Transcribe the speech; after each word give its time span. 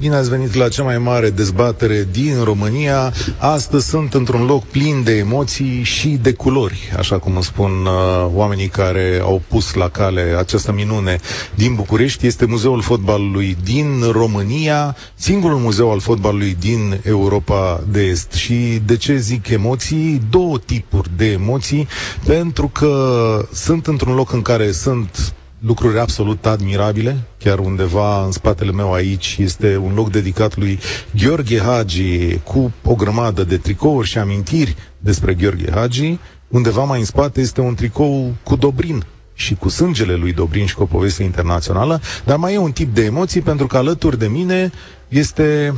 Bine 0.00 0.14
ați 0.14 0.30
venit 0.30 0.54
la 0.54 0.68
cea 0.68 0.82
mai 0.82 0.98
mare 0.98 1.30
dezbatere 1.30 2.08
din 2.10 2.42
România. 2.44 3.12
Astăzi 3.38 3.88
sunt 3.88 4.14
într-un 4.14 4.44
loc 4.44 4.64
plin 4.64 5.02
de 5.02 5.16
emoții 5.16 5.82
și 5.82 6.08
de 6.08 6.32
culori, 6.32 6.92
așa 6.96 7.18
cum 7.18 7.34
îmi 7.34 7.42
spun 7.42 7.70
uh, 7.86 8.30
oamenii 8.34 8.68
care 8.68 9.20
au 9.22 9.42
pus 9.48 9.74
la 9.74 9.88
cale 9.88 10.34
această 10.38 10.72
minune 10.72 11.18
din 11.54 11.74
București. 11.74 12.26
Este 12.26 12.44
Muzeul 12.46 12.82
Fotbalului 12.82 13.56
din 13.64 14.02
România, 14.10 14.96
singurul 15.14 15.58
muzeu 15.58 15.90
al 15.90 16.00
fotbalului 16.00 16.56
din 16.60 17.00
Europa 17.02 17.80
de 17.88 18.00
Est. 18.00 18.32
Și 18.32 18.82
de 18.86 18.96
ce 18.96 19.16
zic 19.16 19.48
emoții? 19.48 20.22
Două 20.30 20.58
tipuri 20.58 21.10
de 21.16 21.26
emoții, 21.30 21.88
pentru 22.24 22.68
că 22.68 23.48
sunt 23.52 23.86
într-un 23.86 24.14
loc 24.14 24.32
în 24.32 24.42
care 24.42 24.72
sunt 24.72 25.34
lucruri 25.58 25.98
absolut 25.98 26.46
admirabile. 26.46 27.16
Chiar 27.38 27.58
undeva 27.58 28.24
în 28.24 28.32
spatele 28.32 28.72
meu 28.72 28.92
aici 28.92 29.36
este 29.40 29.76
un 29.76 29.94
loc 29.94 30.10
dedicat 30.10 30.56
lui 30.56 30.78
Gheorghe 31.22 31.60
Hagi 31.60 32.38
cu 32.38 32.72
o 32.84 32.94
grămadă 32.94 33.44
de 33.44 33.56
tricouri 33.56 34.08
și 34.08 34.18
amintiri 34.18 34.76
despre 34.98 35.34
Gheorghe 35.34 35.70
Hagi. 35.74 36.18
Undeva 36.48 36.84
mai 36.84 36.98
în 36.98 37.04
spate 37.04 37.40
este 37.40 37.60
un 37.60 37.74
tricou 37.74 38.34
cu 38.42 38.56
Dobrin 38.56 39.04
și 39.34 39.54
cu 39.54 39.68
sângele 39.68 40.14
lui 40.14 40.32
Dobrin 40.32 40.66
și 40.66 40.74
cu 40.74 40.82
o 40.82 40.86
poveste 40.86 41.22
internațională, 41.22 42.00
dar 42.24 42.36
mai 42.36 42.54
e 42.54 42.58
un 42.58 42.72
tip 42.72 42.94
de 42.94 43.04
emoții 43.04 43.40
pentru 43.40 43.66
că 43.66 43.76
alături 43.76 44.18
de 44.18 44.26
mine 44.26 44.72
este, 45.08 45.74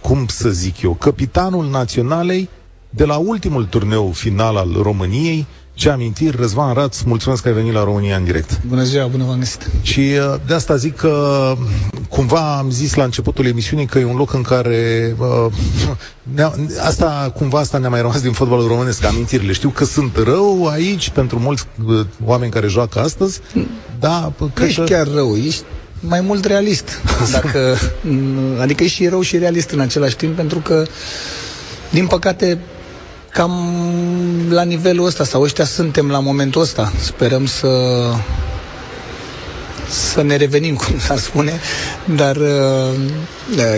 cum 0.00 0.26
să 0.26 0.48
zic 0.48 0.82
eu, 0.82 0.94
capitanul 0.94 1.70
naționalei 1.70 2.48
de 2.90 3.04
la 3.04 3.16
ultimul 3.16 3.64
turneu 3.64 4.10
final 4.10 4.56
al 4.56 4.72
României, 4.82 5.46
ce 5.78 5.88
amintiri, 5.88 6.36
Răzvan 6.36 6.74
Raț, 6.74 7.00
mulțumesc 7.00 7.42
că 7.42 7.48
ai 7.48 7.54
venit 7.54 7.72
la 7.72 7.84
România 7.84 8.16
în 8.16 8.24
direct. 8.24 8.60
Bună 8.66 8.82
ziua, 8.82 9.06
bună 9.06 9.24
v-am 9.24 9.38
găsit. 9.38 9.70
Și 9.82 10.00
uh, 10.00 10.34
de 10.46 10.54
asta 10.54 10.76
zic 10.76 10.96
că 10.96 11.54
cumva 12.08 12.56
am 12.56 12.70
zis 12.70 12.94
la 12.94 13.04
începutul 13.04 13.46
emisiunii 13.46 13.86
că 13.86 13.98
e 13.98 14.04
un 14.04 14.16
loc 14.16 14.32
în 14.32 14.42
care 14.42 15.14
uh, 15.18 16.46
asta, 16.88 17.32
cumva 17.34 17.58
asta 17.58 17.78
ne-a 17.78 17.88
mai 17.88 18.00
rămas 18.00 18.20
din 18.20 18.32
fotbalul 18.32 18.66
românesc, 18.66 19.04
amintirile. 19.04 19.52
Știu 19.52 19.68
că 19.68 19.84
sunt 19.84 20.16
rău 20.16 20.66
aici 20.66 21.10
pentru 21.10 21.38
mulți 21.38 21.64
uh, 21.86 22.06
oameni 22.24 22.52
care 22.52 22.66
joacă 22.66 23.00
astăzi, 23.00 23.40
da, 24.00 24.32
Nu 24.38 24.64
ești 24.64 24.80
chiar 24.80 25.06
rău, 25.14 25.36
ești 25.36 25.62
mai 26.00 26.20
mult 26.20 26.44
realist. 26.44 27.00
Dacă, 27.32 27.76
adică 28.60 28.82
ești 28.82 28.96
și 28.96 29.08
rău 29.08 29.20
și 29.20 29.38
realist 29.38 29.70
în 29.70 29.80
același 29.80 30.16
timp, 30.16 30.36
pentru 30.36 30.58
că, 30.58 30.84
din 31.90 32.06
păcate, 32.06 32.58
cam 33.38 33.52
la 34.48 34.62
nivelul 34.62 35.06
ăsta, 35.06 35.24
sau 35.24 35.42
ăștia 35.42 35.64
suntem 35.64 36.10
la 36.10 36.18
momentul 36.18 36.60
ăsta. 36.60 36.92
Sperăm 37.00 37.46
să 37.46 37.68
să 39.88 40.22
ne 40.22 40.36
revenim, 40.36 40.74
cum 40.82 40.98
s-ar 40.98 41.18
spune, 41.18 41.60
dar 42.16 42.36
uh, 42.36 42.94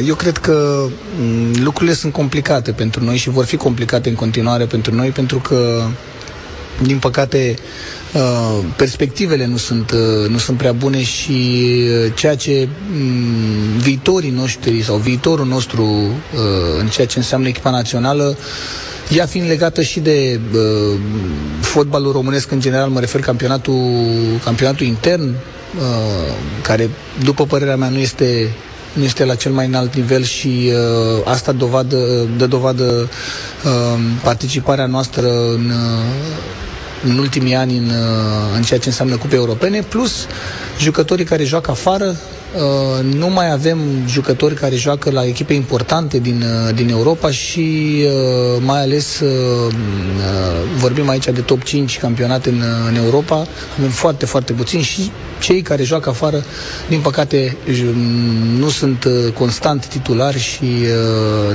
eu 0.07 0.15
cred 0.15 0.37
că 0.39 0.87
mm, 1.21 1.63
lucrurile 1.63 1.95
sunt 1.95 2.13
complicate 2.13 2.73
pentru 2.73 3.05
noi 3.05 3.17
și 3.17 3.31
vor 3.31 3.45
fi 3.45 3.57
complicate 3.57 4.09
în 4.09 4.15
continuare 4.15 4.65
pentru 4.65 4.95
noi, 4.95 5.09
pentru 5.09 5.39
că, 5.39 5.87
din 6.83 6.99
păcate, 6.99 7.55
uh, 8.13 8.65
perspectivele 8.77 9.47
nu 9.47 9.57
sunt, 9.57 9.91
uh, 9.91 10.29
nu 10.29 10.39
sunt 10.39 10.57
prea 10.59 10.73
bune 10.73 11.03
și 11.03 11.69
ceea 12.15 12.37
ce 12.37 12.69
mm, 12.93 13.79
viitorii 13.79 14.31
noștri 14.31 14.83
sau 14.83 14.97
viitorul 14.97 15.47
nostru 15.47 15.85
în 16.79 16.89
ceea 16.89 17.07
ce 17.07 17.19
înseamnă 17.19 17.49
echipa 17.49 17.71
națională 17.71 18.37
ea 19.17 19.27
fiind 19.27 19.49
legată 19.49 19.83
și 19.83 20.01
de 20.01 20.41
uh, 20.55 20.99
fotbalul 21.61 22.13
românesc 22.13 22.51
în 22.51 22.61
general, 22.61 22.89
mă 22.89 23.01
refer 23.01 23.21
campionatul, 23.21 23.75
campionatul 24.45 24.87
intern, 24.87 25.29
uh, 25.29 26.35
care, 26.63 26.91
după 27.25 27.45
părerea 27.45 27.77
mea, 27.77 27.89
nu 27.89 27.99
este 27.99 28.55
nu 28.93 29.05
este 29.05 29.25
la 29.25 29.35
cel 29.35 29.53
mai 29.53 29.67
înalt 29.67 29.95
nivel 29.95 30.23
și 30.23 30.73
uh, 30.73 31.23
asta 31.25 31.53
dovadă, 31.53 32.29
dă 32.37 32.47
dovadă 32.47 33.09
uh, 33.65 34.01
participarea 34.23 34.87
noastră 34.87 35.29
în, 35.55 35.71
uh, 35.71 37.11
în 37.11 37.19
ultimii 37.19 37.55
ani 37.55 37.77
în, 37.77 37.85
uh, 37.85 38.57
în 38.57 38.63
ceea 38.63 38.81
ce 38.81 38.89
înseamnă 38.89 39.17
cupe 39.17 39.35
europene, 39.35 39.83
plus 39.89 40.27
jucătorii 40.79 41.25
care 41.25 41.45
joacă 41.45 41.71
afară, 41.71 42.07
Uh, 42.07 42.40
nu 43.03 43.29
mai 43.29 43.51
avem 43.53 43.79
jucători 44.07 44.55
care 44.55 44.75
joacă 44.75 45.11
la 45.11 45.25
echipe 45.27 45.53
importante 45.53 46.19
din, 46.19 46.43
uh, 46.69 46.75
din 46.75 46.89
Europa 46.89 47.31
și 47.31 47.97
uh, 48.05 48.63
mai 48.65 48.81
ales 48.83 49.23
vorbim 50.77 51.09
aici 51.09 51.25
de 51.25 51.41
top 51.41 51.63
5 51.63 51.99
campionate 51.99 52.49
în, 52.49 52.63
în 52.89 52.95
Europa, 53.05 53.47
avem 53.79 53.91
foarte, 53.91 54.27
foarte 54.27 54.53
puțini 54.53 54.83
și 54.83 55.11
cei 55.41 55.63
care 55.63 55.83
joacă 55.83 56.09
afară, 56.09 56.45
din 56.89 57.01
păcate, 57.01 57.57
nu 58.59 58.69
sunt 58.69 59.07
constant 59.35 59.87
titulari 59.87 60.39
și 60.39 60.65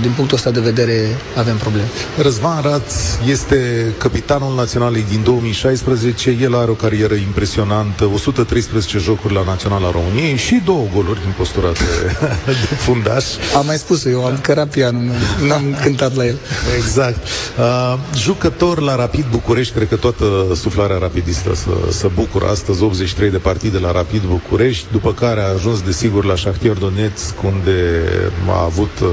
din 0.02 0.12
punctul 0.16 0.38
ăsta 0.38 0.52
de 0.52 0.60
vedere 0.60 1.18
avem 1.36 1.56
probleme. 1.58 1.88
Răzvan 2.22 2.62
Rat 2.62 2.92
este 3.30 3.86
capitanul 3.98 4.56
naționalei 4.56 5.06
din 5.10 5.24
2016, 5.24 6.38
el 6.42 6.56
are 6.56 6.72
o 6.72 6.74
carieră 6.74 7.14
impresionantă, 7.14 8.10
113 8.14 8.98
jocuri 8.98 9.34
la 9.34 9.44
Naționala 9.46 9.92
României 9.92 10.36
și 10.36 10.62
două 10.66 10.85
două 10.86 11.04
goluri 11.04 11.22
din 11.22 11.34
postura 11.38 11.72
de, 11.72 12.16
de 12.70 12.76
fundaș. 12.76 13.26
Am 13.58 13.66
mai 13.66 13.78
spus 13.78 14.06
eu, 14.06 14.26
am 14.26 14.40
cărat 14.42 14.68
pianul, 14.68 15.12
nu 15.46 15.54
am 15.54 15.78
cântat 15.82 16.16
la 16.16 16.26
el. 16.26 16.38
Exact. 16.78 17.28
Uh, 17.58 17.98
jucător 18.16 18.80
la 18.80 18.96
Rapid 18.96 19.26
București, 19.32 19.74
cred 19.74 19.88
că 19.88 19.96
toată 19.96 20.26
suflarea 20.56 20.98
rapidistă 20.98 21.56
să, 21.56 21.70
să 21.90 22.10
bucură 22.14 22.46
astăzi, 22.46 22.84
83 22.84 23.30
de 23.30 23.38
partide 23.38 23.78
la 23.78 23.92
Rapid 23.92 24.22
București, 24.22 24.86
după 24.92 25.14
care 25.14 25.42
a 25.42 25.54
ajuns 25.54 25.82
desigur 25.82 26.26
la 26.26 26.36
Shahtiar 26.36 26.76
Donetsk, 26.76 27.44
unde 27.44 28.04
a 28.48 28.64
avut 28.64 29.00
uh, 29.02 29.10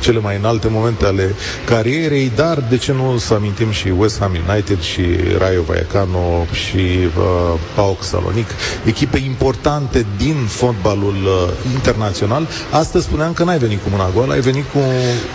cele 0.00 0.18
mai 0.18 0.36
înalte 0.36 0.68
momente 0.70 1.04
ale 1.04 1.34
carierei, 1.66 2.32
dar 2.34 2.64
de 2.68 2.76
ce 2.76 2.92
nu 2.92 3.18
să 3.18 3.34
amintim 3.34 3.70
și 3.70 3.92
West 3.98 4.18
Ham 4.18 4.32
United 4.48 4.80
și 4.80 5.02
Rayo 5.38 5.62
Vallecano 5.62 6.46
și 6.52 6.76
uh, 6.76 7.60
PAOK 7.74 8.02
Salonic, 8.02 8.48
echipe 8.84 9.18
importante 9.18 10.06
din 10.16 10.34
fotbalul 10.48 11.07
nivelul 11.12 11.48
uh, 11.48 11.72
internațional. 11.74 12.48
Astăzi 12.70 13.04
spuneam 13.04 13.32
că 13.32 13.44
n-ai 13.44 13.58
venit 13.58 13.82
cu 13.82 13.88
mâna 13.90 14.10
goală, 14.14 14.32
ai 14.32 14.40
venit 14.40 14.64
cu 14.72 14.78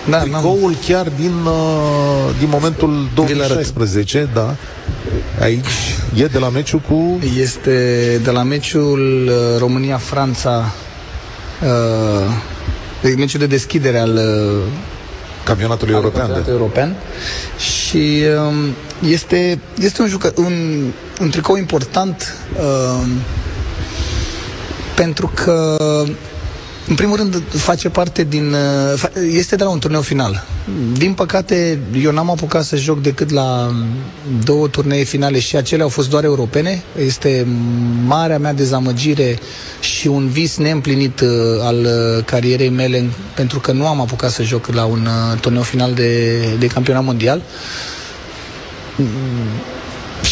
da, 0.09 0.17
tricoul 0.17 0.59
n-am... 0.59 0.77
chiar 0.87 1.09
din, 1.09 1.33
uh, 1.45 2.35
din 2.39 2.49
momentul 2.49 3.07
2016, 3.15 4.29
da. 4.33 4.55
Aici 5.41 5.97
e 6.15 6.25
de 6.25 6.37
la 6.39 6.49
meciul 6.49 6.79
cu... 6.79 7.19
Este 7.37 8.19
de 8.23 8.31
la 8.31 8.43
meciul 8.43 9.27
uh, 9.27 9.59
România-Franța, 9.59 10.71
uh, 13.01 13.15
meciul 13.17 13.39
de 13.39 13.45
deschidere 13.45 13.99
al 13.99 14.13
uh, 14.13 14.71
campionatului 15.43 15.93
european. 15.93 16.25
Campionatul 16.25 16.53
european. 16.53 16.95
Și 17.57 18.23
um, 18.47 18.55
este, 19.09 19.59
este 19.79 20.01
un, 20.01 20.07
jucă, 20.07 20.33
un, 20.35 20.53
un 21.21 21.29
tricou 21.29 21.55
important 21.55 22.35
uh, 22.57 23.07
pentru 24.95 25.31
că 25.33 25.77
în 26.87 26.95
primul 26.95 27.15
rând 27.17 27.41
face 27.49 27.89
parte 27.89 28.23
din 28.23 28.55
este 29.31 29.55
de 29.55 29.63
la 29.63 29.69
un 29.69 29.79
turneu 29.79 30.01
final. 30.01 30.43
Din 30.97 31.13
păcate, 31.13 31.79
eu 32.03 32.11
n-am 32.11 32.29
apucat 32.29 32.63
să 32.63 32.75
joc 32.75 33.01
decât 33.01 33.29
la 33.29 33.71
două 34.43 34.67
turnee 34.67 35.03
finale 35.03 35.39
și 35.39 35.55
acelea 35.55 35.83
au 35.83 35.89
fost 35.89 36.09
doar 36.09 36.23
europene. 36.23 36.83
Este 37.05 37.47
marea 38.05 38.39
mea 38.39 38.53
dezamăgire 38.53 39.39
și 39.79 40.07
un 40.07 40.27
vis 40.27 40.57
neîmplinit 40.57 41.19
uh, 41.19 41.29
al 41.61 41.75
uh, 41.79 42.23
carierei 42.25 42.69
mele 42.69 43.09
pentru 43.35 43.59
că 43.59 43.71
nu 43.71 43.87
am 43.87 44.01
apucat 44.01 44.31
să 44.31 44.43
joc 44.43 44.67
la 44.67 44.85
un 44.85 45.05
uh, 45.05 45.39
turneu 45.39 45.61
final 45.61 45.93
de, 45.93 46.39
de 46.59 46.67
campionat 46.67 47.03
mondial 47.03 47.41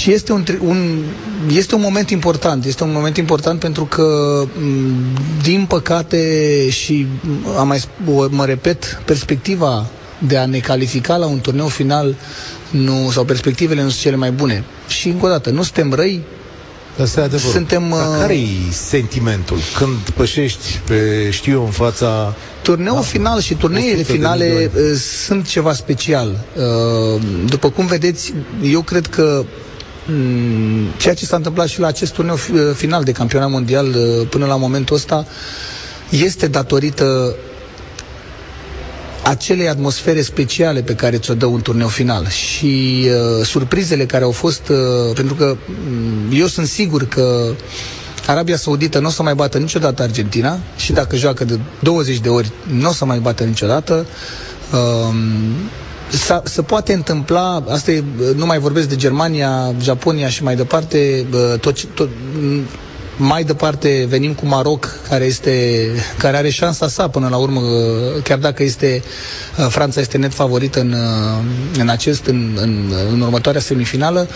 și 0.01 0.12
este 0.12 0.31
un, 0.31 0.44
un, 0.59 1.03
este 1.50 1.75
un 1.75 1.81
moment 1.81 2.09
important. 2.09 2.65
Este 2.65 2.83
un 2.83 2.92
moment 2.92 3.18
important 3.18 3.59
pentru 3.59 3.86
că, 3.86 4.44
din 5.42 5.65
păcate, 5.68 6.69
și 6.69 7.07
am 7.57 7.68
mai, 7.68 7.83
mă 8.30 8.45
repet, 8.45 9.01
perspectiva 9.06 9.86
de 10.27 10.38
a 10.38 10.45
ne 10.45 10.59
califica 10.59 11.15
la 11.15 11.25
un 11.25 11.39
turneu 11.39 11.68
final 11.68 12.15
nu, 12.69 13.09
sau 13.12 13.24
perspectivele 13.24 13.81
nu 13.81 13.89
sunt 13.89 14.01
cele 14.01 14.15
mai 14.15 14.31
bune. 14.31 14.63
Și 14.88 15.07
încă 15.07 15.25
o 15.25 15.30
dată, 15.30 15.50
nu 15.50 15.63
suntem 15.63 15.94
răi, 15.94 16.21
Asta 17.01 17.19
e 17.19 17.24
adevărul. 17.24 17.51
Suntem, 17.51 17.89
Dar 17.89 18.07
uh, 18.07 18.19
care 18.19 18.33
e 18.33 18.48
sentimentul 18.71 19.57
când 19.77 19.98
pășești 20.15 20.80
pe, 20.86 21.30
știu 21.31 21.53
eu, 21.53 21.65
în 21.65 21.71
fața... 21.71 22.36
Turneul 22.62 22.95
da, 22.95 23.01
final 23.01 23.39
și 23.39 23.53
turneile 23.53 24.03
finale 24.03 24.71
uh, 24.75 24.81
sunt 25.25 25.48
ceva 25.48 25.74
special. 25.74 26.39
Uh, 26.56 27.21
după 27.45 27.69
cum 27.69 27.86
vedeți, 27.86 28.33
eu 28.63 28.81
cred 28.81 29.07
că 29.07 29.44
Mm, 29.44 29.70
ceea 30.98 31.13
ce 31.13 31.25
s-a 31.25 31.36
întâmplat 31.36 31.68
și 31.68 31.80
la 31.80 31.88
acest 31.88 32.13
turneu 32.13 32.36
final 32.74 33.04
de 33.04 33.12
campionat 33.12 33.50
mondial 33.50 33.88
uh, 33.88 34.28
până 34.30 34.46
la 34.46 34.56
momentul 34.56 34.96
ăsta 34.96 35.25
este 36.10 36.48
datorită 36.48 37.36
acele 39.24 39.68
atmosfere 39.68 40.22
speciale 40.22 40.81
pe 40.81 40.96
care 40.96 41.18
ți-o 41.18 41.34
dă 41.34 41.46
un 41.46 41.62
turneu 41.62 41.88
final 41.88 42.28
și 42.28 43.06
uh, 43.06 43.46
surprizele 43.46 44.06
care 44.06 44.24
au 44.24 44.31
fost, 44.31 44.69
uh, 44.69 45.13
pentru 45.13 45.36
că 45.36 45.46
um, 45.90 46.38
eu 46.38 46.48
sunt 46.48 46.68
sigur 46.68 47.08
că 47.08 47.54
Arabia 48.25 48.58
Saudită 48.58 49.00
nu 49.00 49.08
o 49.08 49.10
să 49.10 49.24
mai 49.24 49.36
bată 49.36 49.58
niciodată 49.58 50.02
Argentina 50.02 50.60
și 50.75 50.92
dacă 50.92 51.16
joacă 51.16 51.46
de 51.46 51.60
20 51.80 52.19
de 52.19 52.30
ori 52.30 52.52
nu 52.72 52.90
o 52.90 52.94
să 52.94 53.06
mai 53.06 53.19
bată 53.19 53.44
niciodată. 53.44 54.06
Uh, 54.74 55.16
se 56.44 56.62
poate 56.62 56.94
întâmpla, 56.94 57.63
asta 57.69 57.92
e, 57.92 58.04
nu 58.36 58.46
mai 58.46 58.60
vorbesc 58.60 58.90
de 58.90 58.96
Germania, 58.96 59.74
Japonia 59.81 60.30
și 60.30 60.44
mai 60.44 60.56
departe, 60.56 61.25
tot, 61.60 61.84
tot, 61.86 62.10
mai 63.18 63.44
departe 63.44 64.06
venim 64.10 64.34
cu 64.34 64.46
Maroc, 64.46 64.88
care, 65.10 65.25
este, 65.25 65.86
care 66.18 66.38
are 66.38 66.50
șansa 66.50 66.88
sa 66.88 67.08
până 67.08 67.28
la 67.30 67.38
urmă, 67.38 67.62
chiar 68.24 68.38
dacă 68.38 68.63
este 68.63 69.04
Franța 69.69 70.00
este 70.00 70.18
net 70.18 70.34
favorită 70.34 70.80
în, 70.80 70.96
în 71.80 71.90
acest, 71.90 72.25
în, 72.25 72.58
în, 72.62 72.94
în 73.12 73.22
următoarea 73.22 73.62
semifinală. 73.62 74.28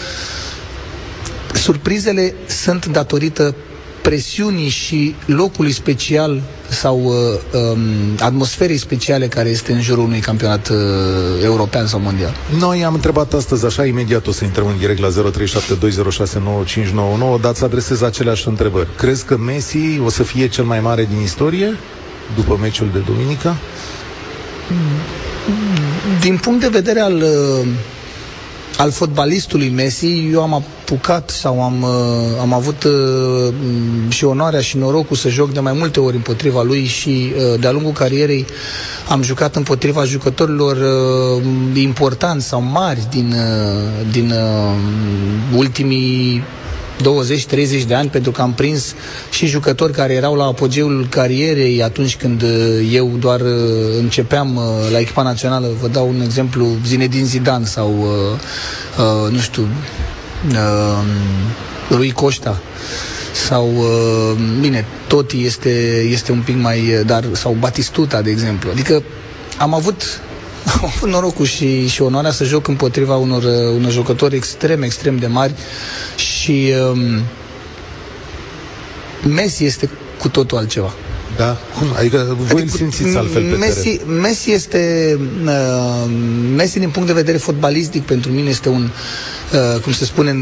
Surprizele 1.54 2.34
sunt 2.48 2.86
datorită 2.86 3.56
presiunii 4.06 4.70
și 4.70 5.16
locului 5.26 5.72
special 5.72 6.42
sau 6.70 7.04
uh, 7.04 7.14
um, 7.62 7.80
atmosferei 8.20 8.78
speciale 8.78 9.28
care 9.28 9.50
este 9.50 9.72
în 9.72 9.82
jurul 9.82 10.04
unui 10.04 10.20
campionat 10.20 10.70
uh, 10.70 10.76
european 11.44 11.88
sau 11.88 12.00
mondial? 12.00 12.34
Noi 12.60 12.84
am 12.84 12.94
întrebat 12.94 13.34
astăzi 13.34 13.66
așa, 13.66 13.86
imediat 13.86 14.28
o 14.28 14.32
să 14.32 14.44
intrăm 14.44 14.68
în 14.68 14.78
direct 14.78 15.00
la 15.00 15.10
0372069599, 15.10 15.14
dar 17.42 17.56
să 17.56 17.66
adresez 17.66 18.02
aceleași 18.02 18.48
întrebări. 18.48 18.88
Crezi 18.98 19.26
că 19.26 19.38
Messi 19.38 20.00
o 20.06 20.10
să 20.10 20.24
fie 20.24 20.48
cel 20.48 20.64
mai 20.64 20.80
mare 20.80 21.08
din 21.10 21.22
istorie 21.22 21.78
după 22.36 22.58
meciul 22.62 22.90
de 22.94 23.00
duminică? 23.00 23.56
Din 26.20 26.38
punct 26.38 26.62
de 26.62 26.68
vedere 26.68 27.00
al 27.00 27.16
uh, 27.16 27.68
al 28.78 28.92
fotbalistului 28.92 29.70
Messi, 29.70 30.30
eu 30.32 30.42
am 30.42 30.54
apucat 30.54 31.30
sau 31.30 31.64
am, 31.64 31.82
uh, 31.82 32.40
am 32.42 32.54
avut 32.54 32.84
uh, 32.84 33.54
și 34.10 34.24
onoarea 34.24 34.62
și 34.62 34.78
norocul 34.78 35.16
să 35.16 35.30
joc 35.30 35.52
de 35.52 35.60
mai 35.60 35.74
multe 35.74 36.00
ori 36.00 36.16
împotriva 36.16 36.62
lui 36.62 36.86
și 36.86 37.34
uh, 37.36 37.60
de-a 37.60 37.72
lungul 37.72 37.92
carierei 37.92 38.46
am 39.10 39.22
jucat 39.22 39.56
împotriva 39.56 40.04
jucătorilor 40.04 40.78
importanți 41.74 42.48
sau 42.48 42.62
mari 42.62 43.08
din, 43.10 43.36
din 44.12 44.34
ultimii 45.56 46.44
20-30 47.02 47.86
de 47.88 47.94
ani, 47.94 48.10
pentru 48.10 48.32
că 48.32 48.42
am 48.42 48.54
prins 48.54 48.96
și 49.30 49.46
jucători 49.46 49.94
care 49.94 50.14
erau 50.14 50.36
la 50.36 50.46
apogeul 50.46 51.08
carierei 51.10 51.84
atunci 51.84 52.16
când 52.16 52.42
uh, 52.42 52.90
eu 52.92 53.12
doar 53.20 53.42
uh, 53.42 53.48
începeam 54.00 54.56
uh, 54.56 54.64
la 54.92 55.00
echipa 55.00 55.22
națională. 55.22 55.68
Vă 55.82 55.88
dau 55.88 56.08
un 56.08 56.22
exemplu, 56.22 56.68
Zinedine 56.86 57.24
Zidane 57.24 57.66
sau, 57.66 57.96
uh, 58.00 59.06
uh, 59.26 59.32
nu 59.32 59.40
știu, 59.40 59.68
uh, 60.50 61.04
Rui 61.90 62.12
Costa 62.12 62.62
sau, 63.48 63.74
uh, 63.78 64.38
bine, 64.60 64.86
Toti 65.08 65.46
este, 65.46 66.06
este 66.10 66.32
un 66.32 66.42
pic 66.46 66.56
mai, 66.62 67.04
dar, 67.06 67.24
sau 67.32 67.56
Batistuta, 67.60 68.22
de 68.22 68.30
exemplu. 68.30 68.70
Adică 68.70 69.04
am 69.58 69.74
avut 69.74 70.22
am 70.66 70.92
avut 70.96 71.10
norocul 71.10 71.46
și, 71.46 71.88
și 71.88 72.02
onoarea 72.02 72.32
să 72.32 72.44
joc 72.44 72.68
împotriva 72.68 73.16
unor, 73.16 73.44
unor 73.76 73.92
jucători 73.92 74.36
extrem, 74.36 74.82
extrem 74.82 75.18
de 75.18 75.28
mari 75.28 75.54
și 76.16 76.74
um, 76.92 77.22
Messi 79.30 79.64
este 79.64 79.90
cu 80.20 80.30
totul 80.30 80.58
altceva. 80.58 80.94
Da? 81.38 81.58
Cum? 81.78 81.88
Adică 81.98 82.36
voi 82.38 82.62
adică, 82.62 82.62
îl 82.62 82.68
simțiți 82.68 83.18
altfel 83.18 83.50
pe 83.50 83.56
Messi, 83.56 83.98
teren. 83.98 84.20
Messi 84.20 84.52
este 84.52 85.18
uh, 85.46 86.10
Messi 86.56 86.80
din 86.80 86.90
punct 86.90 87.08
de 87.08 87.14
vedere 87.14 87.38
fotbalistic 87.38 88.04
pentru 88.04 88.32
mine 88.32 88.50
este 88.50 88.70
un 88.70 88.90
uh, 89.54 89.82
cum 89.82 89.94
se 89.94 90.06
spune 90.06 90.36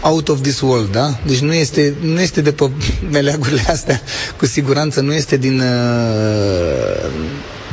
out 0.00 0.28
of 0.28 0.40
this 0.40 0.60
world, 0.60 0.92
da? 0.92 1.18
Deci 1.26 1.38
nu 1.38 1.54
este, 1.54 1.94
nu 2.00 2.20
este 2.20 2.40
de 2.40 2.52
pe 2.52 2.70
meleagurile 3.10 3.64
astea, 3.66 4.00
cu 4.38 4.46
siguranță 4.46 5.00
nu 5.00 5.12
este 5.12 5.36
din 5.36 5.60
uh, 5.60 7.10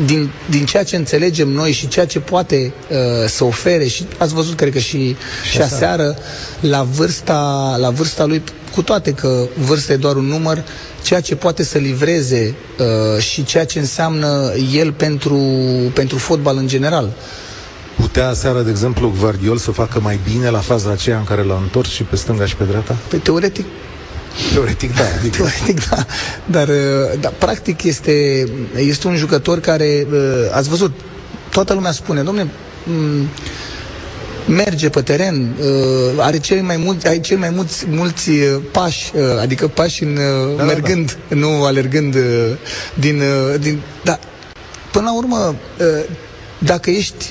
din, 0.06 0.32
din 0.50 0.66
ceea 0.66 0.84
ce 0.84 0.96
înțelegem 0.96 1.48
noi 1.50 1.72
și 1.72 1.88
ceea 1.88 2.06
ce 2.06 2.20
poate 2.20 2.74
uh, 2.90 2.98
să 3.28 3.44
ofere 3.44 3.86
și 3.88 4.06
ați 4.18 4.34
văzut, 4.34 4.56
cred 4.56 4.72
că 4.74 4.80
și, 4.80 5.16
și 5.52 5.62
aseară, 5.62 6.18
la 6.60 6.84
vârsta, 6.84 7.76
la 7.80 7.90
vârsta 7.90 8.26
lui, 8.26 8.44
cu 8.72 8.82
toate 8.82 9.12
că 9.14 9.48
vârsta 9.58 9.94
e 9.94 9.96
doar 9.96 10.16
un 10.16 10.26
număr, 10.26 10.64
ceea 11.04 11.22
ce 11.22 11.36
poate 11.36 11.64
să 11.64 11.78
livreze 11.78 12.56
uh, 12.80 13.22
și 13.22 13.44
ceea 13.44 13.66
ce 13.66 13.80
înseamnă 13.80 14.54
el 14.74 14.92
pentru, 14.92 15.40
pentru 15.94 16.18
fotbal 16.18 16.58
în 16.58 16.68
general. 16.68 17.10
Putea 17.96 18.34
seara, 18.34 18.62
de 18.62 18.70
exemplu, 18.70 19.14
Guardiol 19.20 19.58
să 19.58 19.72
facă 19.72 20.00
mai 20.00 20.20
bine 20.32 20.50
la 20.50 20.60
faza 20.60 20.92
aceea 20.92 21.18
în 21.18 21.24
care 21.24 21.44
l-a 21.44 21.60
întors 21.62 21.90
și 21.90 22.04
pe 22.04 22.16
stânga 22.16 22.46
și 22.46 22.56
pe 22.56 22.64
dreapta? 22.64 22.96
Pe 23.10 23.18
teoretic 23.18 23.66
Teoretic 24.54 24.96
da. 24.96 25.04
Adică... 25.20 25.38
Teoretic 25.38 25.90
da. 25.90 26.06
Dar, 26.46 26.68
uh, 26.68 27.20
da, 27.20 27.30
practic 27.38 27.84
este, 27.84 28.46
este 28.76 29.08
un 29.08 29.16
jucător 29.16 29.60
care, 29.60 30.08
uh, 30.12 30.18
ați 30.52 30.70
văzut, 30.70 30.92
toată 31.52 31.74
lumea 31.74 31.92
spune, 31.92 32.22
domne, 32.22 32.50
mm, 32.84 33.28
merge 34.48 34.90
pe 34.90 35.02
teren, 35.02 35.56
uh, 35.60 35.68
are 36.18 36.40
cel 36.40 36.62
mai 36.62 36.78
mulți, 36.78 37.08
are 37.08 37.20
cel 37.20 37.38
mai 37.38 37.50
mulți, 37.50 37.86
mulți 37.90 38.30
pași, 38.72 39.12
adică 39.40 39.68
pași 39.68 40.04
în, 40.04 40.20
da, 40.58 40.64
mergând, 40.64 41.12
da, 41.12 41.18
da. 41.30 41.36
nu 41.36 41.64
alergând 41.64 42.16
din, 42.94 43.22
din... 43.60 43.82
Da, 44.04 44.20
până 44.92 45.06
la 45.06 45.18
urmă, 45.18 45.56
dacă 46.58 46.90
ești 46.90 47.26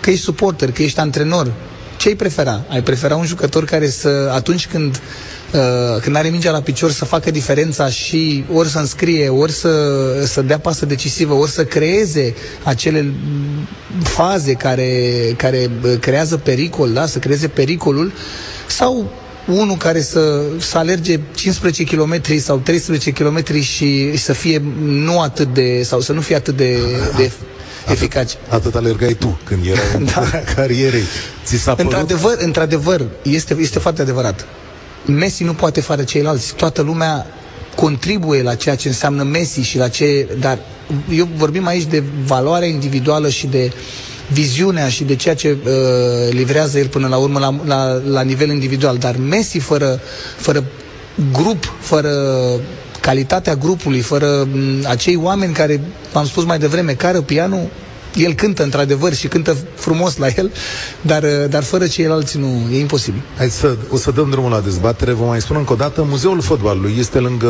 că 0.00 0.10
ești 0.10 0.24
suporter, 0.24 0.72
că 0.72 0.82
ești 0.82 0.98
antrenor, 0.98 1.52
ce 1.96 2.08
ai 2.08 2.14
prefera? 2.14 2.64
Ai 2.68 2.82
prefera 2.82 3.16
un 3.16 3.24
jucător 3.24 3.64
care 3.64 3.88
să, 3.88 4.30
atunci 4.34 4.66
când 4.66 4.96
Uh, 4.96 5.33
când 6.00 6.16
are 6.16 6.28
mingea 6.28 6.50
la 6.50 6.60
picior 6.60 6.90
să 6.90 7.04
facă 7.04 7.30
diferența 7.30 7.88
și 7.88 8.44
ori 8.52 8.68
să 8.68 8.78
înscrie, 8.78 9.28
ori 9.28 9.52
să, 9.52 9.70
să 10.24 10.42
dea 10.42 10.58
pasă 10.58 10.86
decisivă, 10.86 11.34
ori 11.34 11.50
să 11.50 11.64
creeze 11.64 12.34
acele 12.62 13.12
faze 14.02 14.52
care, 14.52 15.12
care 15.36 15.70
uh, 15.84 15.94
creează 16.00 16.36
pericol, 16.36 16.92
da? 16.92 17.06
să 17.06 17.18
creeze 17.18 17.48
pericolul, 17.48 18.12
sau 18.66 19.10
unul 19.46 19.76
care 19.76 20.00
să, 20.00 20.42
să 20.58 20.78
alerge 20.78 21.20
15 21.34 21.84
km 21.84 22.38
sau 22.38 22.58
13 22.58 23.10
km 23.10 23.60
și 23.60 24.16
să 24.16 24.32
fie 24.32 24.62
nu 24.82 25.20
atât 25.20 25.54
de, 25.54 25.82
sau 25.82 26.00
să 26.00 26.12
nu 26.12 26.20
fie 26.20 26.36
atât 26.36 26.56
de, 26.56 26.78
de 27.16 27.30
eficace. 27.90 28.36
Atât 28.48 28.74
alergai 28.74 29.14
tu 29.14 29.38
când 29.44 29.66
erai 29.66 30.04
da. 30.14 30.20
în 30.20 30.54
carierei. 30.54 31.04
Ți 31.44 31.56
s-a 31.56 31.74
părut? 31.74 31.92
Într-adevăr, 31.92 32.36
într-adevăr, 32.38 33.06
este, 33.22 33.56
este 33.60 33.78
foarte 33.78 34.02
adevărat. 34.02 34.46
Messi 35.06 35.44
nu 35.44 35.54
poate 35.54 35.80
fără 35.80 36.02
ceilalți. 36.02 36.54
Toată 36.54 36.82
lumea 36.82 37.26
contribuie 37.76 38.42
la 38.42 38.54
ceea 38.54 38.74
ce 38.76 38.88
înseamnă 38.88 39.22
Messi 39.22 39.60
și 39.60 39.78
la 39.78 39.88
ce... 39.88 40.28
Dar 40.40 40.58
eu 41.10 41.28
vorbim 41.36 41.66
aici 41.66 41.84
de 41.86 42.02
valoarea 42.26 42.68
individuală 42.68 43.28
și 43.28 43.46
de 43.46 43.72
viziunea 44.32 44.88
și 44.88 45.04
de 45.04 45.16
ceea 45.16 45.34
ce 45.34 45.56
uh, 45.64 45.70
livrează 46.30 46.78
el 46.78 46.86
până 46.86 47.08
la 47.08 47.16
urmă 47.16 47.38
la, 47.38 47.54
la, 47.64 48.00
la 48.10 48.20
nivel 48.22 48.48
individual. 48.48 48.96
Dar 48.96 49.16
Messi 49.16 49.58
fără, 49.58 50.00
fără 50.36 50.64
grup, 51.32 51.72
fără 51.80 52.10
calitatea 53.00 53.54
grupului, 53.54 54.00
fără 54.00 54.46
m- 54.48 54.86
acei 54.88 55.16
oameni 55.16 55.52
care, 55.52 55.80
am 56.12 56.26
spus 56.26 56.44
mai 56.44 56.58
devreme, 56.58 56.92
care 56.92 57.20
pianul, 57.20 57.68
el 58.14 58.32
cântă 58.32 58.62
într-adevăr 58.62 59.14
și 59.14 59.28
cântă 59.28 59.56
frumos 59.74 60.16
la 60.16 60.26
el, 60.36 60.52
dar, 61.00 61.22
uh, 61.22 61.48
dar 61.48 61.62
fără 61.62 61.86
ceilalți 61.86 62.38
nu, 62.38 62.68
e 62.72 62.78
imposibil. 62.78 63.22
Hai 63.36 63.50
să, 63.50 63.76
o 63.90 63.96
să 63.96 64.10
dăm 64.10 64.30
drumul 64.30 64.50
la 64.50 64.60
dezbatere, 64.60 65.12
vă 65.12 65.24
mai 65.24 65.40
spun 65.40 65.56
încă 65.56 65.72
o 65.72 65.76
dată, 65.76 66.02
Muzeul 66.08 66.40
Fotbalului 66.40 66.94
este 66.98 67.18
lângă, 67.18 67.46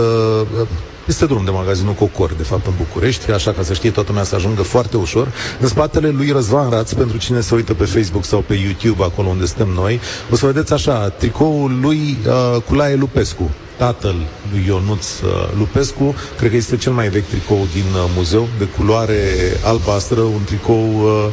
uh, 0.61 0.67
este 1.07 1.27
drum 1.27 1.45
de 1.45 1.51
magazinul 1.51 1.93
Cocor, 1.93 2.33
de 2.33 2.43
fapt, 2.43 2.67
în 2.67 2.73
București, 2.77 3.31
așa 3.31 3.53
ca 3.53 3.63
să 3.63 3.73
știe 3.73 3.91
toată 3.91 4.09
lumea 4.09 4.25
să 4.25 4.35
ajungă 4.35 4.63
foarte 4.63 4.97
ușor. 4.97 5.29
În 5.61 5.69
spatele 5.69 6.09
lui 6.09 6.31
Răzvan 6.31 6.71
Raț, 6.71 6.93
pentru 6.93 7.17
cine 7.17 7.41
se 7.41 7.55
uită 7.55 7.75
pe 7.75 7.85
Facebook 7.85 8.25
sau 8.25 8.45
pe 8.47 8.55
YouTube, 8.55 9.05
acolo 9.05 9.29
unde 9.29 9.47
suntem 9.47 9.69
noi, 9.69 10.01
o 10.31 10.37
să 10.37 10.47
vedeți 10.47 10.73
așa, 10.73 11.09
tricoul 11.09 11.79
lui 11.81 12.19
uh, 12.27 12.63
Culaie 12.63 12.95
Lupescu, 12.95 13.51
tatăl 13.77 14.15
lui 14.53 14.65
Ionuț 14.67 15.21
uh, 15.21 15.31
Lupescu. 15.59 16.15
Cred 16.37 16.51
că 16.51 16.57
este 16.57 16.77
cel 16.77 16.93
mai 16.93 17.09
vechi 17.09 17.29
tricou 17.29 17.67
din 17.73 17.85
uh, 17.95 18.11
muzeu, 18.17 18.49
de 18.59 18.65
culoare 18.65 19.21
albastră, 19.65 20.21
un 20.21 20.45
tricou 20.45 20.89
uh, 21.03 21.27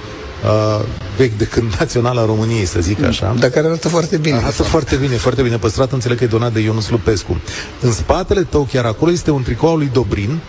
uh, 0.43 0.85
vechi 1.17 1.37
de 1.37 1.45
când 1.45 1.73
Naționala 1.79 2.25
României, 2.25 2.65
să 2.65 2.79
zic 2.79 3.03
așa. 3.03 3.35
Dar 3.39 3.49
care 3.49 3.67
arată 3.67 3.89
foarte 3.89 4.17
bine. 4.17 4.37
Arată 4.37 4.63
foarte 4.63 4.95
bine, 4.95 5.15
foarte 5.15 5.41
bine 5.41 5.57
păstrat. 5.57 5.91
Înțeleg 5.91 6.17
că 6.17 6.23
e 6.23 6.27
donat 6.27 6.53
de 6.53 6.59
Ionuț 6.59 6.89
Lupescu. 6.89 7.41
În 7.81 7.91
spatele 7.91 8.41
tău, 8.41 8.67
chiar 8.71 8.85
acolo, 8.85 9.11
este 9.11 9.31
un 9.31 9.43
tricou 9.43 9.69
al 9.69 9.77
lui 9.77 9.89
Dobrin, 9.93 10.39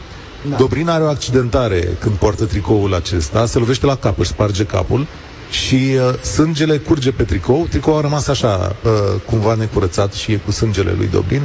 da. 0.50 0.56
Dobrin 0.56 0.88
are 0.88 1.04
o 1.04 1.08
accidentare 1.08 1.88
când 1.98 2.14
poartă 2.14 2.44
tricoul 2.44 2.94
acesta, 2.94 3.46
se 3.46 3.58
lovește 3.58 3.86
la 3.86 3.96
cap, 3.96 4.18
își 4.18 4.28
sparge 4.28 4.64
capul 4.64 5.06
și 5.52 5.74
uh, 5.74 6.18
sângele 6.22 6.76
curge 6.76 7.10
pe 7.10 7.22
tricou. 7.22 7.66
Tricoul 7.70 7.96
a 7.96 8.00
rămas 8.00 8.28
așa, 8.28 8.76
uh, 8.84 8.90
cumva 9.26 9.54
necurățat 9.54 10.12
și 10.12 10.32
e 10.32 10.36
cu 10.36 10.50
sângele 10.50 10.94
lui 10.96 11.08
Dobrin. 11.12 11.42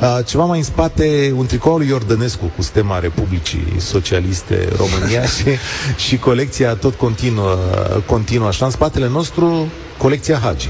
Uh, 0.00 0.18
ceva 0.24 0.44
mai 0.44 0.58
în 0.58 0.64
spate, 0.64 1.32
un 1.36 1.46
tricou 1.46 1.72
al 1.72 1.78
lui 1.78 1.88
Iordănescu 1.88 2.52
cu 2.56 2.62
stema 2.62 2.98
Republicii 2.98 3.66
Socialiste 3.78 4.68
România 4.76 5.24
și, 5.36 5.44
și 5.96 6.18
colecția 6.18 6.74
tot 6.74 6.94
continuă, 6.94 7.56
continuă 8.06 8.48
așa. 8.48 8.64
În 8.64 8.70
spatele 8.70 9.08
nostru, 9.08 9.68
colecția 9.98 10.38
Hagi. 10.42 10.68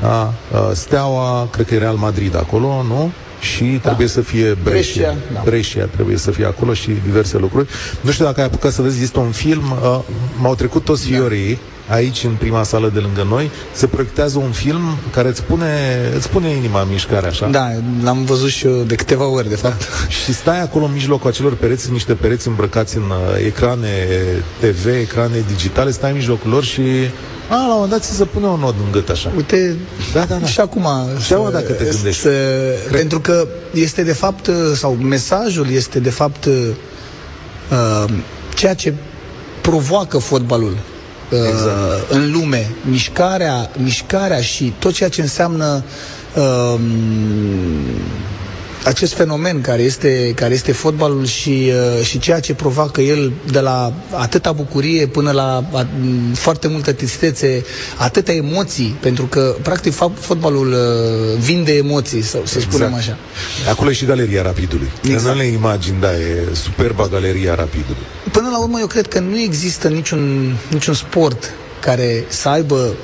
Da? 0.00 0.34
Uh, 0.52 0.58
Steaua, 0.72 1.48
cred 1.52 1.66
că 1.66 1.74
e 1.74 1.78
Real 1.78 1.96
Madrid 1.96 2.36
acolo, 2.36 2.82
nu? 2.82 3.10
și 3.40 3.64
da. 3.64 3.78
trebuie 3.78 4.06
să 4.06 4.20
fie 4.20 4.56
Brescia. 4.62 5.02
Brescia, 5.02 5.16
da. 5.32 5.40
Brescia 5.44 5.84
trebuie 5.84 6.16
să 6.16 6.30
fie 6.30 6.44
acolo 6.44 6.74
și 6.74 6.90
diverse 7.04 7.38
lucruri. 7.38 7.68
Nu 8.00 8.10
știu 8.10 8.24
dacă 8.24 8.40
ai 8.40 8.46
apucat 8.46 8.72
să 8.72 8.82
vezi, 8.82 9.02
este 9.02 9.18
un 9.18 9.30
film, 9.30 9.62
uh, 9.82 9.98
m-au 10.40 10.54
trecut 10.54 10.84
toți 10.84 11.10
da. 11.10 11.16
fiorii 11.16 11.58
aici, 11.90 12.24
în 12.24 12.34
prima 12.38 12.62
sală 12.62 12.90
de 12.94 12.98
lângă 12.98 13.26
noi, 13.28 13.50
se 13.72 13.86
proiectează 13.86 14.38
un 14.38 14.50
film 14.50 14.80
care 15.12 15.28
îți 15.28 15.42
pune, 15.42 15.66
îți 16.16 16.28
pune 16.28 16.48
inima 16.48 16.80
în 16.80 16.88
mișcare, 16.90 17.26
așa. 17.26 17.46
Da, 17.46 17.68
l-am 18.02 18.24
văzut 18.24 18.48
și 18.48 18.66
eu 18.66 18.82
de 18.82 18.94
câteva 18.94 19.26
ori, 19.26 19.48
de 19.48 19.56
fapt. 19.56 19.78
Da. 19.78 20.08
Și 20.08 20.34
stai 20.34 20.60
acolo 20.62 20.84
în 20.84 20.92
mijlocul 20.92 21.30
acelor 21.30 21.54
pereți, 21.54 21.92
niște 21.92 22.14
pereți 22.14 22.48
îmbrăcați 22.48 22.96
în 22.96 23.02
uh, 23.02 23.44
ecrane 23.46 23.88
TV, 24.60 24.86
ecrane 24.86 25.44
digitale, 25.46 25.90
stai 25.90 26.10
în 26.10 26.16
mijlocul 26.16 26.50
lor 26.50 26.64
și 26.64 26.80
a, 27.48 27.54
la 27.54 27.62
un 27.62 27.70
moment 27.72 27.90
dat 27.90 28.02
ți 28.02 28.16
se 28.16 28.24
pune 28.24 28.46
un 28.46 28.60
nod 28.60 28.74
în 28.84 28.92
gât 28.92 29.08
așa. 29.08 29.32
Uite, 29.36 29.76
da, 30.12 30.24
da, 30.24 30.34
da. 30.34 30.46
și 30.46 30.60
acum... 30.60 30.86
Și 31.24 31.32
acum 31.32 31.50
dacă 31.50 31.72
te 31.72 31.84
gândești. 31.84 32.20
Să, 32.20 32.30
pentru 32.90 33.20
că 33.20 33.46
este 33.74 34.02
de 34.02 34.12
fapt, 34.12 34.50
sau 34.74 34.92
mesajul 34.92 35.70
este 35.70 35.98
de 35.98 36.10
fapt 36.10 36.44
uh, 36.44 38.04
ceea 38.54 38.74
ce 38.74 38.94
provoacă 39.60 40.18
fotbalul 40.18 40.72
uh, 40.72 40.89
exact. 41.30 42.10
în 42.10 42.30
lume. 42.30 42.70
Mișcarea, 42.90 43.70
mișcarea 43.82 44.40
și 44.40 44.72
tot 44.78 44.92
ceea 44.92 45.08
ce 45.08 45.20
înseamnă 45.20 45.84
uh, 46.34 46.80
acest 48.84 49.14
fenomen 49.14 49.60
care 49.60 49.82
este, 49.82 50.32
care 50.34 50.54
este 50.54 50.72
fotbalul 50.72 51.24
și, 51.26 51.72
uh, 51.98 52.04
și 52.04 52.18
ceea 52.18 52.40
ce 52.40 52.54
provoacă 52.54 53.00
el 53.00 53.32
de 53.50 53.60
la 53.60 53.92
atâta 54.10 54.52
bucurie 54.52 55.06
până 55.06 55.30
la 55.30 55.64
a, 55.72 55.86
foarte 56.34 56.68
multă 56.68 56.92
tristețe, 56.92 57.64
atâtea 57.96 58.34
emoții, 58.34 58.96
pentru 59.00 59.24
că 59.24 59.56
practic 59.62 59.94
fotbalul 60.20 60.72
uh, 60.72 61.38
vinde 61.38 61.72
emoții, 61.76 62.22
să, 62.22 62.38
să 62.44 62.58
exact. 62.58 62.62
spunem 62.62 62.94
așa. 62.94 63.16
Acolo 63.70 63.90
e 63.90 63.92
și 63.92 64.04
Galeria 64.04 64.42
Rapidului. 64.42 64.90
Exact. 65.02 65.34
În 65.34 65.36
le 65.36 65.44
imagini, 65.44 65.96
da, 66.00 66.12
e 66.12 66.48
superba 66.52 67.06
Galeria 67.06 67.54
Rapidului. 67.54 68.02
Până 68.32 68.48
la 68.48 68.58
urmă, 68.58 68.78
eu 68.80 68.86
cred 68.86 69.08
că 69.08 69.20
nu 69.20 69.38
există 69.38 69.88
niciun, 69.88 70.54
niciun 70.70 70.94
sport 70.94 71.50
care 71.80 72.24
să 72.28 72.48
aibă 72.48 72.94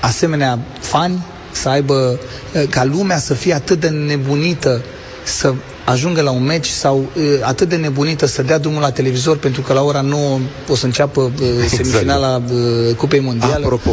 asemenea 0.00 0.58
fani, 0.80 1.26
să 1.52 1.68
aibă 1.68 2.18
uh, 2.54 2.62
ca 2.70 2.84
lumea 2.84 3.18
să 3.18 3.34
fie 3.34 3.54
atât 3.54 3.80
de 3.80 3.88
nebunită 3.88 4.82
să 5.22 5.54
ajungă 5.84 6.20
la 6.20 6.30
un 6.30 6.44
meci 6.44 6.66
sau 6.68 6.98
uh, 6.98 7.22
atât 7.42 7.68
de 7.68 7.76
nebunită 7.76 8.26
să 8.26 8.42
dea 8.42 8.58
drumul 8.58 8.80
la 8.80 8.90
televizor 8.90 9.36
pentru 9.36 9.60
că 9.60 9.72
la 9.72 9.82
ora 9.82 10.00
9 10.00 10.38
o 10.68 10.74
să 10.74 10.84
înceapă 10.84 11.20
uh, 11.20 11.30
semifinala 11.68 12.42
uh, 12.52 12.94
Cupei 12.96 13.20
Mondiale. 13.20 13.64
Apropo, 13.64 13.90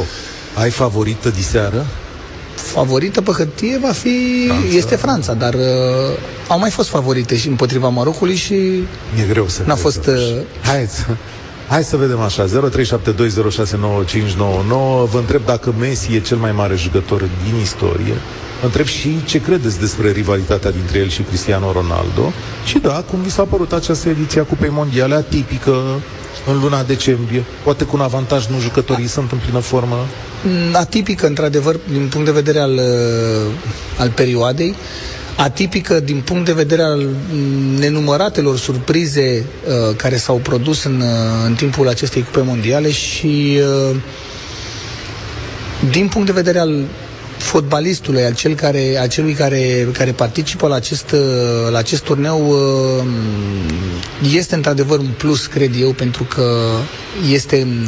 ai 0.53 0.69
favorită 0.69 1.29
diseară? 1.29 1.85
Favorită 2.55 3.21
pe 3.21 3.31
hârtie 3.31 3.79
va 3.81 3.91
fi... 3.91 4.45
Franța. 4.47 4.75
Este 4.77 4.95
Franța, 4.95 5.33
dar 5.33 5.53
uh, 5.53 5.61
au 6.47 6.59
mai 6.59 6.69
fost 6.69 6.89
favorite 6.89 7.37
și 7.37 7.47
împotriva 7.47 7.87
Marocului 7.87 8.35
și... 8.35 8.53
E 9.21 9.27
greu 9.29 9.47
să... 9.47 9.61
N-a 9.65 9.75
fost... 9.75 10.05
Uh... 10.05 10.13
Hai, 10.63 10.89
Hai 11.67 11.83
să 11.83 11.97
vedem 11.97 12.19
așa, 12.19 12.45
0372069599. 12.45 12.49
Vă 15.11 15.17
întreb 15.17 15.45
dacă 15.45 15.73
Messi 15.79 16.13
e 16.15 16.19
cel 16.19 16.37
mai 16.37 16.51
mare 16.51 16.75
jucător 16.75 17.19
din 17.19 17.59
istorie 17.61 18.13
întreb 18.63 18.85
și 18.85 19.25
ce 19.25 19.41
credeți 19.41 19.79
despre 19.79 20.11
rivalitatea 20.11 20.71
dintre 20.71 20.97
el 20.99 21.09
și 21.09 21.21
Cristiano 21.21 21.71
Ronaldo? 21.71 22.33
Și 22.65 22.79
da, 22.79 23.03
cum 23.09 23.21
vi 23.21 23.31
s-a 23.31 23.43
părut 23.43 23.71
această 23.71 24.09
ediție 24.09 24.41
a 24.41 24.43
Cupei 24.43 24.69
Mondiale 24.69 25.15
atipică 25.15 26.01
în 26.47 26.59
luna 26.59 26.83
decembrie, 26.83 27.43
poate 27.63 27.83
cu 27.83 27.95
un 27.95 28.01
avantaj 28.01 28.47
nu 28.47 28.59
jucătorii 28.59 29.07
sunt 29.07 29.31
în 29.31 29.37
plină 29.37 29.59
formă? 29.59 30.05
Mm, 30.43 30.75
atipică, 30.75 31.27
într-adevăr, 31.27 31.79
din 31.91 32.07
punct 32.07 32.25
de 32.25 32.31
vedere 32.31 32.59
al, 32.59 32.73
uh, 32.73 33.51
al 33.97 34.09
perioadei, 34.09 34.75
atipică 35.37 35.99
din 35.99 36.21
punct 36.25 36.45
de 36.45 36.53
vedere 36.53 36.81
al 36.81 37.07
mm, 37.31 37.75
nenumăratelor 37.79 38.57
surprize 38.57 39.43
uh, 39.67 39.95
care 39.95 40.15
s-au 40.15 40.35
produs 40.35 40.83
în, 40.83 41.01
uh, 41.01 41.45
în 41.45 41.53
timpul 41.53 41.87
acestei 41.87 42.23
cupe 42.23 42.41
mondiale 42.41 42.91
și 42.91 43.59
uh, 43.89 43.95
din 45.91 46.07
punct 46.07 46.25
de 46.27 46.33
vedere 46.33 46.59
al 46.59 46.83
fotbalistului, 47.37 48.23
al 48.23 48.33
cel 48.35 48.55
care, 48.55 48.97
a 49.01 49.07
celui 49.07 49.33
care, 49.33 49.87
care 49.93 50.11
participă 50.11 50.67
la 50.67 50.75
acest, 50.75 51.15
la 51.71 51.77
acest 51.77 52.03
turneu 52.03 52.47
uh, 52.47 53.05
este 54.35 54.55
într-adevăr 54.55 54.99
un 54.99 55.13
plus, 55.17 55.45
cred 55.45 55.71
eu, 55.79 55.91
pentru 55.91 56.23
că 56.23 56.61
este 57.31 57.61
în, 57.61 57.87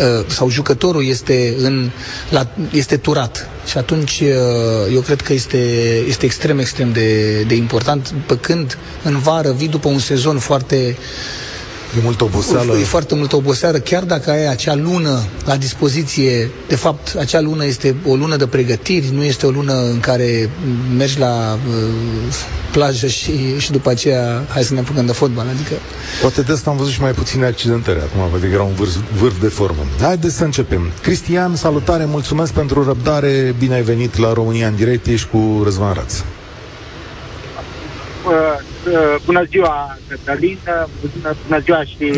uh, 0.00 0.24
sau 0.26 0.50
jucătorul 0.50 1.06
este, 1.06 1.54
în, 1.58 1.90
la, 2.30 2.48
este 2.72 2.96
turat. 2.96 3.48
Și 3.66 3.78
atunci 3.78 4.20
uh, 4.20 4.92
eu 4.94 5.00
cred 5.00 5.20
că 5.20 5.32
este, 5.32 5.58
este 6.08 6.24
extrem, 6.24 6.58
extrem 6.58 6.92
de, 6.92 7.40
de 7.42 7.54
important, 7.54 8.14
pe 8.26 8.36
când 8.36 8.78
în 9.02 9.18
vară 9.18 9.52
vii 9.52 9.68
după 9.68 9.88
un 9.88 9.98
sezon 9.98 10.38
foarte 10.38 10.96
E 11.98 12.00
multă 12.02 12.24
oboseală. 12.24 12.76
E 12.78 12.84
foarte 12.84 13.14
multă 13.14 13.36
oboseală, 13.36 13.78
chiar 13.78 14.02
dacă 14.02 14.30
ai 14.30 14.46
acea 14.46 14.74
lună 14.74 15.22
la 15.44 15.56
dispoziție. 15.56 16.50
De 16.68 16.76
fapt, 16.76 17.16
acea 17.18 17.40
lună 17.40 17.64
este 17.64 17.94
o 18.06 18.14
lună 18.14 18.36
de 18.36 18.46
pregătiri, 18.46 19.10
nu 19.12 19.22
este 19.22 19.46
o 19.46 19.50
lună 19.50 19.72
în 19.72 20.00
care 20.00 20.50
mergi 20.96 21.18
la 21.18 21.58
uh, 21.68 22.34
plajă 22.72 23.06
și, 23.06 23.58
și 23.58 23.70
după 23.70 23.90
aceea 23.90 24.44
hai 24.48 24.62
să 24.62 24.74
ne 24.74 24.80
apucăm 24.80 25.06
de 25.06 25.12
fotbal. 25.12 25.46
Adică... 25.54 25.74
Poate 26.20 26.40
de 26.42 26.52
asta 26.52 26.70
am 26.70 26.76
văzut 26.76 26.92
și 26.92 27.00
mai 27.00 27.12
puține 27.12 27.46
accidentări 27.46 27.98
acum, 27.98 28.30
poate 28.30 28.46
că 28.46 28.52
era 28.52 28.62
un 28.62 28.74
vârf, 28.74 28.96
vârf 29.18 29.40
de 29.40 29.48
formă. 29.48 29.86
Haideți 30.00 30.36
să 30.36 30.44
începem. 30.44 30.90
Cristian, 31.02 31.56
salutare, 31.56 32.04
mulțumesc 32.04 32.52
pentru 32.52 32.84
răbdare, 32.84 33.54
bine 33.58 33.74
ai 33.74 33.82
venit 33.82 34.16
la 34.16 34.32
România 34.32 34.66
în 34.66 34.74
direct, 34.76 35.06
ești 35.06 35.28
cu 35.28 35.60
Răzvan 35.64 35.92
Raț. 35.92 36.14
Uh, 36.14 36.22
bună 39.24 39.42
ziua, 39.48 39.98
Cătălin, 40.08 40.58
bună, 41.00 41.34
bună 41.46 41.60
ziua 41.60 41.84
și 41.84 42.12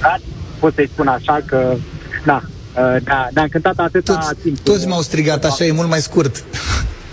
Rad. 0.00 0.20
Pot 0.58 0.74
să-i 0.74 0.90
spun 0.92 1.06
așa 1.06 1.40
că, 1.46 1.74
da, 2.24 2.42
da, 3.02 3.28
ne-a 3.32 3.42
încântat 3.42 3.78
atâta 3.78 4.14
toți, 4.14 4.42
timp. 4.42 4.58
Toți 4.58 4.86
m-au 4.86 5.00
strigat 5.00 5.44
așa, 5.44 5.64
e 5.64 5.72
mult 5.72 5.88
mai 5.88 6.00
scurt. 6.00 6.44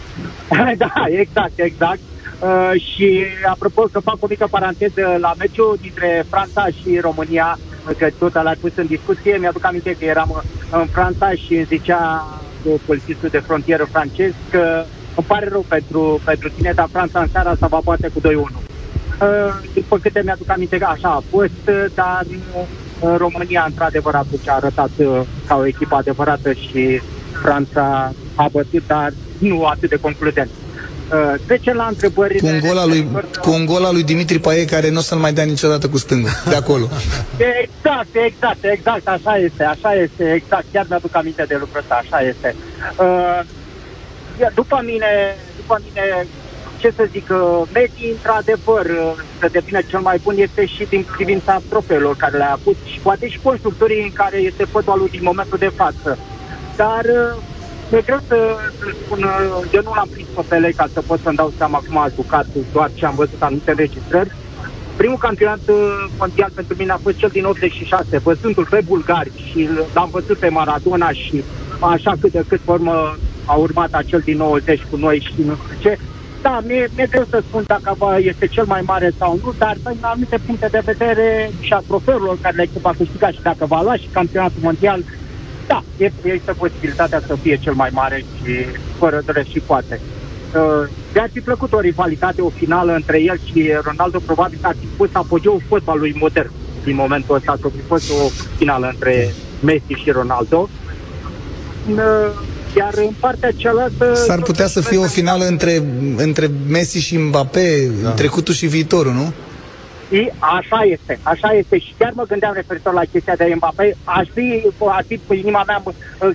da, 0.77 0.93
exact, 1.07 1.53
exact. 1.55 1.99
Uh, 2.39 2.71
și 2.81 3.23
apropo 3.49 3.87
să 3.91 3.99
fac 3.99 4.15
o 4.19 4.27
mică 4.29 4.47
paranteză 4.49 5.17
la 5.19 5.33
meciul 5.37 5.77
dintre 5.81 6.25
Franța 6.29 6.67
și 6.67 6.99
România, 6.99 7.59
că 7.97 8.09
tot 8.19 8.33
l-a 8.33 8.53
pus 8.59 8.71
în 8.75 8.85
discuție, 8.85 9.37
mi-aduc 9.39 9.65
aminte 9.65 9.95
că 9.99 10.05
eram 10.05 10.43
în 10.71 10.87
Franța 10.91 11.31
și 11.31 11.55
îmi 11.55 11.65
zicea 11.69 12.27
polițistul 12.85 13.29
de 13.29 13.39
frontieră 13.39 13.87
francez 13.91 14.31
că 14.49 14.85
îmi 15.15 15.25
pare 15.27 15.47
rău 15.51 15.65
pentru, 15.67 16.19
pentru 16.23 16.49
tine, 16.49 16.71
dar 16.75 16.87
Franța 16.91 17.19
în 17.19 17.27
seara 17.31 17.49
asta 17.49 17.67
va 17.67 17.79
poate 17.83 18.11
cu 18.13 18.19
2-1. 18.19 18.23
Uh, 18.23 19.53
după 19.73 19.97
câte 19.97 20.21
mi-aduc 20.23 20.49
aminte, 20.49 20.79
așa 20.81 21.09
a 21.09 21.23
fost, 21.29 21.63
uh, 21.67 21.85
dar 21.93 22.25
uh, 22.29 23.15
România, 23.17 23.63
într-adevăr, 23.67 24.15
atunci 24.15 24.49
a 24.49 24.53
arătat 24.53 24.89
ca 25.47 25.55
o 25.55 25.65
echipă 25.65 25.95
adevărată 25.95 26.53
și 26.53 27.01
Franța 27.41 28.13
a 28.35 28.47
bătut, 28.51 28.83
dar 28.87 29.13
nu 29.37 29.65
atât 29.65 29.89
de 29.89 29.95
concludent. 29.95 30.49
Uh, 31.11 31.33
trecem 31.45 31.75
la 31.75 31.85
întrebări. 31.87 32.37
Cu 32.37 32.45
un 32.45 32.59
gol 32.59 32.77
al 32.77 32.89
lui, 32.89 33.07
cu 33.41 33.49
un 33.49 33.65
gol 33.65 33.85
al 33.85 33.93
lui 33.93 34.03
Dimitri 34.03 34.39
Paie 34.39 34.65
care 34.65 34.89
nu 34.89 34.97
o 34.97 35.01
să-l 35.01 35.17
mai 35.17 35.33
dea 35.33 35.43
niciodată 35.43 35.89
cu 35.89 35.97
stângul, 35.97 36.29
de 36.49 36.55
acolo. 36.55 36.89
exact, 37.63 38.15
exact, 38.25 38.63
exact, 38.63 39.07
așa 39.07 39.37
este, 39.37 39.63
așa 39.63 39.93
este, 39.93 40.33
exact, 40.33 40.65
chiar 40.71 40.85
mi-aduc 40.89 41.15
aminte 41.15 41.43
de 41.47 41.57
lucrul 41.59 41.79
ăsta, 41.79 42.01
așa 42.03 42.27
este. 42.27 42.55
Uh, 42.99 43.39
după 44.53 44.81
mine, 44.83 45.35
după 45.55 45.81
mine, 45.83 46.27
ce 46.77 46.91
să 46.95 47.07
zic, 47.11 47.27
Messi, 47.73 48.11
într-adevăr, 48.11 48.85
să 49.39 49.47
devină 49.51 49.81
cel 49.81 49.99
mai 49.99 50.17
bun 50.23 50.35
este 50.37 50.65
și 50.65 50.83
din 50.89 51.05
privința 51.15 51.61
trofeelor 51.69 52.15
care 52.15 52.37
le-a 52.37 52.51
avut 52.51 52.77
și 52.91 52.99
poate 52.99 53.27
și 53.27 53.39
constructorii 53.43 54.03
în 54.03 54.11
care 54.13 54.37
este 54.37 54.63
fotbalul 54.63 55.07
din 55.11 55.23
momentul 55.23 55.57
de 55.57 55.71
față. 55.75 56.17
Dar 56.75 57.05
e 57.91 58.01
greu 58.01 58.19
să, 58.27 58.55
să 58.79 58.85
spun, 59.03 59.19
eu 59.73 59.81
nu 59.83 59.93
l-am 59.93 60.07
prins 60.11 60.27
pe 60.35 60.41
Pele 60.47 60.71
ca 60.71 60.87
să 60.93 61.01
pot 61.01 61.19
să-mi 61.23 61.35
dau 61.35 61.53
seama 61.57 61.83
cum 61.87 61.97
a 61.97 62.07
jucat 62.15 62.45
doar 62.71 62.91
ce 62.93 63.05
am 63.05 63.15
văzut 63.15 63.41
anumite 63.41 63.71
înregistrări. 63.71 64.31
Primul 64.95 65.17
campionat 65.17 65.59
mondial 66.17 66.51
pentru 66.53 66.75
mine 66.77 66.91
a 66.91 66.97
fost 67.03 67.17
cel 67.17 67.29
din 67.31 67.45
86, 67.45 68.17
văzându-l 68.17 68.67
pe 68.69 68.81
bulgari 68.85 69.31
și 69.49 69.69
l-am 69.93 70.09
văzut 70.11 70.37
pe 70.37 70.49
Maradona 70.49 71.11
și 71.11 71.43
așa 71.79 72.13
cât 72.21 72.31
de 72.31 72.43
cât 72.47 72.59
formă 72.63 73.17
a 73.45 73.53
urmat 73.53 73.93
acel 73.93 74.19
din 74.19 74.37
90 74.37 74.81
cu 74.89 74.97
noi 74.97 75.19
și 75.25 75.41
nu 75.45 75.55
știu 75.55 75.89
ce. 75.89 75.97
Da, 76.41 76.59
mi-e, 76.65 76.89
mi-e 76.95 77.07
greu 77.09 77.25
să 77.29 77.43
spun 77.47 77.63
dacă 77.67 77.95
este 78.17 78.47
cel 78.47 78.65
mai 78.65 78.81
mare 78.85 79.13
sau 79.17 79.39
nu, 79.43 79.53
dar 79.57 79.75
în 79.83 79.97
anumite 80.01 80.37
puncte 80.45 80.67
de 80.71 80.81
vedere 80.85 81.51
și 81.59 81.73
a 81.73 81.81
trofeurilor 81.87 82.37
care 82.41 82.55
le 82.55 82.61
echipa 82.61 82.93
câștigat 82.97 83.31
și 83.33 83.41
dacă 83.41 83.65
va 83.65 83.81
lua 83.81 83.95
și 83.95 84.09
campionatul 84.11 84.61
mondial, 84.61 85.03
da, 85.67 85.83
este 86.23 86.51
posibilitatea 86.57 87.21
să 87.27 87.35
fie 87.35 87.57
cel 87.57 87.73
mai 87.73 87.89
mare 87.91 88.17
și 88.17 88.65
fără 88.97 89.21
drept 89.25 89.49
și 89.49 89.59
poate. 89.59 89.99
Uh, 90.55 90.89
de-ar 91.13 91.29
fi 91.31 91.39
plăcut 91.39 91.73
o 91.73 91.79
rivalitate, 91.79 92.41
o 92.41 92.49
finală 92.49 92.93
între 92.93 93.21
el 93.21 93.39
și 93.51 93.71
Ronaldo, 93.83 94.19
probabil 94.25 94.57
că 94.61 94.67
ar 94.67 94.75
fi 94.79 94.87
fost 94.95 95.15
apogeul 95.15 95.61
fotbalului 95.67 96.15
modern 96.19 96.51
din 96.83 96.95
momentul 96.95 97.35
ăsta, 97.35 97.57
să 97.61 97.67
fi 97.69 97.81
fost 97.87 98.11
o 98.11 98.29
finală 98.57 98.87
între 98.87 99.33
Messi 99.63 100.01
și 100.03 100.11
Ronaldo. 100.11 100.69
Uh, 102.75 102.81
iar 102.81 102.93
în 103.05 103.13
partea 103.19 103.51
cealaltă... 103.55 104.13
S-ar 104.13 104.41
putea 104.41 104.67
să 104.67 104.81
fie 104.81 104.97
o 104.97 105.07
finală 105.07 105.45
între, 105.45 105.83
între 106.17 106.47
Messi 106.67 106.99
și 106.99 107.17
Mbappé, 107.17 107.91
da. 108.03 108.09
trecutul 108.09 108.53
și 108.53 108.65
viitorul, 108.65 109.13
nu? 109.13 109.33
Și 110.09 110.31
așa 110.39 110.81
este, 110.83 111.19
așa 111.23 111.51
este. 111.51 111.79
Și 111.79 111.93
chiar 111.97 112.11
mă 112.15 112.23
gândeam 112.27 112.53
referitor 112.53 112.93
la 112.93 113.01
chestia 113.11 113.35
de 113.35 113.53
Mbappé, 113.55 113.95
aș 114.03 114.27
fi, 114.33 114.61
aș 114.97 115.05
fi 115.07 115.19
cu 115.27 115.33
inima 115.33 115.63
mea 115.67 115.83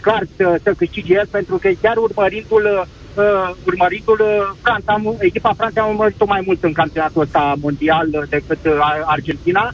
clar 0.00 0.22
să, 0.36 0.60
să 0.62 0.72
câștige 0.76 1.12
el, 1.12 1.26
pentru 1.30 1.56
că 1.56 1.68
chiar 1.82 1.96
urmărindu-l 1.96 2.86
uh, 3.14 3.50
urmăritul 3.66 4.20
uh, 4.20 4.56
Franța, 4.62 5.02
echipa 5.18 5.52
Franței 5.56 5.82
a 5.82 5.86
urmărit-o 5.86 6.24
mai 6.26 6.42
mult 6.46 6.62
în 6.62 6.72
campionatul 6.72 7.22
ăsta 7.22 7.54
mondial 7.60 8.08
uh, 8.12 8.22
decât 8.28 8.58
uh, 8.64 8.72
Argentina 9.04 9.72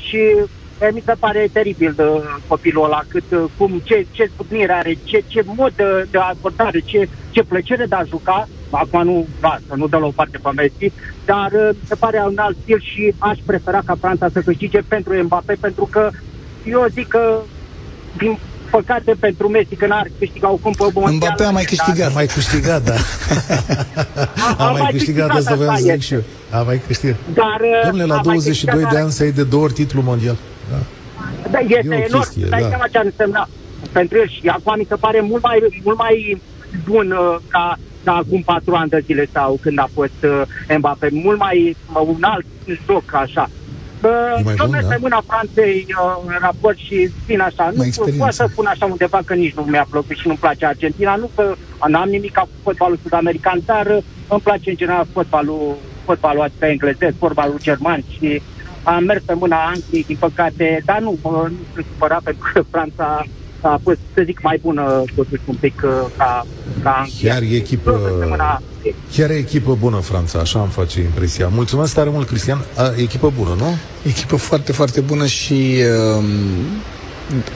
și 0.00 0.20
uh, 0.36 0.48
mi 0.92 1.02
se 1.04 1.14
pare 1.18 1.48
teribil 1.52 1.92
de 1.96 2.02
copilul 2.46 2.84
ăla, 2.84 3.02
cât, 3.08 3.24
uh, 3.30 3.44
cum, 3.56 3.80
ce, 3.84 4.06
ce 4.10 4.30
stupnire 4.32 4.72
are, 4.72 4.98
ce, 5.04 5.24
ce 5.26 5.42
mod 5.44 5.72
de, 5.76 6.06
de 6.10 6.18
abordare, 6.18 6.80
ce, 6.80 7.08
ce 7.30 7.42
plăcere 7.42 7.86
de 7.86 7.94
a 7.94 8.04
juca. 8.04 8.48
Acum 8.70 9.02
nu, 9.04 9.26
da, 9.40 9.58
să 9.68 9.74
nu 9.76 9.86
dă 9.86 9.96
la 9.96 10.06
o 10.06 10.10
parte 10.10 10.38
pe 10.42 10.50
Messi, 10.54 10.94
dar 11.24 11.50
uh, 11.52 11.76
se 11.86 11.94
pare 11.94 12.22
un 12.26 12.38
alt 12.38 12.56
stil 12.62 12.80
și 12.80 13.14
aș 13.18 13.38
prefera 13.46 13.80
ca 13.84 13.96
Franța 14.00 14.28
să 14.32 14.40
câștige 14.40 14.80
pentru 14.88 15.22
Mbappé, 15.22 15.56
pentru 15.60 15.88
că 15.90 16.10
eu 16.64 16.86
zic 16.90 17.08
că 17.08 17.40
din 18.16 18.38
păcate 18.70 19.14
pentru 19.20 19.48
Messi 19.48 19.74
că 19.74 19.86
n-ar 19.86 20.06
câștiga 20.18 20.50
o 20.50 20.56
cumpă 20.56 20.90
mondială. 20.94 21.16
Mbappé 21.16 21.44
a 21.44 21.50
mai 21.50 21.64
câștigat. 21.64 22.10
A 22.10 22.14
mai 22.14 22.26
câștigat, 22.26 22.82
da. 22.82 22.94
a, 24.56 24.66
a, 24.66 24.70
mai 24.70 24.88
câștigat, 24.90 25.30
asta 25.30 25.54
voiam 25.54 25.76
să 25.76 25.82
zic 25.82 26.00
și 26.00 26.14
eu. 26.14 26.22
A 26.50 26.62
mai 26.62 26.82
câștigat. 26.86 27.16
Dar, 27.34 27.60
uh, 27.60 27.86
Domnule, 27.86 28.04
la 28.14 28.20
22 28.22 28.86
de 28.90 28.98
ani 28.98 29.10
să 29.10 29.22
ai 29.22 29.30
de 29.30 29.42
două 29.42 29.62
ori 29.62 29.72
titlul 29.72 30.02
mondial. 30.02 30.36
Da. 31.42 31.50
Da, 31.50 31.58
este 31.58 31.94
e 31.94 32.06
enorm. 32.08 32.22
Chestie, 32.22 32.46
Dai 32.48 32.60
da. 32.60 32.68
seama 32.68 32.86
ce 32.86 32.98
ar 32.98 33.04
însemna 33.04 33.48
pentru 33.92 34.18
el 34.18 34.28
și 34.28 34.48
acum 34.48 34.74
mi 34.78 34.86
se 34.88 34.94
pare 34.94 35.20
mult 35.20 35.42
mai, 35.42 35.80
mult 35.84 35.98
mai 35.98 36.40
bun 36.84 37.10
uh, 37.10 37.36
ca, 37.48 37.78
ca 38.04 38.12
acum 38.12 38.42
patru 38.42 38.74
ani 38.74 38.90
de 38.90 39.02
zile 39.04 39.26
sau 39.32 39.58
când 39.60 39.78
a 39.78 39.88
fost 39.92 40.20
uh, 40.22 40.76
Mbappé. 40.78 41.08
Mult 41.12 41.38
mai 41.38 41.76
uh, 41.94 42.02
un 42.06 42.22
alt 42.22 42.44
joc 42.86 43.14
așa. 43.14 43.50
Nu 44.56 44.66
merg 44.70 44.88
pe 44.88 44.96
mâna 45.00 45.22
Franței 45.26 45.86
uh, 45.88 46.22
în 46.26 46.36
raport 46.40 46.76
și 46.76 47.08
spun 47.22 47.40
așa. 47.40 47.70
Nu 47.74 47.84
pot 48.18 48.32
să 48.32 48.46
spun 48.50 48.66
așa 48.66 48.86
undeva 48.86 49.20
că 49.24 49.34
nici 49.34 49.54
nu 49.54 49.62
mi-a 49.62 49.86
plăcut 49.90 50.16
și 50.16 50.26
nu-mi 50.26 50.38
place 50.38 50.66
Argentina. 50.66 51.16
Nu 51.16 51.30
că 51.34 51.54
n-am 51.88 52.08
nimic 52.08 52.34
cu 52.34 52.48
fotbalul 52.62 52.98
sud-american, 53.02 53.60
dar 53.64 53.86
uh, 53.86 54.02
îmi 54.28 54.40
place 54.40 54.70
în 54.70 54.76
general 54.76 55.06
fotbalul, 55.12 55.76
fotbalul 56.04 56.50
pe 56.58 56.66
englezesc, 56.66 57.14
fotbalul 57.18 57.58
german 57.62 58.04
și 58.18 58.42
am 58.84 59.04
mers 59.04 59.22
pe 59.24 59.34
mâna 59.34 59.56
Angliei, 59.64 60.04
din 60.06 60.16
păcate, 60.20 60.82
dar 60.84 61.00
nu, 61.00 61.18
nu 61.22 61.50
sunt 61.74 61.86
supărat 61.92 62.22
pentru 62.22 62.50
că 62.52 62.64
Franța 62.70 63.24
a 63.60 63.80
fost, 63.82 63.98
să 64.14 64.22
zic, 64.24 64.42
mai 64.42 64.58
bună 64.62 65.02
totuși 65.14 65.42
un 65.44 65.56
pic 65.60 65.82
uh, 65.84 65.90
ca, 66.16 66.46
ca 66.82 66.90
Anglia. 66.90 67.32
Chiar 67.32 67.42
e 67.42 67.54
echipă, 67.54 68.00
chiar 69.16 69.30
e 69.30 69.34
echipă 69.34 69.76
bună 69.80 69.96
Franța, 69.96 70.38
așa 70.38 70.60
îmi 70.60 70.70
face 70.70 71.00
impresia. 71.00 71.48
Mulțumesc 71.48 71.94
tare 71.94 72.10
mult, 72.10 72.26
Cristian. 72.26 72.64
A, 72.76 72.92
echipă 72.96 73.32
bună, 73.36 73.54
nu? 73.58 73.76
Echipă 74.02 74.36
foarte, 74.36 74.72
foarte 74.72 75.00
bună 75.00 75.26
și 75.26 75.76
uh, 76.18 76.24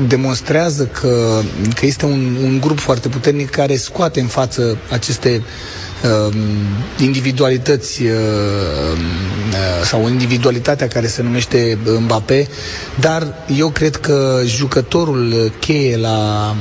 demonstrează 0.06 0.86
că, 0.86 1.40
că 1.74 1.86
este 1.86 2.06
un, 2.06 2.36
un 2.42 2.60
grup 2.60 2.78
foarte 2.78 3.08
puternic 3.08 3.50
care 3.50 3.76
scoate 3.76 4.20
în 4.20 4.26
față 4.26 4.78
aceste 4.90 5.36
uh, 5.36 5.87
individualități 6.98 8.02
uh, 8.02 8.10
uh, 8.10 9.84
sau 9.84 10.08
individualitatea 10.08 10.88
care 10.88 11.06
se 11.06 11.22
numește 11.22 11.78
Mbappé, 11.98 12.48
dar 13.00 13.34
eu 13.56 13.68
cred 13.68 13.96
că 13.96 14.40
jucătorul 14.44 15.52
cheie 15.60 15.96
la, 15.96 16.54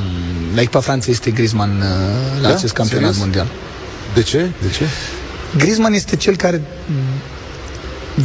la 0.56 0.62
echipa 0.62 0.79
Franței 0.79 1.13
este 1.13 1.32
Griezmann 1.32 1.77
uh, 1.77 2.41
la 2.41 2.48
da? 2.48 2.56
acest 2.56 2.74
campionat 2.74 3.13
Serios? 3.13 3.17
mondial. 3.24 3.48
De 4.13 4.21
ce? 4.21 4.38
De 4.38 4.69
ce? 4.78 4.84
Griezmann 5.58 5.93
este 5.93 6.15
cel 6.15 6.36
care 6.36 6.62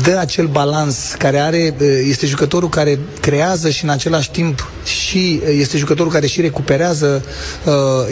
dă 0.02 0.16
acel 0.18 0.46
balans, 0.46 1.14
care 1.18 1.38
are, 1.38 1.74
este 2.09 2.26
jucătorul 2.26 2.68
care 2.68 2.98
creează 3.20 3.70
și 3.70 3.85
în 3.85 3.90
același 3.90 4.31
timp 4.31 4.70
și 4.85 5.40
este 5.59 5.78
jucătorul 5.78 6.12
care 6.12 6.26
și 6.26 6.40
recuperează. 6.40 7.24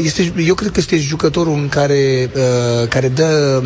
Este, 0.02 0.32
eu 0.46 0.54
cred 0.54 0.70
că 0.70 0.80
este 0.80 0.96
jucătorul 0.96 1.52
în 1.52 1.68
care, 1.68 2.30
care 2.88 3.08
dă 3.08 3.62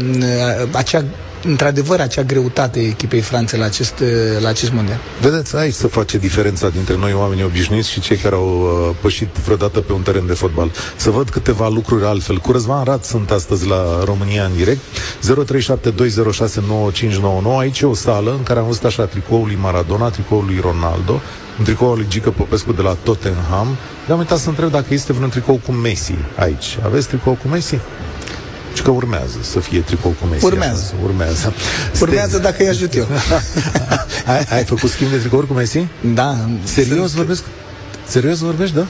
acea 0.73 1.05
într-adevăr 1.45 2.01
acea 2.01 2.23
greutate 2.23 2.81
echipei 2.81 3.21
Franței 3.21 3.59
la 3.59 3.65
acest, 3.65 4.03
la 4.41 4.49
acest 4.49 4.73
mondial. 4.73 4.99
Vedeți, 5.21 5.57
aici 5.57 5.75
să 5.75 5.87
face 5.87 6.19
diferența 6.19 6.69
dintre 6.69 6.97
noi 6.97 7.13
oamenii 7.13 7.45
obișnuiți 7.45 7.91
și 7.91 8.01
cei 8.01 8.17
care 8.17 8.35
au 8.35 8.61
uh, 8.61 8.97
pășit 9.01 9.29
vreodată 9.45 9.81
pe 9.81 9.93
un 9.93 10.03
teren 10.03 10.27
de 10.27 10.33
fotbal. 10.33 10.71
Să 10.97 11.11
văd 11.11 11.29
câteva 11.31 11.69
lucruri 11.69 12.05
altfel. 12.05 12.39
Cu 12.39 12.53
Răzvan 12.53 12.85
Rad 12.85 13.03
sunt 13.03 13.31
astăzi 13.31 13.69
la 13.69 14.05
România 14.05 14.45
în 14.45 14.57
direct. 14.57 14.81
0372069599. 17.53 17.59
Aici 17.59 17.81
e 17.81 17.87
o 17.87 17.95
sală 17.95 18.31
în 18.31 18.43
care 18.43 18.59
am 18.59 18.67
văzut 18.67 18.85
așa 18.85 19.05
tricoul 19.05 19.47
lui 19.47 19.59
Maradona, 19.61 20.09
tricoul 20.09 20.45
lui 20.45 20.59
Ronaldo, 20.61 21.21
un 21.59 21.65
tricou 21.65 21.91
al 21.91 21.97
lui 21.97 22.07
Gică 22.09 22.31
Popescu 22.31 22.73
de 22.73 22.83
la 22.83 22.97
Tottenham. 23.03 23.77
Dar 24.07 24.13
am 24.13 24.19
uitat 24.19 24.39
să 24.39 24.49
întreb 24.49 24.71
dacă 24.71 24.95
este 24.95 25.13
vreun 25.13 25.31
tricou 25.31 25.61
cu 25.67 25.73
Messi 25.73 26.15
aici. 26.37 26.79
Aveți 26.85 27.09
tricou 27.09 27.39
cu 27.43 27.49
Messi? 27.49 27.79
Și 28.75 28.83
că 28.83 28.91
urmează 28.91 29.37
să 29.41 29.61
fie 29.61 29.81
tricou 29.81 30.15
cu 30.21 30.27
Messi. 30.27 30.45
Urmează. 30.45 30.95
Urmează. 31.03 31.53
Urmează 32.01 32.39
dacă 32.39 32.57
îi 32.59 32.69
ajut 32.69 32.95
eu. 32.95 33.07
ai, 34.33 34.47
ai 34.51 34.65
făcut 34.65 34.91
schimb 34.91 35.11
de 35.11 35.17
tricouri 35.17 35.47
cu 35.47 35.53
Messi? 35.53 35.87
Da. 36.15 36.37
Serios 36.65 37.05
sunt... 37.05 37.17
vorbesc? 37.17 37.43
Serios 38.07 38.39
vorbești, 38.39 38.75
da? 38.75 38.87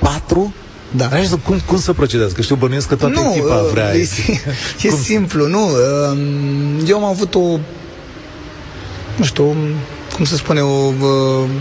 Patru? 0.00 0.54
Da. 0.96 1.08
Hai 1.08 1.24
să, 1.24 1.36
cum, 1.36 1.60
cum 1.66 1.78
să 1.78 1.92
procedezi? 1.92 2.34
Că 2.34 2.42
știu, 2.42 2.54
bănuiesc 2.54 2.88
că 2.88 2.94
toată 2.94 3.20
nu, 3.20 3.30
echipa 3.30 3.62
vrea... 3.70 3.94
E, 3.94 4.00
e 4.82 4.90
simplu, 5.02 5.46
nu. 5.46 5.68
Um, 5.68 6.86
eu 6.86 6.96
am 6.96 7.04
avut 7.04 7.34
o 7.34 7.58
nu 9.16 9.24
știu, 9.24 9.56
cum 10.14 10.24
să 10.24 10.36
spune, 10.36 10.60
o, 10.60 10.92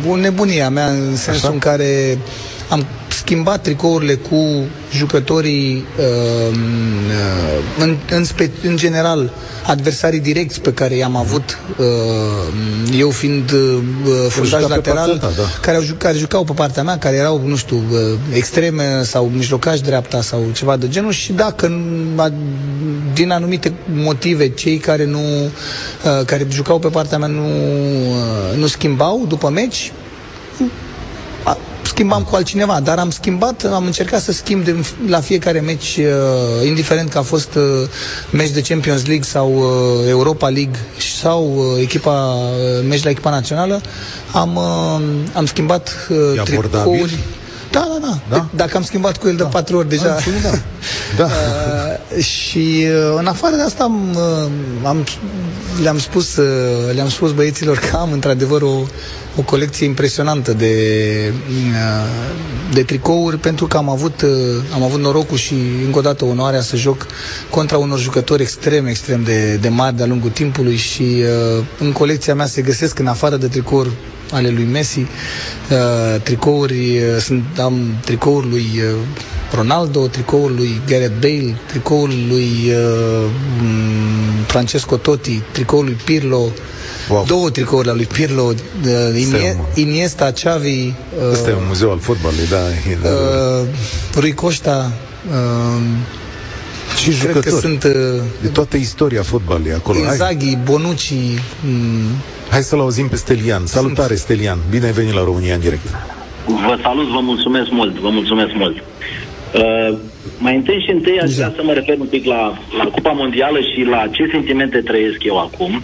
o 0.08 0.16
nebunie 0.16 0.62
a 0.62 0.70
mea 0.70 0.88
în 0.88 1.16
sensul 1.16 1.46
Așa? 1.46 1.54
în 1.54 1.60
care 1.60 2.18
am 2.70 2.86
schimbat 3.24 3.62
tricourile 3.62 4.14
cu 4.14 4.66
jucătorii 4.94 5.86
uh, 5.98 6.56
uh, 6.56 7.84
în, 7.84 7.98
în, 8.12 8.24
spe, 8.24 8.52
în 8.64 8.78
general 8.78 9.32
adversarii 9.66 10.20
direcți 10.20 10.62
pe 10.62 10.74
care 10.74 10.96
i-am 10.96 11.16
avut 11.16 11.58
uh, 11.78 11.86
eu 12.98 13.10
fiind 13.10 13.52
uh, 13.52 13.78
fundaș 14.30 14.68
lateral 14.68 15.18
ta, 15.18 15.32
da. 15.38 15.44
care, 15.62 15.78
au, 15.78 15.84
care 15.98 16.18
jucau 16.18 16.44
pe 16.44 16.54
partea 16.54 16.84
mea, 16.84 16.98
care 16.98 17.16
erau, 17.16 17.42
nu 17.46 17.56
știu, 17.56 17.76
uh, 17.92 18.00
extreme 18.34 19.04
sau 19.04 19.26
mijlocaș 19.26 19.80
dreapta 19.80 20.22
sau 20.22 20.42
ceva 20.54 20.78
de 20.78 20.88
genul 20.88 21.12
și 21.12 21.32
dacă 21.34 21.72
din 23.14 23.32
anumite 23.32 23.74
motive 23.94 24.50
cei 24.50 24.78
care 24.78 25.06
nu 25.06 25.20
uh, 25.20 26.26
care 26.26 26.48
jucau 26.50 26.80
pe 26.80 26.88
partea 26.88 27.18
mea 27.18 27.28
nu, 27.28 27.46
uh, 27.46 28.58
nu 28.58 28.68
schimbau 28.68 29.26
după 29.28 29.50
meci 29.50 29.92
schimbam 32.02 32.24
cu 32.24 32.36
altcineva, 32.36 32.80
dar 32.80 32.98
am 32.98 33.10
schimbat, 33.10 33.64
am 33.74 33.86
încercat 33.86 34.22
să 34.22 34.32
schimb 34.32 34.64
de, 34.64 34.76
la 35.08 35.20
fiecare 35.20 35.60
meci, 35.60 35.98
uh, 35.98 36.68
indiferent 36.68 37.10
că 37.10 37.18
a 37.18 37.22
fost 37.22 37.56
uh, 37.56 37.90
meci 38.32 38.50
de 38.50 38.62
Champions 38.62 39.06
League 39.06 39.24
sau 39.24 39.54
uh, 39.54 40.10
Europa 40.10 40.50
League 40.50 40.80
sau 41.22 41.54
uh, 41.56 41.82
echipa, 41.82 42.34
uh, 42.34 42.86
meci 42.88 43.04
la 43.04 43.10
echipa 43.10 43.30
națională, 43.30 43.82
am, 44.32 44.56
uh, 44.56 45.02
am 45.34 45.46
schimbat 45.46 46.08
uh, 46.10 46.42
tricouri. 46.44 47.20
Da, 47.72 47.88
da, 48.02 48.08
da, 48.08 48.20
da. 48.30 48.48
Dacă 48.56 48.78
am 48.78 48.84
schimbat 48.84 49.18
cu 49.18 49.28
el 49.28 49.36
de 49.36 49.44
da. 49.44 49.50
patru 49.50 49.78
ori 49.78 49.90
deja. 49.90 50.18
Da. 50.42 50.50
da. 51.18 51.26
uh, 52.18 52.24
și 52.24 52.86
uh, 52.88 53.16
în 53.18 53.26
afară 53.26 53.56
de 53.56 53.62
asta 53.62 53.84
am, 53.84 54.16
uh, 54.16 54.52
am, 54.84 55.06
le-am, 55.82 56.00
spus, 56.00 56.36
uh, 56.36 56.94
le-am 56.94 57.10
spus 57.10 57.32
băieților 57.32 57.78
că 57.78 57.96
am 57.96 58.12
într-adevăr 58.12 58.62
o, 58.62 58.82
o 59.36 59.42
colecție 59.42 59.86
impresionantă 59.86 60.54
de, 60.54 60.76
uh, 61.50 62.74
de 62.74 62.84
tricouri 62.84 63.38
pentru 63.38 63.68
că 63.68 63.78
am 63.78 63.90
avut, 63.90 64.22
uh, 64.22 64.30
am 64.74 64.84
avut 64.84 65.00
norocul 65.00 65.38
și 65.38 65.56
încă 65.86 65.98
o 65.98 66.02
dată 66.02 66.26
onoarea 66.26 66.62
să 66.62 66.76
joc 66.76 67.06
contra 67.50 67.78
unor 67.78 68.00
jucători 68.00 68.42
extrem, 68.42 68.86
extrem 68.86 69.24
de, 69.24 69.56
de 69.56 69.70
mari 69.70 69.96
de-a 69.96 70.06
lungul 70.06 70.30
timpului 70.30 70.76
și 70.76 71.04
uh, 71.58 71.64
în 71.80 71.92
colecția 71.92 72.36
mea 72.36 72.46
se 72.46 72.62
găsesc 72.62 73.00
în 73.00 73.08
afară 73.08 73.36
de 73.36 73.48
tricouri 73.48 73.90
ale 74.32 74.50
lui 74.50 74.64
Messi, 74.72 75.00
uh, 75.00 76.22
tricouri, 76.22 76.98
uh, 76.98 77.22
sunt, 77.22 77.44
am 77.60 77.96
tricouri 78.06 78.50
lui 78.50 78.68
uh, 78.76 78.96
Ronaldo, 79.54 80.08
tricoul 80.08 80.54
lui 80.56 80.82
Gareth 80.88 81.20
Bale, 81.20 81.56
tricoul 81.68 82.10
lui 82.30 82.50
uh, 82.68 83.30
Francesco 84.48 84.98
Totti, 84.98 85.42
tricoul 85.52 85.84
lui 85.84 85.98
Pirlo, 86.06 86.52
Wow. 87.10 87.24
Două 87.28 87.50
tricouri 87.50 87.88
la 87.88 87.94
lui 87.94 88.06
Pirlo, 88.06 88.44
uh, 88.44 89.20
Inie, 89.22 89.58
Iniesta, 89.74 90.32
Xavi. 90.32 90.86
Uh, 90.88 91.32
Ăsta 91.32 91.50
e 91.50 91.54
un 91.54 91.64
muzeu 91.68 91.92
al 91.92 92.00
fotbalului, 92.00 92.48
da. 92.50 92.58
Uh, 93.10 93.68
Rui 94.16 94.34
Costa. 94.34 94.92
Uh, 95.30 95.82
și 96.98 97.12
jucători. 97.12 97.40
Cred 97.40 97.54
că 97.54 97.60
sunt... 97.60 97.84
Uh, 97.84 98.22
de 98.42 98.48
toată 98.48 98.78
istoria 98.78 99.24
fotbalului 99.24 99.74
acolo. 99.74 99.98
Inzaghi, 99.98 100.46
Hai. 100.46 100.60
Bonucci... 100.64 101.14
Mm. 101.66 102.10
Hai 102.52 102.62
să-l 102.62 102.80
auzim 102.80 103.08
pe 103.08 103.16
Stelian. 103.16 103.66
Salutare, 103.66 104.16
sunt... 104.16 104.20
Stelian. 104.20 104.58
Bine 104.70 104.86
ai 104.86 104.92
venit 104.92 105.14
la 105.14 105.24
România 105.24 105.54
în 105.54 105.60
direct. 105.60 105.86
Vă 106.46 106.78
salut, 106.82 107.08
vă 107.08 107.20
mulțumesc 107.20 107.70
mult, 107.70 107.96
vă 108.00 108.10
mulțumesc 108.10 108.54
mult. 108.54 108.78
Uh, 108.78 109.98
mai 110.38 110.56
întâi 110.56 110.84
și 110.86 110.92
întâi 110.92 111.20
aș 111.20 111.34
vrea 111.34 111.54
să 111.56 111.62
mă 111.64 111.74
refer 111.74 111.98
un 112.00 112.06
pic 112.06 112.26
la, 112.26 112.58
la 112.78 112.84
Cupa 112.84 113.12
Mondială 113.12 113.60
și 113.60 113.82
la 113.84 114.08
ce 114.12 114.30
sentimente 114.32 114.78
trăiesc 114.78 115.24
eu 115.24 115.40
acum, 115.40 115.82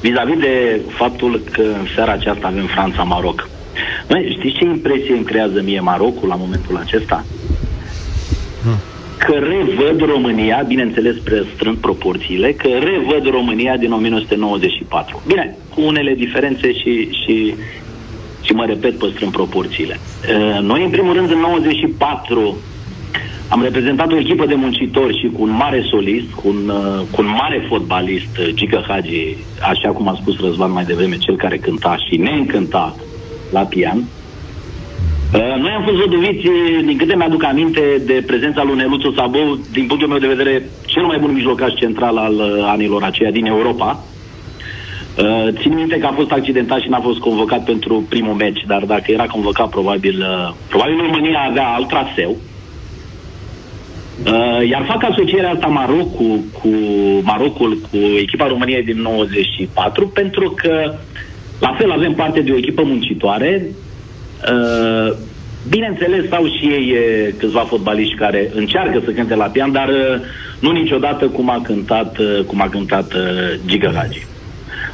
vis-a-vis 0.00 0.38
de 0.38 0.80
faptul 0.88 1.42
că 1.50 1.60
în 1.60 1.86
seara 1.94 2.12
aceasta 2.12 2.46
avem 2.46 2.66
Franța-Maroc. 2.66 3.48
Băi, 4.08 4.36
știți 4.38 4.56
ce 4.56 4.64
impresie 4.64 5.14
îmi 5.14 5.24
creează 5.24 5.60
mie 5.64 5.80
Marocul 5.80 6.28
la 6.28 6.34
momentul 6.34 6.76
acesta? 6.76 7.24
Hmm. 8.62 8.78
Că 9.18 9.32
revăd 9.32 10.00
România, 10.00 10.64
bineînțeles 10.66 11.14
strând 11.54 11.76
proporțiile, 11.76 12.52
că 12.52 12.68
revăd 12.68 13.24
România 13.30 13.76
din 13.76 13.92
1994. 13.92 15.22
Bine, 15.26 15.56
cu 15.74 15.80
unele 15.80 16.14
diferențe 16.14 16.72
și, 16.72 17.08
și, 17.24 17.54
și 18.42 18.52
mă 18.52 18.64
repet, 18.64 18.98
păstrând 18.98 19.32
proporțiile. 19.32 20.00
Uh, 20.00 20.60
noi, 20.62 20.84
în 20.84 20.90
primul 20.90 21.14
rând, 21.14 21.30
în 21.30 21.38
94 21.38 22.56
am 23.52 23.62
reprezentat 23.62 24.12
o 24.12 24.18
echipă 24.18 24.46
de 24.46 24.54
muncitori 24.54 25.18
și 25.20 25.26
cu 25.26 25.42
un 25.42 25.50
mare 25.50 25.82
solist, 25.90 26.30
cu 26.30 26.48
un, 26.48 26.68
uh, 26.68 27.00
cu 27.10 27.20
un 27.22 27.28
mare 27.40 27.64
fotbalist, 27.68 28.38
uh, 28.38 28.48
Gică 28.54 28.84
Hagi, 28.88 29.36
așa 29.60 29.88
cum 29.88 30.08
a 30.08 30.18
spus 30.20 30.40
Răzvan 30.40 30.72
mai 30.72 30.84
devreme, 30.84 31.16
cel 31.16 31.36
care 31.36 31.56
cânta 31.56 31.96
și 32.08 32.16
ne 32.16 32.30
încânta 32.30 32.96
la 33.50 33.60
pian. 33.60 33.98
Uh, 33.98 35.60
noi 35.60 35.70
am 35.70 35.82
fost 35.82 35.96
văduviți, 35.96 36.46
din 36.84 36.96
câte 36.96 37.16
mi-aduc 37.16 37.44
aminte, 37.44 38.02
de 38.06 38.22
prezența 38.26 38.62
lui 38.62 38.76
Neluțu 38.76 39.12
Sabou, 39.12 39.58
din 39.72 39.86
punctul 39.86 40.08
meu 40.08 40.18
de 40.18 40.34
vedere, 40.34 40.62
cel 40.86 41.02
mai 41.02 41.18
bun 41.18 41.32
mijlocaș 41.32 41.72
central 41.74 42.16
al 42.16 42.40
anilor 42.64 43.02
aceia 43.02 43.30
din 43.30 43.46
Europa. 43.46 44.04
Uh, 45.18 45.48
țin 45.60 45.74
minte 45.74 45.98
că 45.98 46.06
a 46.06 46.12
fost 46.12 46.30
accidentat 46.30 46.80
și 46.80 46.88
n-a 46.88 47.00
fost 47.00 47.18
convocat 47.18 47.64
pentru 47.64 48.04
primul 48.08 48.34
meci, 48.34 48.64
dar 48.66 48.84
dacă 48.84 49.10
era 49.12 49.26
convocat, 49.26 49.68
probabil, 49.68 50.18
uh, 50.18 50.54
probabil 50.68 50.96
România 50.96 51.46
avea 51.48 51.66
alt 51.66 51.88
traseu. 51.88 52.30
Uh, 52.30 52.52
Uh, 54.26 54.68
iar 54.68 54.84
fac 54.84 55.10
asocierea 55.10 55.50
asta 55.50 55.66
Maroc 55.66 56.14
cu, 56.16 56.44
cu 56.52 56.68
Marocul 57.22 57.78
cu 57.90 57.96
echipa 57.96 58.46
României 58.46 58.82
din 58.82 59.00
94 59.00 60.08
pentru 60.08 60.50
că 60.50 60.94
la 61.60 61.74
fel 61.78 61.90
avem 61.90 62.12
parte 62.12 62.40
de 62.40 62.52
o 62.52 62.56
echipă 62.56 62.82
muncitoare. 62.84 63.66
Uh, 64.52 65.16
bineînțeles, 65.68 66.32
au 66.32 66.46
și 66.46 66.66
ei 66.66 66.94
câțiva 67.38 67.60
fotbaliști 67.60 68.14
care 68.14 68.50
încearcă 68.54 69.00
să 69.04 69.10
cânte 69.10 69.34
la 69.34 69.44
pian, 69.44 69.72
dar 69.72 69.88
uh, 69.88 70.20
nu 70.60 70.70
niciodată 70.70 71.26
cum 71.26 71.50
a 71.50 71.60
cântat, 71.62 72.18
uh, 72.18 72.44
cum 72.46 72.60
a 72.60 72.68
cântat 72.68 73.12
uh, 73.14 73.20
Giga 73.66 73.92
Hagi. 73.94 74.26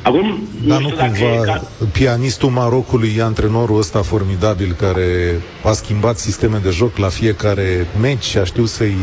Acum, 0.02 0.48
Dar 0.66 0.80
nu, 0.80 0.88
nu 0.88 0.94
cumva 0.94 1.42
ca... 1.44 1.62
pianistul 1.92 2.48
Marocului 2.48 3.14
e 3.16 3.22
antrenorul 3.22 3.78
ăsta 3.78 4.02
formidabil 4.02 4.72
care 4.80 5.40
a 5.64 5.72
schimbat 5.72 6.18
sisteme 6.18 6.60
de 6.62 6.70
joc 6.70 6.96
la 6.96 7.08
fiecare 7.08 7.86
meci 8.00 8.24
și 8.24 8.38
a 8.38 8.44
știut 8.44 8.68
să-i 8.68 8.96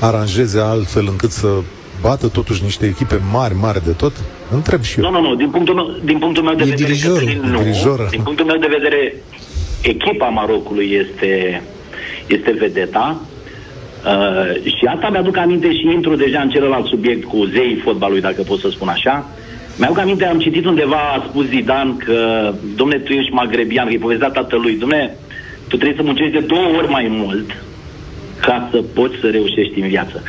aranjeze 0.00 0.60
altfel 0.60 1.06
încât 1.08 1.30
să 1.30 1.48
bată 2.00 2.28
totuși 2.28 2.62
niște 2.62 2.86
echipe 2.86 3.20
mari, 3.32 3.54
mari 3.54 3.84
de 3.84 3.90
tot? 3.90 4.12
Întreb 4.52 4.82
și 4.82 5.00
eu. 5.00 5.10
Nu, 5.10 5.20
nu, 5.20 5.28
nu. 5.28 5.34
Din 5.34 5.50
punctul 5.50 5.74
meu, 5.74 5.86
din 6.04 6.18
punctul 6.18 6.42
meu 6.42 6.54
de 6.54 6.62
e 6.62 6.66
vedere, 6.66 6.84
dirijorul. 6.84 7.40
nu. 7.42 7.58
Dirijor. 7.58 8.08
Din 8.10 8.22
punctul 8.22 8.46
meu 8.46 8.56
de 8.56 8.76
vedere, 8.78 9.14
echipa 9.82 10.26
Marocului 10.26 10.90
este, 11.06 11.62
este 12.26 12.56
vedeta. 12.58 13.20
Uh, 14.04 14.62
și 14.64 14.84
asta 14.94 15.08
mi-aduc 15.08 15.36
aminte 15.36 15.72
și 15.72 15.90
intru 15.94 16.16
deja 16.16 16.40
în 16.40 16.50
celălalt 16.50 16.86
subiect 16.86 17.24
cu 17.28 17.44
zeii 17.44 17.80
fotbalului, 17.84 18.20
dacă 18.20 18.42
pot 18.42 18.58
să 18.58 18.68
spun 18.70 18.88
așa. 18.88 19.26
Uh, 19.28 19.41
mi-au 19.76 19.94
aminte, 19.94 20.24
am 20.24 20.38
citit 20.38 20.64
undeva, 20.64 20.96
a 20.96 21.24
spus 21.28 21.46
Zidane 21.46 21.94
că, 21.98 22.52
domne, 22.76 22.96
tu 22.98 23.12
ești 23.12 23.32
magrebian, 23.32 23.86
că 23.86 23.92
i 23.92 23.98
povestea 23.98 24.28
tatălui, 24.28 24.76
domne, 24.76 25.16
tu 25.68 25.76
trebuie 25.76 25.96
să 25.96 26.02
muncești 26.02 26.32
de 26.32 26.46
două 26.46 26.66
ori 26.76 26.90
mai 26.90 27.06
mult 27.10 27.64
ca 28.40 28.68
să 28.70 28.82
poți 28.94 29.14
să 29.20 29.26
reușești 29.26 29.80
în 29.80 29.88
viață. 29.88 30.22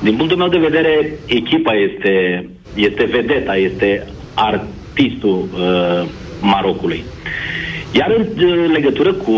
Din 0.00 0.16
punctul 0.16 0.38
meu 0.38 0.48
de 0.48 0.58
vedere, 0.58 1.18
echipa 1.26 1.72
este, 1.74 2.46
este 2.74 3.04
vedeta, 3.04 3.56
este 3.56 4.06
artistul 4.34 5.48
uh, 5.52 6.08
Marocului. 6.40 7.04
Iar 7.92 8.14
în 8.16 8.26
uh, 8.44 8.70
legătură 8.72 9.12
cu, 9.12 9.32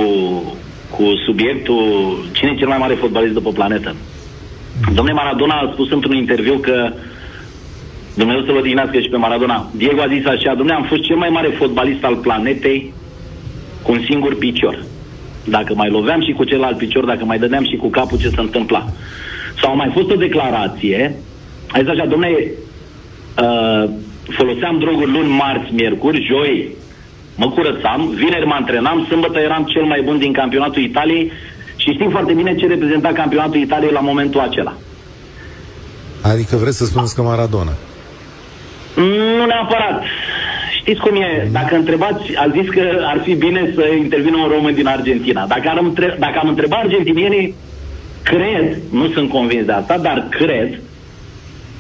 cu 0.90 1.02
subiectul 1.24 2.16
cine 2.32 2.50
e 2.54 2.58
cel 2.58 2.68
mai 2.68 2.78
mare 2.78 2.94
fotbalist 2.94 3.32
de 3.34 3.40
pe 3.40 3.50
planetă, 3.54 3.94
domnule 4.94 5.12
Maradona 5.12 5.54
a 5.54 5.70
spus 5.72 5.90
într-un 5.90 6.16
interviu 6.16 6.54
că 6.54 6.92
uh, 6.92 6.98
Dumnezeu 8.14 8.44
să 8.44 8.52
vă 8.52 8.60
dignească 8.60 8.98
și 9.00 9.08
pe 9.08 9.16
Maradona. 9.16 9.70
Diego 9.76 10.00
a 10.00 10.12
zis 10.14 10.26
așa, 10.26 10.54
Dumnezeu, 10.54 10.80
am 10.80 10.88
fost 10.88 11.02
cel 11.02 11.16
mai 11.16 11.28
mare 11.28 11.48
fotbalist 11.48 12.04
al 12.04 12.16
planetei 12.16 12.92
cu 13.82 13.92
un 13.92 14.02
singur 14.08 14.36
picior. 14.36 14.84
Dacă 15.44 15.74
mai 15.74 15.90
loveam 15.90 16.22
și 16.22 16.32
cu 16.32 16.44
celălalt 16.44 16.76
picior, 16.76 17.04
dacă 17.04 17.24
mai 17.24 17.38
dădeam 17.38 17.64
și 17.64 17.76
cu 17.76 17.88
capul, 17.88 18.18
ce 18.18 18.28
se 18.28 18.40
întâmpla? 18.40 18.86
Sau 19.60 19.70
a 19.70 19.74
mai 19.74 19.90
fost 19.92 20.10
o 20.10 20.14
declarație, 20.14 21.16
a 21.68 21.78
zis 21.80 21.88
așa, 21.88 22.06
domnule, 22.06 22.52
uh, 23.42 23.90
foloseam 24.38 24.78
droguri 24.78 25.10
luni, 25.10 25.32
marți, 25.32 25.72
miercuri, 25.72 26.26
joi 26.30 26.68
mă 27.36 27.50
curățam, 27.50 28.12
vineri 28.14 28.46
mă 28.46 28.54
antrenam, 28.54 29.06
sâmbătă 29.08 29.38
eram 29.38 29.64
cel 29.64 29.84
mai 29.84 30.02
bun 30.04 30.18
din 30.18 30.32
campionatul 30.32 30.82
Italiei 30.82 31.32
și 31.76 31.90
știm 31.90 32.10
foarte 32.10 32.32
bine 32.32 32.54
ce 32.54 32.66
reprezenta 32.66 33.12
campionatul 33.12 33.60
Italiei 33.60 33.92
la 33.92 34.00
momentul 34.00 34.40
acela. 34.40 34.74
Adică 36.22 36.56
vreți 36.56 36.76
să 36.76 36.84
spuneți 36.84 37.14
că 37.14 37.22
Maradona? 37.22 37.72
Nu 38.94 39.44
neapărat. 39.46 40.02
Știți 40.78 41.00
cum 41.00 41.16
e? 41.16 41.48
Dacă 41.52 41.76
întrebați, 41.76 42.36
a 42.36 42.48
zis 42.48 42.68
că 42.68 42.82
ar 43.04 43.20
fi 43.22 43.34
bine 43.34 43.72
să 43.74 43.86
intervină 43.98 44.36
un 44.36 44.48
român 44.48 44.74
din 44.74 44.86
Argentina. 44.86 45.46
Dacă, 45.46 45.68
ar 45.68 45.78
între... 45.82 46.16
Dacă 46.18 46.38
am 46.42 46.48
întrebat 46.48 46.78
argentinienii, 46.78 47.54
cred, 48.22 48.76
nu 48.92 49.08
sunt 49.08 49.28
convins 49.28 49.64
de 49.66 49.72
asta, 49.72 49.98
dar 49.98 50.26
cred 50.30 50.80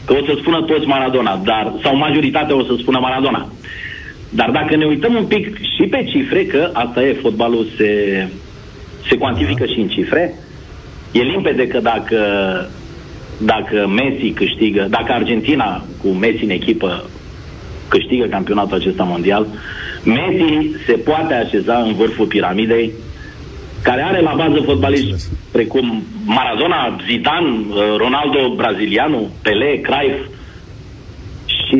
că 0.06 0.12
o 0.12 0.24
să 0.24 0.34
spună 0.38 0.62
toți 0.62 0.86
Maradona, 0.86 1.40
dar, 1.44 1.72
sau 1.82 1.96
majoritatea 1.96 2.56
o 2.56 2.62
să 2.62 2.74
spună 2.78 2.98
Maradona. 2.98 3.48
Dar 4.30 4.50
dacă 4.50 4.76
ne 4.76 4.84
uităm 4.84 5.14
un 5.14 5.24
pic 5.24 5.56
și 5.56 5.86
pe 5.90 6.04
cifre, 6.04 6.44
că 6.44 6.70
asta 6.72 7.02
e, 7.02 7.12
fotbalul 7.12 7.66
se, 7.76 7.90
se 9.08 9.16
cuantifică 9.16 9.64
și 9.64 9.80
în 9.80 9.88
cifre, 9.88 10.34
e 11.12 11.20
limpede 11.20 11.66
că 11.66 11.78
dacă 11.80 12.18
dacă 13.44 13.88
Messi 13.88 14.30
câștigă, 14.30 14.86
dacă 14.90 15.12
Argentina 15.12 15.84
cu 16.02 16.08
Messi 16.08 16.44
în 16.44 16.50
echipă 16.50 17.04
câștigă 17.88 18.26
campionatul 18.26 18.76
acesta 18.76 19.02
mondial, 19.02 19.46
Messi 20.04 20.70
se 20.86 20.92
poate 20.92 21.34
așeza 21.34 21.76
în 21.76 21.94
vârful 21.94 22.26
piramidei, 22.26 22.92
care 23.82 24.02
are 24.02 24.20
la 24.20 24.34
bază 24.36 24.62
fotbaliști 24.64 25.14
precum 25.50 26.02
Maradona, 26.24 26.96
Zidane, 27.06 27.48
uh, 27.48 27.96
Ronaldo 27.96 28.54
brazilianu, 28.56 29.30
Pelé, 29.42 29.80
Cruyff 29.80 30.28
și 31.44 31.78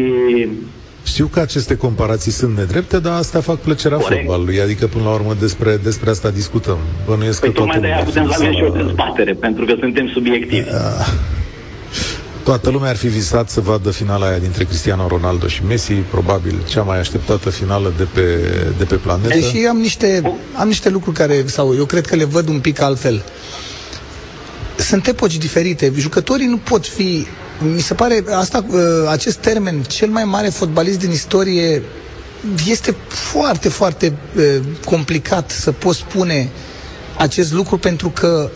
știu 1.04 1.26
că 1.26 1.40
aceste 1.40 1.76
comparații 1.76 2.32
sunt 2.32 2.56
nedrepte, 2.56 2.98
dar 2.98 3.12
asta 3.12 3.40
fac 3.40 3.58
plăcerea 3.58 3.96
Corect. 3.96 4.20
fotbalului. 4.20 4.60
Adică, 4.60 4.86
până 4.86 5.04
la 5.04 5.10
urmă, 5.10 5.34
despre, 5.40 5.80
despre 5.82 6.10
asta 6.10 6.30
discutăm. 6.30 6.78
Bănuiesc 7.06 7.40
păi 7.40 7.48
că 7.48 7.54
tocmai 7.54 7.80
de 7.80 7.86
aia 7.86 8.02
putem 8.04 8.28
să 8.28 8.34
avem 8.38 8.52
și 8.52 8.62
o 8.62 8.72
dezbatere, 8.82 9.32
pentru 9.32 9.64
că 9.64 9.74
suntem 9.80 10.08
subiectivi. 10.08 10.68
Uh, 12.42 12.48
Toată 12.48 12.70
lumea 12.70 12.88
ar 12.90 12.96
fi 12.96 13.08
visat 13.08 13.50
să 13.50 13.60
vadă 13.60 13.90
finala 13.90 14.26
aia 14.26 14.38
dintre 14.38 14.64
Cristiano 14.64 15.06
Ronaldo 15.06 15.46
și 15.46 15.64
Messi, 15.64 15.92
probabil 15.92 16.62
cea 16.68 16.82
mai 16.82 16.98
așteptată 16.98 17.50
finală 17.50 17.92
de 17.96 18.06
pe, 18.12 18.36
de 18.78 18.84
pe 18.84 18.94
planetă. 18.94 19.38
Și 19.38 19.66
am 19.68 19.76
niște, 19.76 20.36
am 20.58 20.68
niște 20.68 20.88
lucruri 20.88 21.16
care, 21.16 21.44
sau 21.46 21.74
eu 21.74 21.84
cred 21.84 22.06
că 22.06 22.16
le 22.16 22.24
văd 22.24 22.48
un 22.48 22.60
pic 22.60 22.80
altfel. 22.80 23.22
Sunt 24.76 25.06
epoci 25.06 25.36
diferite. 25.36 25.92
Jucătorii 25.96 26.46
nu 26.46 26.56
pot 26.56 26.86
fi 26.86 27.26
mi 27.74 27.80
se 27.80 27.94
pare 27.94 28.24
asta, 28.34 28.64
uh, 28.70 28.78
acest 29.08 29.36
termen, 29.36 29.82
cel 29.82 30.08
mai 30.08 30.24
mare 30.24 30.48
fotbalist 30.48 30.98
din 30.98 31.10
istorie, 31.10 31.82
este 32.66 32.96
foarte, 33.08 33.68
foarte 33.68 34.12
uh, 34.36 34.56
complicat 34.84 35.50
să 35.50 35.72
poți 35.72 35.98
spune 35.98 36.50
acest 37.16 37.52
lucru 37.52 37.76
pentru 37.78 38.08
că 38.08 38.50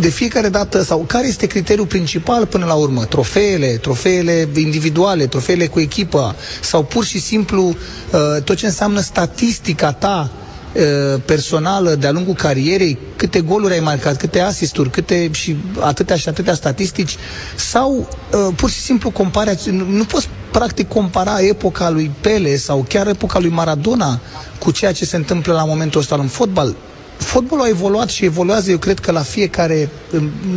de 0.00 0.08
fiecare 0.08 0.48
dată, 0.48 0.82
sau 0.82 0.98
care 0.98 1.26
este 1.26 1.46
criteriul 1.46 1.86
principal 1.86 2.46
până 2.46 2.64
la 2.64 2.74
urmă? 2.74 3.04
Trofeele, 3.04 3.66
trofeele 3.66 4.48
individuale, 4.56 5.26
trofeele 5.26 5.66
cu 5.66 5.80
echipa, 5.80 6.34
sau 6.60 6.82
pur 6.82 7.04
și 7.04 7.20
simplu 7.20 7.62
uh, 7.66 8.42
tot 8.44 8.56
ce 8.56 8.66
înseamnă 8.66 9.00
statistica 9.00 9.92
ta 9.92 10.30
uh, 10.74 11.20
personală 11.24 11.94
de-a 11.94 12.10
lungul 12.10 12.34
carierei, 12.34 12.98
câte 13.16 13.40
goluri 13.40 13.72
ai 13.72 13.80
marcat, 13.80 14.16
câte 14.16 14.40
asisturi, 14.40 14.90
câte 14.90 15.30
și 15.32 15.56
atâtea 15.80 16.16
și 16.16 16.28
atâtea 16.28 16.54
statistici, 16.54 17.16
sau 17.56 18.08
uh, 18.32 18.54
pur 18.56 18.70
și 18.70 18.80
simplu 18.80 19.10
compare, 19.10 19.58
nu, 19.70 19.84
nu 19.84 20.04
poți 20.04 20.28
practic 20.50 20.88
compara 20.88 21.40
epoca 21.40 21.90
lui 21.90 22.10
Pele 22.20 22.56
sau 22.56 22.84
chiar 22.88 23.06
epoca 23.06 23.38
lui 23.38 23.50
Maradona 23.50 24.20
cu 24.58 24.70
ceea 24.70 24.92
ce 24.92 25.04
se 25.04 25.16
întâmplă 25.16 25.52
la 25.52 25.64
momentul 25.64 26.00
ăsta 26.00 26.14
în 26.14 26.26
fotbal 26.26 26.74
fotbalul 27.18 27.64
a 27.64 27.68
evoluat 27.68 28.08
și 28.08 28.24
evoluează, 28.24 28.70
eu 28.70 28.78
cred 28.78 28.98
că 28.98 29.12
la 29.12 29.20
fiecare, 29.20 29.88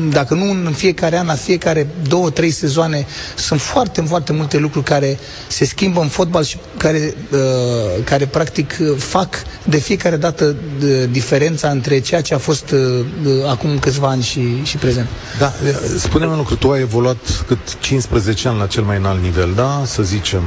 dacă 0.09 0.33
nu 0.33 0.49
în 0.49 0.73
fiecare 0.75 1.17
an, 1.17 1.25
la 1.25 1.33
fiecare 1.33 1.87
două, 2.07 2.29
trei 2.29 2.51
sezoane, 2.51 3.05
sunt 3.35 3.61
foarte, 3.61 4.01
foarte 4.01 4.33
multe 4.33 4.57
lucruri 4.57 4.85
care 4.85 5.19
se 5.47 5.65
schimbă 5.65 6.01
în 6.01 6.07
fotbal 6.07 6.43
și 6.43 6.57
care, 6.77 7.13
uh, 7.31 8.03
care 8.03 8.25
practic 8.25 8.77
fac 8.97 9.35
de 9.63 9.77
fiecare 9.77 10.15
dată 10.15 10.55
de, 10.79 11.05
diferența 11.05 11.69
între 11.69 11.99
ceea 11.99 12.21
ce 12.21 12.33
a 12.33 12.37
fost 12.37 12.71
uh, 12.71 13.05
acum 13.49 13.79
câțiva 13.79 14.07
ani 14.07 14.23
și, 14.23 14.63
și 14.63 14.77
prezent. 14.77 15.07
Da, 15.39 15.53
spune-mi 15.97 16.31
un 16.31 16.37
lucru, 16.37 16.55
tu 16.55 16.71
ai 16.71 16.81
evoluat 16.81 17.43
cât 17.47 17.79
15 17.79 18.47
ani 18.47 18.57
la 18.57 18.67
cel 18.67 18.83
mai 18.83 18.97
înalt 18.97 19.21
nivel, 19.21 19.51
da? 19.55 19.81
Să 19.85 20.03
zicem, 20.03 20.41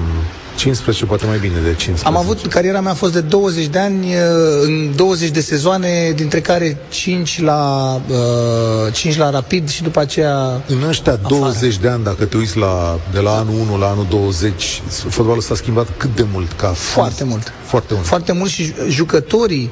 15, 0.57 1.05
poate 1.05 1.27
mai 1.27 1.38
bine 1.38 1.55
de 1.55 1.75
15. 1.75 2.07
Am 2.07 2.17
avut, 2.17 2.47
cariera 2.47 2.81
mea 2.81 2.93
a 2.93 2.95
fost 2.95 3.12
de 3.12 3.21
20 3.21 3.67
de 3.67 3.79
ani, 3.79 4.07
uh, 4.07 4.21
în 4.62 4.97
20 4.97 5.29
de 5.29 5.40
sezoane, 5.40 6.12
dintre 6.17 6.40
care 6.40 6.79
5 6.88 7.40
la, 7.43 7.93
uh, 8.09 8.93
5 8.93 9.17
la 9.17 9.31
Rapid 9.31 9.69
și 9.69 9.83
după 9.83 10.01
aceea 10.01 10.62
În 10.67 10.83
ăștia 10.88 11.12
afară. 11.12 11.35
20 11.35 11.77
de 11.77 11.88
ani, 11.88 12.05
dacă 12.05 12.25
te 12.25 12.37
uiți 12.37 12.57
la, 12.57 12.99
de 13.12 13.19
la 13.19 13.31
anul 13.31 13.55
1 13.69 13.79
la 13.79 13.87
anul 13.87 14.07
20, 14.11 14.83
fotbalul 15.09 15.40
s-a 15.40 15.55
schimbat 15.55 15.87
cât 15.97 16.17
de 16.17 16.25
mult? 16.33 16.53
Ca 16.53 16.67
Foarte 16.67 17.25
mult. 17.25 17.53
Foarte 17.64 17.95
mult. 17.95 18.07
Foarte 18.07 18.33
mult 18.33 18.51
și 18.51 18.73
jucătorii 18.88 19.71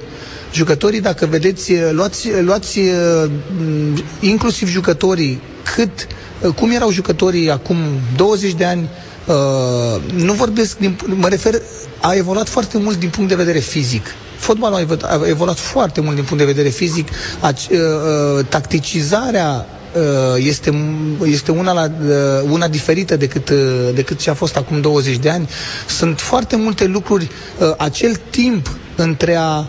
Jucătorii, 0.53 1.01
dacă 1.01 1.27
vedeți, 1.27 1.73
luați, 1.91 2.29
luați 2.41 2.79
uh, 2.79 3.31
inclusiv 4.21 4.69
jucătorii, 4.69 5.41
cât, 5.75 6.07
uh, 6.41 6.55
cum 6.55 6.71
erau 6.71 6.91
jucătorii 6.91 7.51
acum 7.51 7.77
20 8.17 8.53
de 8.53 8.65
ani, 8.65 8.89
Uh, 9.27 10.03
nu 10.15 10.33
vorbesc, 10.33 10.79
din, 10.79 10.99
mă 11.05 11.29
refer, 11.29 11.61
a 12.01 12.15
evoluat 12.15 12.49
foarte 12.49 12.79
mult 12.79 12.99
din 12.99 13.09
punct 13.09 13.29
de 13.29 13.35
vedere 13.35 13.59
fizic. 13.59 14.07
Fotbalul 14.37 14.77
a 14.77 14.81
evoluat, 14.81 15.11
a 15.11 15.29
evoluat 15.29 15.59
foarte 15.59 16.01
mult 16.01 16.15
din 16.15 16.25
punct 16.25 16.39
de 16.39 16.51
vedere 16.53 16.69
fizic. 16.69 17.09
A, 17.41 17.49
uh, 17.71 17.79
uh, 17.79 18.45
tacticizarea 18.49 19.67
uh, 19.95 20.45
este, 20.47 20.85
este 21.25 21.51
una, 21.51 21.73
la, 21.73 21.91
uh, 22.07 22.51
una 22.51 22.69
diferită 22.69 23.17
decât, 23.17 23.49
uh, 23.49 23.57
decât 23.95 24.19
ce 24.19 24.31
a 24.31 24.35
fost 24.35 24.57
acum 24.57 24.81
20 24.81 25.17
de 25.17 25.31
ani. 25.31 25.49
Sunt 25.87 26.21
foarte 26.21 26.57
multe 26.57 26.85
lucruri, 26.87 27.31
acel 27.77 28.21
timp 28.31 28.71
între 28.97 29.35
a 29.35 29.67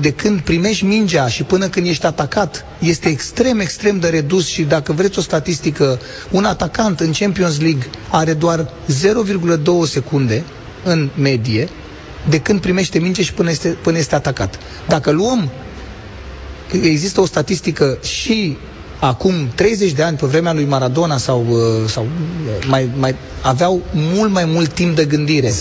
de 0.00 0.12
când 0.12 0.40
primești 0.40 0.84
mingea 0.84 1.28
și 1.28 1.42
până 1.42 1.68
când 1.68 1.86
ești 1.86 2.06
atacat 2.06 2.64
este 2.78 3.08
extrem, 3.08 3.60
extrem 3.60 3.98
de 3.98 4.08
redus 4.08 4.46
și 4.46 4.62
dacă 4.62 4.92
vreți 4.92 5.18
o 5.18 5.22
statistică, 5.22 6.00
un 6.30 6.44
atacant 6.44 7.00
în 7.00 7.12
Champions 7.12 7.60
League 7.60 7.86
are 8.10 8.32
doar 8.32 8.72
0,2 8.88 9.62
secunde 9.86 10.44
în 10.84 11.08
medie 11.18 11.68
de 12.28 12.40
când 12.40 12.60
primește 12.60 12.98
minge 12.98 13.22
și 13.22 13.32
până 13.32 13.50
este, 13.50 13.68
până 13.68 13.98
este 13.98 14.14
atacat. 14.14 14.58
Dacă 14.88 15.10
luăm, 15.10 15.50
există 16.82 17.20
o 17.20 17.26
statistică 17.26 17.98
și 18.02 18.56
acum 19.00 19.32
30 19.54 19.92
de 19.92 20.02
ani, 20.02 20.16
pe 20.16 20.26
vremea 20.26 20.52
lui 20.52 20.64
Maradona 20.64 21.16
sau, 21.16 21.46
uh, 21.48 21.86
sau 21.86 22.02
uh, 22.04 22.66
mai, 22.68 22.88
mai 22.98 23.14
aveau 23.42 23.82
mult 23.92 24.32
mai 24.32 24.44
mult 24.46 24.72
timp 24.72 24.96
de 24.96 25.04
gândire. 25.04 25.48
0,2 25.48 25.52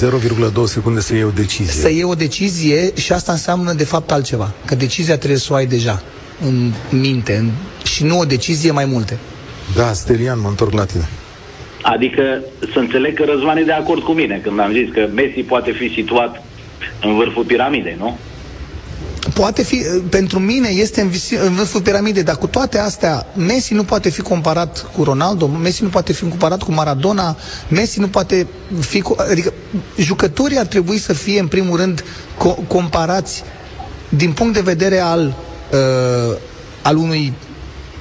secunde 0.65 0.99
să 0.99 1.13
iei 1.13 1.23
o 1.23 1.30
decizie. 1.30 1.82
Să 1.82 1.89
iei 1.89 2.04
o 2.04 2.13
decizie 2.13 2.91
și 2.95 3.13
asta 3.13 3.32
înseamnă 3.32 3.73
de 3.73 3.84
fapt 3.84 4.12
altceva. 4.12 4.52
Că 4.65 4.75
decizia 4.75 5.17
trebuie 5.17 5.39
să 5.39 5.54
o 5.54 5.56
ai 5.56 5.65
deja 5.65 6.02
în 6.45 6.71
minte 6.89 7.36
în, 7.36 7.49
și 7.84 8.04
nu 8.04 8.19
o 8.19 8.25
decizie 8.25 8.71
mai 8.71 8.86
multe. 8.86 9.17
Da, 9.75 9.93
Stelian, 9.93 10.39
mă 10.39 10.47
întorc 10.47 10.73
la 10.73 10.86
tine. 10.86 11.10
Adică 11.82 12.21
să 12.73 12.80
înțeleg 12.80 13.15
că 13.15 13.23
Răzvan 13.23 13.58
e 13.58 13.63
de 13.63 13.71
acord 13.71 14.02
cu 14.02 14.12
mine 14.12 14.39
când 14.43 14.60
am 14.60 14.71
zis 14.71 14.93
că 14.93 15.08
Messi 15.13 15.39
poate 15.39 15.71
fi 15.71 15.93
situat 15.93 16.43
în 17.02 17.15
vârful 17.15 17.43
piramidei, 17.43 17.95
nu? 17.99 18.17
Poate 19.34 19.63
fi, 19.63 19.84
pentru 20.10 20.39
mine 20.39 20.67
este 20.67 21.01
în, 21.01 21.10
în 21.45 21.53
vârful 21.55 21.82
piramidei, 21.82 22.23
dar 22.23 22.36
cu 22.38 22.47
toate 22.47 22.77
astea, 22.77 23.25
Messi 23.36 23.73
nu 23.73 23.84
poate 23.84 24.10
fi 24.10 24.21
comparat 24.21 24.86
cu 24.95 25.03
Ronaldo, 25.03 25.47
Messi 25.47 25.84
nu 25.84 25.89
poate 25.89 26.13
fi 26.13 26.21
comparat 26.21 26.63
cu 26.63 26.71
Maradona, 26.71 27.38
Messi 27.67 27.99
nu 27.99 28.08
poate 28.08 28.47
fi, 28.79 29.01
cu, 29.01 29.15
adică 29.29 29.53
jucătorii 29.97 30.58
ar 30.58 30.65
trebui 30.65 30.97
să 30.97 31.13
fie 31.13 31.39
în 31.39 31.47
primul 31.47 31.77
rând 31.77 32.03
co- 32.38 32.67
comparați 32.67 33.43
din 34.10 34.32
punct 34.32 34.53
de 34.53 34.62
vedere 34.62 34.99
al, 34.99 35.34
uh, 35.71 36.36
al 36.82 36.97
unui 36.97 37.34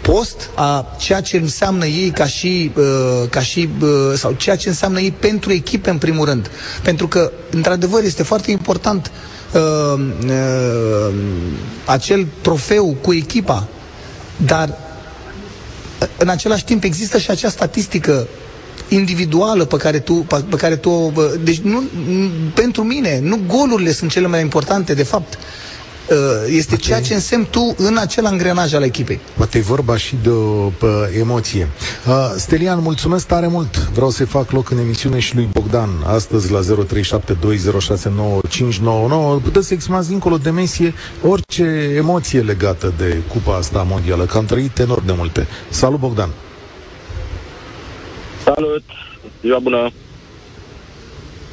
post 0.03 0.51
a 0.55 0.87
ceea 0.99 1.21
ce 1.21 1.37
înseamnă 1.37 1.87
ei 1.87 2.11
ca 2.11 2.27
și, 2.27 2.73
uh, 2.77 3.29
ca 3.31 3.41
și 3.41 3.69
uh, 3.83 3.89
sau 4.15 4.33
ceea 4.33 4.57
ce 4.57 4.69
înseamnă 4.69 5.01
ei 5.01 5.11
pentru 5.11 5.53
echipe 5.53 5.91
în 5.91 5.99
primul 5.99 6.25
rând. 6.27 6.51
Pentru 6.83 7.09
că, 7.09 7.33
într-adevăr, 7.51 8.03
este 8.03 8.23
foarte 8.23 8.51
important 8.51 9.07
uh, 9.07 9.38
uh, 9.55 10.01
uh, 10.27 11.15
acel 11.85 12.27
trofeu 12.41 12.97
cu 13.01 13.13
echipa, 13.13 13.67
dar 14.37 14.69
uh, 14.69 16.09
în 16.17 16.29
același 16.29 16.65
timp 16.65 16.83
există 16.83 17.19
și 17.19 17.31
acea 17.31 17.49
statistică 17.49 18.27
individuală 18.89 19.65
pe 19.65 19.77
care 19.77 19.99
tu, 19.99 20.15
pe, 20.15 20.45
pe 20.49 20.57
care 20.57 20.77
tu 20.77 21.13
deci 21.43 21.59
nu, 21.59 21.83
pentru 22.55 22.83
mine, 22.83 23.21
nu 23.23 23.39
golurile 23.47 23.93
sunt 23.93 24.11
cele 24.11 24.27
mai 24.27 24.41
importante, 24.41 24.95
de 24.95 25.03
fapt. 25.03 25.35
Uh, 25.35 25.41
este 26.47 26.69
Poate... 26.69 26.83
ceea 26.83 27.01
ce 27.01 27.15
însemn 27.15 27.47
tu 27.51 27.75
în 27.79 27.97
acel 27.97 28.27
angrenaj 28.27 28.75
al 28.75 28.83
echipei. 28.83 29.21
Poate 29.37 29.59
e 29.59 29.61
vorba 29.61 29.97
și 29.97 30.17
de 30.23 30.29
o 30.29 30.71
emoție. 31.19 31.69
Uh, 32.07 32.33
Stelian, 32.37 32.83
mulțumesc 32.83 33.27
tare 33.27 33.47
mult. 33.47 33.77
Vreau 33.77 34.11
să-i 34.11 34.27
fac 34.27 34.51
loc 34.51 34.71
în 34.71 34.79
emisiune 34.79 35.19
și 35.19 35.35
lui 35.35 35.49
Bogdan, 35.53 35.89
astăzi 36.07 36.53
la 36.53 36.61
0372069599. 36.61 36.65
Puteți 39.43 39.67
să 39.67 39.75
exprimați 39.75 40.09
dincolo 40.09 40.37
de 40.37 40.51
mesie 40.51 40.95
orice 41.23 41.93
emoție 41.97 42.41
legată 42.41 42.93
de 42.99 43.17
cupa 43.29 43.57
asta 43.57 43.87
mondială, 43.89 44.25
că 44.25 44.37
am 44.37 44.45
trăit 44.45 44.79
enorm 44.79 45.07
de 45.07 45.13
multe. 45.17 45.47
Salut, 45.69 45.99
Bogdan! 45.99 46.31
Salut! 48.45 48.83
Ziua 49.41 49.59
bună! 49.59 49.91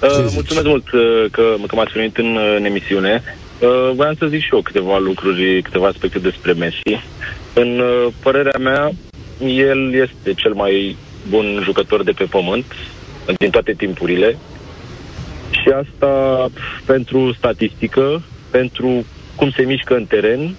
Uh, 0.02 0.28
mulțumesc 0.34 0.66
mult 0.66 0.92
uh, 0.92 1.26
că, 1.32 1.42
că 1.68 1.76
m-ați 1.76 1.92
primit 1.92 2.18
în, 2.18 2.38
în 2.58 2.66
emisiune. 2.66 3.24
Uh, 3.60 3.92
voiam 3.94 4.16
să 4.18 4.26
zic 4.26 4.42
și 4.42 4.54
eu 4.54 4.62
câteva 4.62 4.98
lucruri, 4.98 5.62
câteva 5.62 5.88
aspecte 5.88 6.20
despre 6.20 6.54
Messi. 6.54 7.04
În 7.54 7.80
uh, 7.80 8.08
părerea 8.24 8.60
mea, 8.60 8.92
el 9.48 9.94
este 9.94 10.34
cel 10.34 10.54
mai 10.54 10.96
bun 11.30 11.62
jucător 11.64 12.04
de 12.04 12.12
pe 12.12 12.24
pământ 12.24 12.66
din 13.38 13.50
toate 13.50 13.74
timpurile 13.74 14.38
și 15.52 15.70
asta 15.70 16.46
pentru 16.86 17.34
statistică, 17.34 18.22
pentru 18.52 19.06
cum 19.36 19.52
se 19.52 19.62
mișcă 19.62 19.96
în 19.96 20.06
teren 20.06 20.56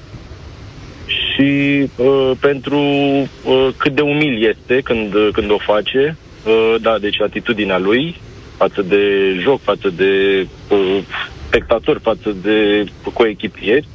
și 1.07 1.81
uh, 1.97 2.31
pentru 2.41 2.79
uh, 2.79 3.69
cât 3.77 3.95
de 3.95 4.01
umil 4.01 4.49
este 4.49 4.81
când, 4.81 5.15
când 5.33 5.51
o 5.51 5.59
face, 5.59 6.17
uh, 6.47 6.75
da, 6.81 6.99
deci 6.99 7.21
atitudinea 7.21 7.79
lui 7.79 8.17
față 8.57 8.83
de 8.83 9.35
joc, 9.41 9.61
față 9.61 9.93
de 9.97 10.47
uh, 10.69 10.99
spectatori 11.47 12.01
față 12.01 12.37
de 12.43 12.85
coechipieri, 13.13 13.89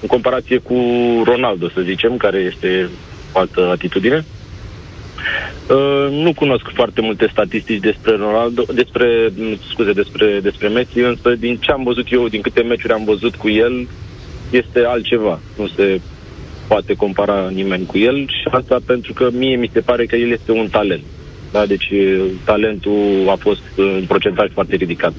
în 0.00 0.08
comparație 0.08 0.58
cu 0.58 0.74
Ronaldo, 1.24 1.68
să 1.68 1.80
zicem, 1.80 2.16
care 2.16 2.38
este 2.38 2.88
o 3.32 3.38
altă 3.38 3.68
atitudine. 3.70 4.24
Uh, 5.68 6.08
nu 6.10 6.32
cunosc 6.34 6.70
foarte 6.74 7.00
multe 7.00 7.28
statistici 7.30 7.80
despre 7.80 8.16
Ronaldo, 8.16 8.64
despre, 8.74 9.32
scuze, 9.70 9.92
despre, 9.92 10.40
despre 10.42 10.68
Messi, 10.68 10.98
însă 10.98 11.34
din 11.34 11.56
ce 11.56 11.72
am 11.72 11.82
văzut 11.82 12.12
eu, 12.12 12.28
din 12.28 12.40
câte 12.40 12.62
meciuri 12.62 12.92
am 12.92 13.04
văzut 13.04 13.34
cu 13.34 13.48
el, 13.48 13.88
este 14.50 14.84
altceva. 14.86 15.40
Nu 15.58 15.66
se 15.66 16.00
poate 16.66 16.94
compara 16.94 17.48
nimeni 17.48 17.86
cu 17.86 17.98
el 17.98 18.26
și 18.26 18.48
asta 18.50 18.78
pentru 18.86 19.12
că 19.12 19.28
mie 19.32 19.56
mi 19.56 19.70
se 19.72 19.80
pare 19.80 20.06
că 20.06 20.16
el 20.16 20.30
este 20.30 20.52
un 20.52 20.68
talent. 20.68 21.02
Da? 21.52 21.66
Deci 21.66 21.92
talentul 22.44 23.26
a 23.28 23.34
fost 23.34 23.62
în 23.76 24.04
procentaj 24.08 24.50
foarte 24.52 24.76
ridicat 24.76 25.12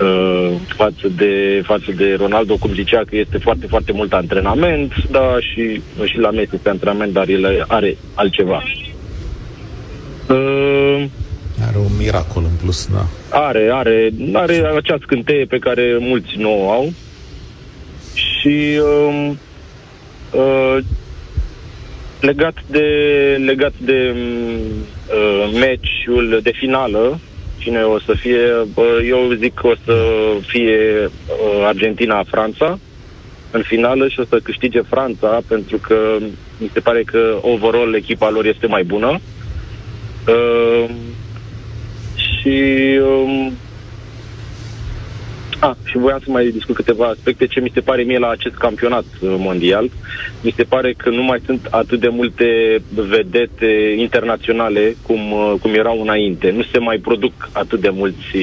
uh, 0.00 0.52
față, 0.76 1.08
de, 1.16 1.62
față 1.64 1.92
de 1.96 2.14
Ronaldo, 2.18 2.56
cum 2.56 2.72
zicea 2.72 3.02
că 3.06 3.16
este 3.16 3.38
foarte, 3.38 3.66
foarte 3.66 3.92
mult 3.92 4.12
antrenament, 4.12 4.92
da, 5.10 5.36
și, 5.40 5.80
și 6.04 6.18
la 6.18 6.30
Messi 6.30 6.54
este 6.54 6.68
antrenament, 6.68 7.12
dar 7.12 7.28
el 7.28 7.64
are 7.68 7.96
altceva. 8.14 8.62
Uh, 10.28 11.04
are 11.66 11.78
un 11.78 11.96
miracol 11.98 12.42
în 12.44 12.56
plus, 12.62 12.88
da. 12.92 13.06
Are, 13.38 13.70
are, 13.72 14.10
are 14.32 14.72
acea 14.76 14.98
scânteie 15.00 15.44
pe 15.44 15.58
care 15.58 15.96
mulți 15.98 16.36
nu 16.36 16.66
o 16.66 16.70
au 16.70 16.92
și 18.14 18.78
uh, 18.78 19.30
uh, 20.30 20.78
legat 22.20 22.54
de 22.66 22.86
legat 23.44 23.72
de 23.78 24.14
uh, 24.14 25.52
meciul 25.52 26.40
de 26.42 26.52
finală 26.54 27.20
cine 27.60 27.82
o 27.82 27.98
să 27.98 28.12
fie, 28.12 28.40
eu 29.08 29.32
zic 29.38 29.54
că 29.54 29.66
o 29.66 29.74
să 29.84 29.94
fie 30.46 31.10
Argentina-Franța 31.64 32.78
în 33.50 33.62
finală 33.62 34.08
și 34.08 34.20
o 34.20 34.24
să 34.24 34.40
câștige 34.42 34.80
Franța 34.80 35.40
pentru 35.48 35.78
că 35.78 36.16
mi 36.58 36.70
se 36.72 36.80
pare 36.80 37.02
că 37.02 37.38
overall 37.40 37.94
echipa 37.94 38.30
lor 38.30 38.44
este 38.46 38.66
mai 38.66 38.84
bună. 38.84 39.20
Uh, 40.26 40.90
Și 42.40 42.98
um, 43.02 43.52
a, 45.60 45.76
și 45.84 45.98
voiam 45.98 46.20
să 46.24 46.30
mai 46.30 46.48
discut 46.48 46.74
câteva 46.74 47.06
aspecte 47.06 47.46
ce 47.46 47.60
mi 47.60 47.70
se 47.74 47.80
pare 47.80 48.02
mie 48.02 48.18
la 48.18 48.28
acest 48.28 48.54
campionat 48.54 49.04
uh, 49.20 49.34
mondial. 49.38 49.90
Mi 50.40 50.54
se 50.56 50.62
pare 50.62 50.92
că 50.92 51.10
nu 51.10 51.22
mai 51.22 51.42
sunt 51.46 51.66
atât 51.70 52.00
de 52.00 52.08
multe 52.08 52.78
vedete 52.94 53.94
internaționale 53.96 54.96
cum, 55.06 55.32
uh, 55.32 55.54
cum 55.62 55.74
erau 55.74 56.00
înainte. 56.00 56.50
Nu 56.50 56.62
se 56.62 56.78
mai 56.78 56.98
produc 56.98 57.32
atât 57.52 57.80
de, 57.80 57.88
mulți, 57.88 58.36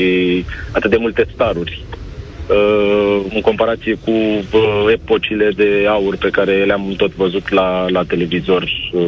atât 0.72 0.90
de 0.90 0.98
multe 0.98 1.28
staruri. 1.34 1.84
Uh, 2.50 3.22
în 3.34 3.42
comparație 3.42 3.98
cu 4.06 4.12
uh, 4.12 4.92
epocile 4.92 5.52
de 5.56 5.86
aur 5.88 6.18
pe 6.18 6.30
care 6.30 6.64
le-am 6.66 6.94
tot 6.98 7.16
văzut 7.16 7.50
la, 7.50 7.86
la 7.90 8.04
televizor 8.04 8.64
uh, 8.94 9.02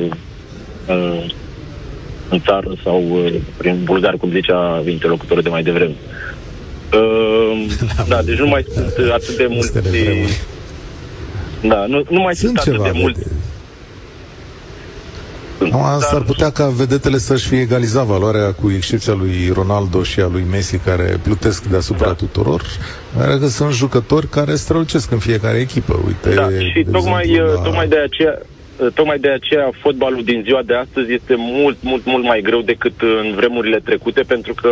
uh, 0.87 1.25
în 2.29 2.39
țară 2.39 2.73
sau 2.83 3.03
uh, 3.11 3.33
prin 3.57 3.79
bulgar, 3.83 4.13
cum 4.17 4.29
zicea 4.31 4.83
interlocutorul 4.85 5.43
de 5.43 5.49
mai 5.49 5.63
devreme. 5.63 5.93
Uh, 6.93 7.65
da, 8.07 8.21
deci 8.21 8.37
nu 8.37 8.47
mai 8.47 8.65
sunt 8.95 9.11
atât 9.11 9.37
de 9.37 9.45
mulți... 9.49 9.71
Da, 11.61 11.85
nu, 11.85 12.03
nu 12.09 12.21
mai 12.21 12.35
sunt, 12.35 12.59
sunt 12.59 12.75
atât 12.75 12.91
de 12.91 12.99
mulți... 12.99 13.21
Acum 15.61 15.99
da. 15.99 16.05
s-ar 16.05 16.21
putea 16.21 16.49
ca 16.49 16.67
vedetele 16.67 17.17
să-și 17.17 17.47
fie 17.47 17.59
egalizat 17.59 18.05
valoarea 18.05 18.51
cu 18.51 18.71
excepția 18.71 19.13
lui 19.13 19.51
Ronaldo 19.53 20.03
și 20.03 20.19
a 20.19 20.27
lui 20.27 20.45
Messi 20.49 20.77
care 20.77 21.19
plutesc 21.23 21.63
deasupra 21.63 22.05
da. 22.05 22.13
tuturor. 22.13 22.63
Că 23.39 23.47
sunt 23.47 23.73
jucători 23.73 24.27
care 24.27 24.55
strălucesc 24.55 25.11
în 25.11 25.17
fiecare 25.17 25.57
echipă. 25.57 25.99
Uite, 26.05 26.33
da, 26.33 26.49
și 26.49 26.85
tocmai, 26.91 27.23
exemplu, 27.23 27.53
la... 27.53 27.61
tocmai 27.61 27.87
de 27.87 27.97
aceea 27.97 28.39
tocmai 28.93 29.19
de 29.19 29.29
aceea 29.29 29.69
fotbalul 29.81 30.23
din 30.23 30.41
ziua 30.45 30.61
de 30.65 30.73
astăzi 30.73 31.13
este 31.13 31.35
mult, 31.37 31.77
mult, 31.81 32.05
mult 32.05 32.23
mai 32.23 32.41
greu 32.41 32.61
decât 32.61 33.01
în 33.01 33.33
vremurile 33.35 33.79
trecute, 33.79 34.21
pentru 34.21 34.53
că 34.53 34.69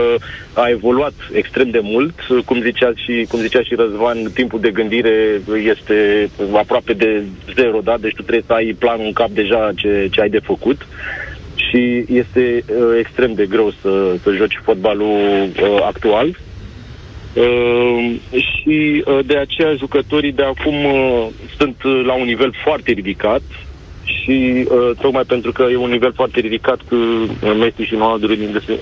a 0.54 0.70
evoluat 0.70 1.14
extrem 1.34 1.70
de 1.70 1.80
mult. 1.84 2.14
Cum 2.46 2.62
zicea 2.62 2.92
și, 2.96 3.26
cum 3.30 3.40
zicea 3.40 3.62
și 3.62 3.76
Răzvan, 3.76 4.32
timpul 4.34 4.60
de 4.60 4.72
gândire 4.72 5.42
este 5.64 6.30
aproape 6.54 6.94
de 6.94 7.24
zero, 7.56 7.80
da? 7.84 7.98
Deci 8.00 8.16
tu 8.16 8.22
trebuie 8.22 8.44
să 8.48 8.54
ai 8.54 8.76
planul 8.80 9.06
în 9.06 9.14
cap 9.14 9.30
deja 9.30 9.72
ce, 9.76 10.08
ce 10.12 10.22
ai 10.22 10.30
de 10.30 10.40
făcut 10.40 10.88
și 11.56 12.06
este 12.08 12.64
uh, 12.70 12.98
extrem 13.00 13.34
de 13.34 13.46
greu 13.46 13.74
să, 13.82 14.16
să 14.24 14.32
joci 14.32 14.60
fotbalul 14.64 15.08
uh, 15.08 15.82
actual. 15.86 16.38
Uh, 17.34 18.16
și 18.30 19.04
uh, 19.06 19.20
de 19.26 19.38
aceea 19.38 19.74
jucătorii 19.74 20.32
de 20.32 20.44
acum 20.44 20.86
uh, 20.86 21.28
sunt 21.58 21.76
la 22.06 22.14
un 22.14 22.26
nivel 22.26 22.54
foarte 22.64 22.92
ridicat, 22.92 23.42
și 24.08 24.68
uh, 24.70 24.92
tocmai 25.02 25.24
pentru 25.28 25.52
că 25.52 25.64
e 25.72 25.78
un 25.78 25.90
nivel 25.90 26.14
foarte 26.14 26.40
ridicat 26.40 26.80
cu 26.90 26.96
uh, 26.96 27.56
Messi 27.60 27.82
și 27.82 27.94
Ronaldo 27.94 28.28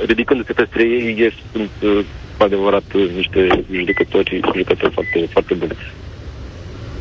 ridicându-se 0.05 0.53
peste 0.53 0.81
ei, 0.83 1.15
ei 1.17 1.33
sunt 1.51 1.69
uh, 1.81 2.05
adevărat 2.37 2.83
uh, 2.93 3.09
niște 3.15 3.65
judecători, 3.71 4.41
judecători 4.45 4.93
foarte, 4.93 5.27
foarte 5.31 5.53
buni. 5.53 5.77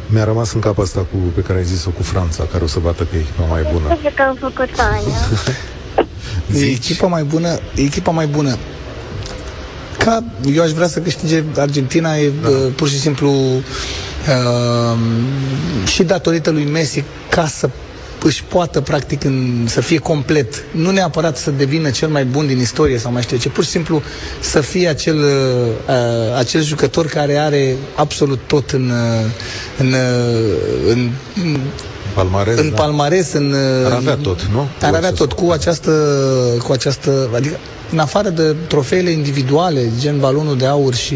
Mi-a 0.06 0.24
rămas 0.24 0.52
în 0.52 0.60
cap 0.60 0.78
asta 0.78 1.00
cu, 1.00 1.16
pe 1.34 1.40
care 1.40 1.58
ai 1.58 1.64
zis-o 1.64 1.90
cu 1.90 2.02
Franța, 2.02 2.46
care 2.52 2.64
o 2.64 2.66
să 2.66 2.78
bată 2.78 3.02
că 3.02 3.16
e 3.16 3.18
echipa 3.18 3.44
mai 3.50 3.62
bună. 3.72 3.98
Ce 4.02 4.12
că 4.14 4.22
am 4.22 4.36
făcut 4.40 4.68
E 6.54 6.64
echipa 6.78 7.06
mai 7.06 7.22
bună, 7.22 7.48
e 7.74 7.82
echipa 7.82 8.10
mai 8.10 8.26
bună. 8.26 8.56
Ca, 9.98 10.24
eu 10.54 10.62
aș 10.62 10.70
vrea 10.70 10.86
să 10.86 11.00
câștige 11.00 11.42
Argentina, 11.56 12.16
e 12.16 12.30
da. 12.42 12.48
uh, 12.48 12.56
pur 12.76 12.88
și 12.88 12.98
simplu 12.98 13.30
uh, 13.30 14.98
și 15.86 16.02
datorită 16.02 16.50
lui 16.50 16.64
Messi 16.64 17.04
ca 17.28 17.46
să 17.46 17.70
își 18.22 18.44
poată, 18.44 18.80
practic, 18.80 19.24
în, 19.24 19.66
să 19.68 19.80
fie 19.80 19.98
complet. 19.98 20.64
Nu 20.70 20.90
neapărat 20.90 21.36
să 21.36 21.50
devină 21.50 21.90
cel 21.90 22.08
mai 22.08 22.24
bun 22.24 22.46
din 22.46 22.58
istorie 22.58 22.98
sau 22.98 23.12
mai 23.12 23.22
știu 23.22 23.36
ce, 23.36 23.48
pur 23.48 23.64
și 23.64 23.70
simplu 23.70 24.02
să 24.40 24.60
fie 24.60 24.88
acel, 24.88 25.16
uh, 25.16 26.38
acel 26.38 26.62
jucător 26.62 27.06
care 27.06 27.36
are 27.36 27.76
absolut 27.94 28.38
tot 28.46 28.70
în, 28.70 28.90
uh, 28.90 29.30
în, 29.78 29.92
uh, 29.92 30.92
în, 30.92 31.10
în 31.42 31.60
palmares, 32.14 32.58
în 32.58 32.70
da. 32.70 32.76
palmares, 32.76 33.32
în... 33.32 33.54
Ar 33.84 33.92
avea 33.92 34.16
tot, 34.16 34.42
nu? 34.42 34.68
Ar 34.80 34.94
avea 34.94 35.12
tot, 35.12 35.32
cu 35.32 35.50
această, 35.50 35.90
cu 36.64 36.72
această, 36.72 37.28
adică 37.34 37.56
în 37.92 37.98
afară 37.98 38.28
de 38.28 38.56
trofeele 38.66 39.10
individuale, 39.10 39.90
gen 40.00 40.18
balonul 40.18 40.56
de 40.56 40.66
aur 40.66 40.94
și 40.94 41.14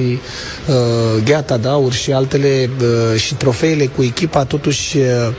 uh, 0.69 1.23
gheata 1.25 1.57
de 1.57 1.69
aur 1.69 1.93
și 1.93 2.13
altele 2.13 2.71
uh, 2.81 3.21
și 3.21 3.35
trofeele 3.35 3.87
cu 3.87 4.03
echipa, 4.03 4.45
totuși 4.45 4.97
uh, 4.97 5.35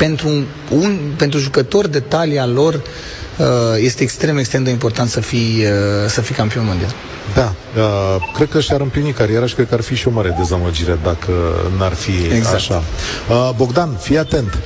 pentru, 0.00 0.28
un, 0.70 0.98
pentru 1.16 1.38
jucători 1.38 1.90
de 1.90 2.00
talia 2.00 2.46
lor 2.46 2.74
uh, 2.74 3.46
este 3.76 4.02
extrem, 4.02 4.36
extrem 4.36 4.62
de 4.62 4.70
important 4.70 5.08
să 5.08 5.20
fii, 5.20 5.64
uh, 5.64 6.08
să 6.08 6.20
fii 6.20 6.34
campion 6.34 6.64
mondial. 6.64 6.94
Da, 7.34 7.54
uh, 7.76 8.30
cred 8.34 8.48
că 8.48 8.60
și-ar 8.60 8.80
împlini 8.80 9.12
cariera 9.12 9.46
și 9.46 9.54
cred 9.54 9.68
că 9.68 9.74
ar 9.74 9.80
fi 9.80 9.94
și 9.94 10.08
o 10.08 10.10
mare 10.10 10.34
dezamăgire 10.38 10.98
dacă 11.02 11.32
n-ar 11.78 11.92
fi 11.92 12.10
exact. 12.34 12.54
așa. 12.54 12.82
Uh, 13.30 13.50
Bogdan, 13.56 13.96
fii 14.00 14.18
atent. 14.18 14.58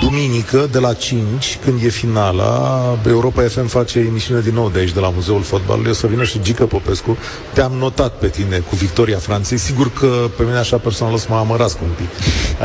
Duminică, 0.00 0.68
de 0.72 0.78
la 0.78 0.92
5, 0.92 1.58
când 1.64 1.82
e 1.82 1.88
finala, 1.88 2.82
Europa 3.08 3.42
FM 3.42 3.66
face 3.66 3.98
emisiune 3.98 4.40
din 4.40 4.54
nou 4.54 4.70
de 4.70 4.78
aici, 4.78 4.92
de 4.92 5.00
la 5.00 5.12
Muzeul 5.14 5.42
Fotbalului. 5.42 5.90
O 5.90 5.94
să 5.94 6.06
vină 6.06 6.24
și 6.24 6.40
Gică 6.42 6.64
Popescu. 6.64 7.16
Te-am 7.52 7.72
notat 7.72 8.12
pe 8.18 8.28
tine 8.28 8.58
cu 8.58 8.76
victoria 8.76 9.18
Franței. 9.18 9.58
Sigur 9.58 9.92
că 9.92 10.30
pe 10.36 10.42
mine 10.42 10.56
așa 10.56 10.76
personal 10.76 11.12
o 11.12 11.16
să 11.16 11.26
mă 11.28 11.36
amărasc 11.36 11.78
un 11.82 11.88
pic. 11.96 12.08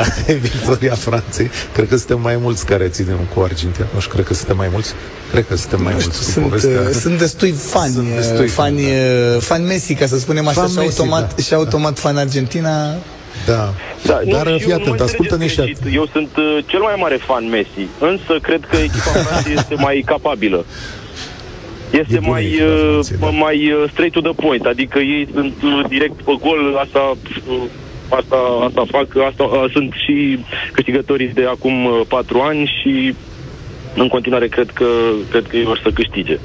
victoria 0.51 0.93
Franței. 0.93 1.49
Cred 1.73 1.87
că 1.89 1.95
suntem 1.97 2.21
mai 2.21 2.37
mulți 2.37 2.65
care 2.65 2.87
ținem 2.87 3.19
cu 3.33 3.41
Argentina. 3.41 3.87
Nu 3.93 3.99
știu, 3.99 4.13
cred 4.13 4.25
că 4.25 4.33
suntem 4.33 4.57
mai 4.57 4.69
mulți. 4.71 4.93
Cred 5.31 5.47
că 5.47 5.55
suntem 5.55 5.81
mai 5.81 5.93
nu 5.93 5.99
mulți 6.01 6.29
știu, 6.29 6.41
sunt, 6.41 6.63
uh, 6.63 6.91
sunt 6.99 7.17
destui 7.17 7.51
fani, 7.51 7.93
sunt 7.93 8.07
destui 8.15 8.47
fani, 8.47 8.81
fani, 8.81 8.81
da. 8.81 9.39
Fan 9.45 9.65
Messi, 9.65 9.93
ca 9.93 10.05
să 10.05 10.17
spunem 10.17 10.47
așa, 10.47 10.61
fan 10.61 10.69
și, 10.69 10.77
Messi, 10.77 10.99
automat, 10.99 11.35
da. 11.35 11.43
și 11.43 11.53
automat 11.53 11.99
fan 11.99 12.17
Argentina. 12.17 12.71
Da. 13.45 13.73
da 14.05 14.19
Dar 14.25 14.49
nu, 14.49 14.57
fii 14.57 14.73
atent, 14.73 14.99
ascultă-ne 14.99 15.47
și 15.47 15.75
Eu 15.93 16.07
sunt 16.11 16.29
uh, 16.37 16.57
cel 16.65 16.79
mai 16.79 16.95
mare 16.97 17.15
fan 17.15 17.49
Messi, 17.49 17.87
însă 17.99 18.39
cred 18.41 18.65
că 18.69 18.75
echipa 18.75 19.11
Franței 19.11 19.53
este 19.53 19.75
mai 19.87 20.03
capabilă. 20.05 20.65
Este 21.89 22.19
mai, 22.19 22.45
uh, 22.45 22.89
Franței, 22.91 23.17
da. 23.19 23.27
mai 23.27 23.71
uh, 23.71 23.89
straight 23.91 24.13
to 24.13 24.21
the 24.21 24.41
point, 24.45 24.65
adică 24.65 24.99
ei 24.99 25.27
sunt 25.33 25.55
uh, 25.63 25.85
direct 25.89 26.21
pe 26.21 26.37
gol, 26.41 26.77
asta 26.83 27.17
uh, 27.47 27.61
asta, 28.09 28.35
asta 28.67 28.83
fac, 28.91 29.07
asta 29.27 29.43
uh, 29.43 29.71
sunt 29.71 29.93
și 29.93 30.39
câștigătorii 30.71 31.27
de 31.27 31.45
acum 31.45 31.85
uh, 31.85 32.01
patru 32.07 32.39
ani 32.39 32.71
și 32.81 33.15
în 33.95 34.07
continuare 34.07 34.47
cred 34.47 34.69
că, 34.73 34.87
cred 35.29 35.47
că 35.47 35.57
ei 35.57 35.63
vor 35.63 35.79
să 35.83 35.89
câștige. 35.93 36.39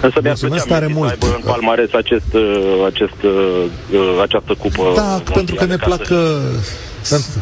Însă 0.00 0.18
mi-ar 0.22 0.36
plăcea 0.40 0.64
tare 0.68 0.86
mult. 0.86 1.08
să 1.08 1.16
aibă 1.20 1.36
în 1.36 1.42
palmares 1.44 1.92
acest, 1.92 2.34
uh, 2.34 2.84
acest, 2.86 3.22
uh, 3.22 4.20
această 4.22 4.54
cupă. 4.58 4.92
Da, 4.94 5.22
pentru 5.32 5.54
că 5.54 5.64
ne 5.64 5.76
plac 5.76 6.08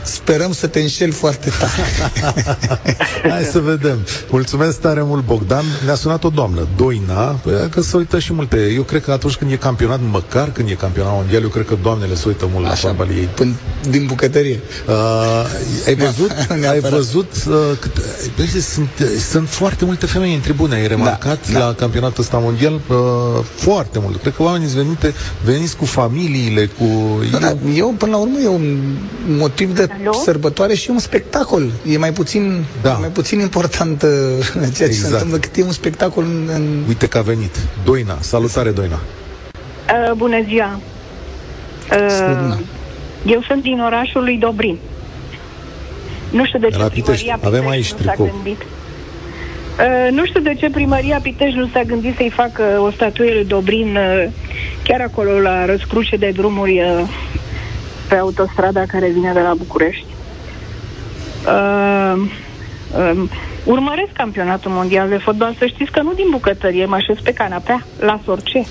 Sperăm 0.03 0.53
să 0.53 0.67
te 0.67 0.81
înșeli 0.81 1.13
foarte 1.13 1.53
tare. 1.59 2.13
Hai 3.35 3.43
să 3.43 3.59
vedem. 3.59 3.99
Mulțumesc 4.31 4.81
tare 4.81 5.03
mult, 5.03 5.25
Bogdan. 5.25 5.65
Ne-a 5.85 5.95
sunat 5.95 6.25
o 6.25 6.29
doamnă, 6.29 6.69
Doina, 6.77 7.23
păi, 7.23 7.69
că 7.71 7.81
se 7.81 7.97
uită 7.97 8.19
și 8.19 8.33
multe. 8.33 8.73
Eu 8.75 8.83
cred 8.83 9.03
că 9.03 9.13
atunci 9.13 9.35
când 9.35 9.51
e 9.51 9.57
campionat, 9.57 10.01
măcar 10.11 10.53
când 10.53 10.69
e 10.69 10.75
campionat 10.75 11.13
mondial, 11.13 11.43
eu 11.43 11.49
cred 11.49 11.67
că 11.67 11.77
doamnele 11.83 12.15
se 12.15 12.25
uită 12.27 12.49
mult 12.53 12.67
Așa, 12.67 12.89
la 12.89 12.95
fotbal 12.95 13.17
ei. 13.17 13.29
Până 13.35 13.53
din 13.91 14.07
bucătărie. 14.07 14.61
Uh, 14.89 15.87
ai 15.87 15.95
văzut? 15.95 16.31
ai 16.71 16.81
văzut? 16.81 17.33
Uh, 17.49 17.55
cât, 17.81 17.93
bă, 18.37 18.61
sunt, 18.61 18.89
sunt 19.31 19.49
foarte 19.49 19.85
multe 19.85 20.07
femei 20.07 20.35
în 20.35 20.41
tribune. 20.41 20.75
Ai 20.75 20.87
remarcat 20.87 21.51
da, 21.53 21.59
da. 21.59 21.67
la 21.67 21.75
campionatul 21.75 22.23
ăsta 22.23 22.39
mondial? 22.39 22.73
Uh, 22.73 22.97
foarte 23.55 23.99
mult. 23.99 24.21
Cred 24.21 24.35
că 24.35 24.43
oamenii 24.43 24.75
venite, 24.75 25.15
veniți 25.45 25.77
cu 25.77 25.85
familiile, 25.85 26.67
cu... 26.67 26.85
Da, 27.41 27.49
eu... 27.49 27.59
eu, 27.75 27.95
până 27.99 28.11
la 28.11 28.17
urmă, 28.17 28.39
e 28.39 28.49
un 28.49 28.97
motiv 29.27 29.54
de 29.57 29.89
Alo? 30.01 30.13
sărbătoare 30.13 30.75
și 30.75 30.91
un 30.91 30.99
spectacol. 30.99 31.71
E 31.87 31.99
mai 31.99 32.13
puțin, 32.13 32.65
da. 32.83 32.93
mai 32.93 33.09
puțin 33.09 33.41
important 33.41 34.03
uh, 34.03 34.11
ceea 34.55 34.71
ce 34.71 34.85
exact. 34.85 35.07
se 35.07 35.13
întâmplă 35.13 35.39
cât 35.39 35.57
e 35.57 35.63
un 35.63 35.73
spectacol 35.73 36.25
în, 36.25 36.49
în... 36.55 36.83
Uite 36.89 37.09
că 37.09 37.19
a 37.19 37.23
venit. 37.23 37.59
Doina. 37.85 38.17
Salutare, 38.21 38.71
Doina. 38.71 39.01
Uh, 39.01 40.13
bună 40.17 40.43
ziua. 40.49 40.81
Uh, 41.91 42.57
eu 43.27 43.43
sunt 43.49 43.63
din 43.63 43.81
orașul 43.81 44.23
lui 44.23 44.37
Dobrin. 44.37 44.79
Nu 46.31 46.45
știu 46.45 46.59
de 46.59 46.69
ce 46.69 46.89
primăria 46.91 47.39
Avem 47.43 47.69
aici 47.69 47.93
nu 47.93 48.05
s-a 48.05 48.15
gândit. 48.17 48.61
Uh, 49.79 50.11
nu 50.11 50.27
știu 50.27 50.41
de 50.41 50.55
ce 50.55 50.71
primăria 50.71 51.19
Pitești 51.23 51.59
nu 51.59 51.69
s-a 51.73 51.83
gândit 51.83 52.17
să-i 52.17 52.33
facă 52.35 52.63
o 52.81 52.91
statuie 52.91 53.33
lui 53.33 53.45
Dobrin 53.45 53.97
uh, 53.97 54.31
chiar 54.83 55.01
acolo 55.01 55.39
la 55.39 55.65
răscruce 55.65 56.17
de 56.17 56.31
drumuri 56.31 56.81
uh, 56.81 57.09
pe 58.09 58.15
autostrada 58.15 58.83
care 58.87 59.09
vine 59.09 59.33
de 59.33 59.41
la 59.41 59.55
București. 59.55 60.07
Uh, 61.47 62.15
uh, 62.99 63.31
urmăresc 63.65 64.13
campionatul 64.13 64.71
mondial 64.71 65.09
de 65.09 65.17
fotbal, 65.17 65.55
să 65.59 65.67
știți 65.67 65.91
că 65.91 66.03
nu 66.03 66.13
din 66.13 66.27
bucătărie, 66.31 66.87
mă 66.87 66.95
așez 66.95 67.17
pe 67.23 67.33
canapea, 67.33 67.87
la 68.01 68.21
sorce. 68.25 68.67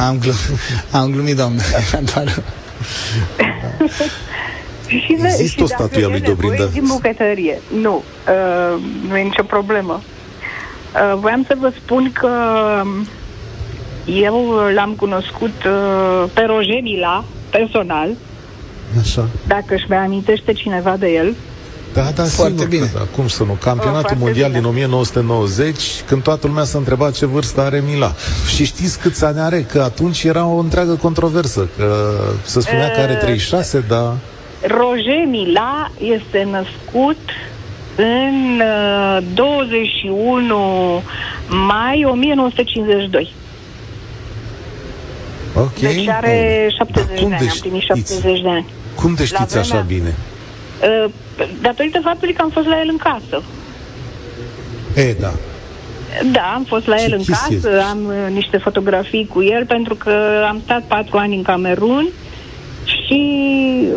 Am, 0.00 0.18
glum- 0.18 0.58
am 0.92 1.10
glumit, 1.10 1.36
doamne. 1.36 1.62
și 5.04 5.16
de, 5.20 5.26
Există 5.28 5.62
o 5.62 5.66
statuie 5.66 6.04
a 6.04 6.08
lui 6.08 6.20
Dobrin, 6.20 6.54
da? 6.58 6.64
din 6.64 6.84
bucătărie. 6.86 7.60
Nu, 7.80 8.02
uh, 8.28 8.82
nu 9.08 9.16
e 9.16 9.22
nicio 9.22 9.42
problemă. 9.42 10.00
Uh, 10.94 11.18
voiam 11.18 11.44
să 11.46 11.56
vă 11.60 11.72
spun 11.82 12.12
că 12.12 12.30
Eu 14.06 14.70
l-am 14.74 14.94
cunoscut 14.94 15.64
uh, 15.66 16.24
pe 16.32 16.40
Roger 16.40 16.80
Mila, 16.82 17.24
personal. 17.50 18.08
Așa. 18.98 19.28
Dacă 19.46 19.74
își 19.74 19.84
mai 19.88 19.98
amintește 19.98 20.52
cineva 20.52 20.96
de 20.96 21.08
el. 21.08 21.34
Da, 21.92 22.02
da, 22.14 22.22
Foarte 22.22 22.52
sigur 22.52 22.68
bine. 22.68 22.86
Că, 22.86 22.98
da. 22.98 23.04
Cum 23.16 23.28
să 23.28 23.44
nu? 23.44 23.52
Campionatul 23.52 24.16
oh, 24.16 24.22
mondial 24.22 24.48
bine. 24.48 24.60
din 24.60 24.68
1990, 24.68 25.82
când 26.06 26.22
toată 26.22 26.46
lumea 26.46 26.64
s-a 26.64 26.78
întrebat 26.78 27.12
ce 27.12 27.26
vârstă 27.26 27.60
are 27.60 27.82
Mila. 27.86 28.14
Și 28.54 28.64
știți 28.64 28.98
câți 28.98 29.24
ani 29.24 29.38
are? 29.38 29.60
Că 29.60 29.80
atunci 29.80 30.22
era 30.22 30.46
o 30.46 30.58
întreagă 30.58 30.94
controversă, 30.94 31.68
că 31.76 32.18
se 32.42 32.60
spunea 32.60 32.86
uh, 32.86 32.92
că 32.94 33.00
are 33.00 33.14
36, 33.14 33.78
uh, 33.78 33.84
dar... 33.88 34.16
Roger 34.60 35.24
Mila 35.28 35.90
este 35.98 36.48
născut 36.50 37.18
în 37.96 38.60
uh, 38.60 39.22
21 39.34 41.02
mai 41.48 42.04
1952. 42.04 43.32
Ok. 45.54 45.78
Deci 45.78 46.08
are 46.08 46.68
70 46.76 47.18
de 47.18 47.24
ani, 47.24 47.48
am 47.48 47.56
primit 47.60 47.82
70 47.82 48.40
de 48.40 48.48
ani. 48.48 48.66
Cum 49.00 49.14
te 49.14 49.24
știți 49.24 49.44
vremea, 49.46 49.60
așa 49.60 49.84
bine? 49.86 50.14
Uh, 50.82 51.10
datorită 51.60 52.00
faptului 52.02 52.34
că 52.34 52.42
am 52.42 52.50
fost 52.50 52.66
la 52.66 52.80
el 52.80 52.88
în 52.88 52.96
casă. 52.96 53.42
E, 54.94 55.12
da. 55.20 55.32
Da, 56.32 56.52
am 56.54 56.64
fost 56.64 56.86
la 56.86 56.96
Ce 56.96 57.02
el 57.02 57.12
în 57.12 57.24
casă, 57.24 57.54
este? 57.54 57.68
am 57.68 57.98
uh, 58.06 58.32
niște 58.32 58.56
fotografii 58.56 59.26
cu 59.26 59.42
el 59.42 59.66
pentru 59.66 59.94
că 59.94 60.44
am 60.48 60.60
stat 60.64 60.82
patru 60.82 61.16
ani 61.16 61.36
în 61.36 61.42
Camerun 61.42 62.08
și 62.84 63.22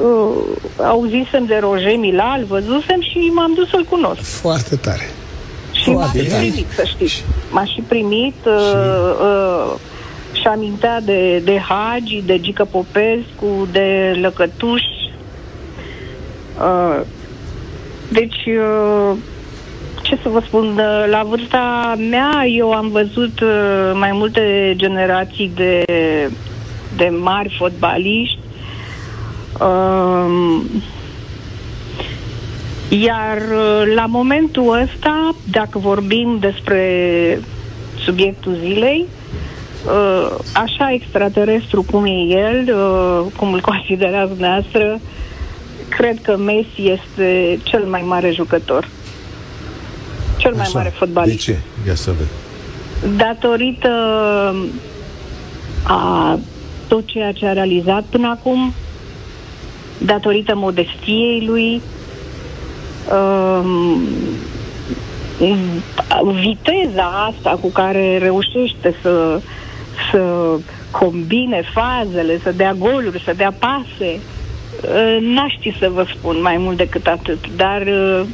uh, 0.04 0.84
auzisem 0.86 1.46
de 1.46 1.58
Roger 1.62 1.98
Mila, 1.98 2.36
îl 2.38 2.46
văzusem 2.46 3.02
și 3.02 3.32
m-am 3.34 3.54
dus 3.56 3.70
să-l 3.70 3.86
cunosc. 3.90 4.22
Foarte 4.22 4.76
tare. 4.76 5.10
Și 5.72 5.90
m-a 5.90 6.06
și 6.06 6.18
primit, 6.18 6.66
să 6.76 6.84
știți. 6.86 7.24
M-a 7.52 7.66
și 7.66 7.84
primit 7.88 8.36
uh, 8.46 8.54
uh, 9.22 9.74
și 10.32 10.48
amintea 10.48 11.02
de, 11.02 11.38
de 11.38 11.58
Hagi, 11.58 12.24
de 12.26 12.40
Gică 12.40 12.66
Popescu, 12.72 13.68
de 13.72 14.18
Lăcătuși. 14.22 14.93
Uh, 16.60 17.02
deci, 18.12 18.46
uh, 18.46 19.18
ce 20.02 20.20
să 20.22 20.30
vă 20.30 20.42
spun, 20.46 20.68
uh, 20.68 21.06
la 21.10 21.24
vârsta 21.24 21.96
mea 22.10 22.46
eu 22.48 22.72
am 22.72 22.90
văzut 22.90 23.40
uh, 23.40 23.92
mai 23.94 24.12
multe 24.14 24.74
generații 24.76 25.52
de, 25.56 25.84
de 26.96 27.12
mari 27.22 27.56
fotbaliști. 27.58 28.40
Uh, 29.60 30.62
iar 32.90 33.38
uh, 33.38 33.94
la 33.96 34.06
momentul 34.06 34.82
ăsta, 34.82 35.36
dacă 35.52 35.80
vorbim 35.80 36.38
despre 36.40 37.40
subiectul 38.04 38.58
zilei, 38.60 39.06
uh, 39.86 40.38
așa 40.54 40.94
extraterestru 40.94 41.86
cum 41.92 42.06
e 42.06 42.10
el, 42.28 42.76
uh, 42.76 43.32
cum 43.38 43.54
îl 43.54 43.62
considerați 43.62 44.30
dumneavoastră, 44.30 45.00
cred 45.98 46.22
că 46.22 46.38
Messi 46.38 46.92
este 46.92 47.60
cel 47.64 47.84
mai 47.84 48.04
mare 48.06 48.32
jucător. 48.32 48.88
Cel 50.38 50.54
mai 50.54 50.70
mare 50.74 50.90
fotbalist. 50.90 51.46
De 51.46 51.52
ce? 51.52 51.58
Ia 51.88 51.96
să 51.96 52.12
vedem. 52.12 53.18
Datorită 53.18 53.90
a 55.84 56.40
tot 56.88 57.06
ceea 57.06 57.32
ce 57.32 57.46
a 57.46 57.54
realizat 57.54 58.04
până 58.04 58.28
acum, 58.28 58.74
datorită 59.98 60.56
modestiei 60.56 61.46
lui, 61.46 61.82
um, 63.12 64.02
viteza 66.42 67.30
asta 67.30 67.58
cu 67.62 67.68
care 67.68 68.18
reușește 68.18 68.96
să, 69.02 69.42
să 70.12 70.22
combine 70.92 71.64
fazele, 71.74 72.40
să 72.44 72.52
dea 72.52 72.74
goluri, 72.74 73.22
să 73.26 73.34
dea 73.36 73.54
pase, 73.60 74.12
uh, 74.14 74.33
n-aș 75.20 75.52
ști 75.52 75.76
să 75.80 75.90
vă 75.94 76.06
spun 76.18 76.42
mai 76.42 76.58
mult 76.58 76.78
decât 76.78 77.08
atât, 77.08 77.40
dar 77.56 77.82
uh, 77.82 78.26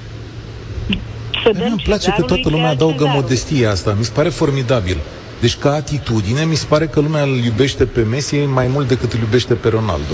să 1.44 1.52
dăm 1.54 1.68
Îmi 1.72 1.82
place 1.84 2.14
că 2.18 2.22
toată 2.22 2.50
lumea 2.50 2.70
adaugă 2.70 2.94
cezarul. 2.98 3.22
modestia 3.22 3.72
asta, 3.72 3.96
mi 3.98 4.04
se 4.04 4.12
pare 4.14 4.30
formidabil. 4.30 4.98
Deci 5.40 5.58
ca 5.58 5.74
atitudine, 5.74 6.44
mi 6.44 6.56
se 6.56 6.66
pare 6.68 6.88
că 6.88 7.00
lumea 7.00 7.24
îl 7.24 7.44
iubește 7.44 7.86
pe 7.86 8.02
Messi 8.02 8.36
mai 8.36 8.68
mult 8.68 8.88
decât 8.88 9.14
îl 9.14 9.20
iubește 9.20 9.54
pe 9.54 9.70
Ronaldo. 9.70 10.14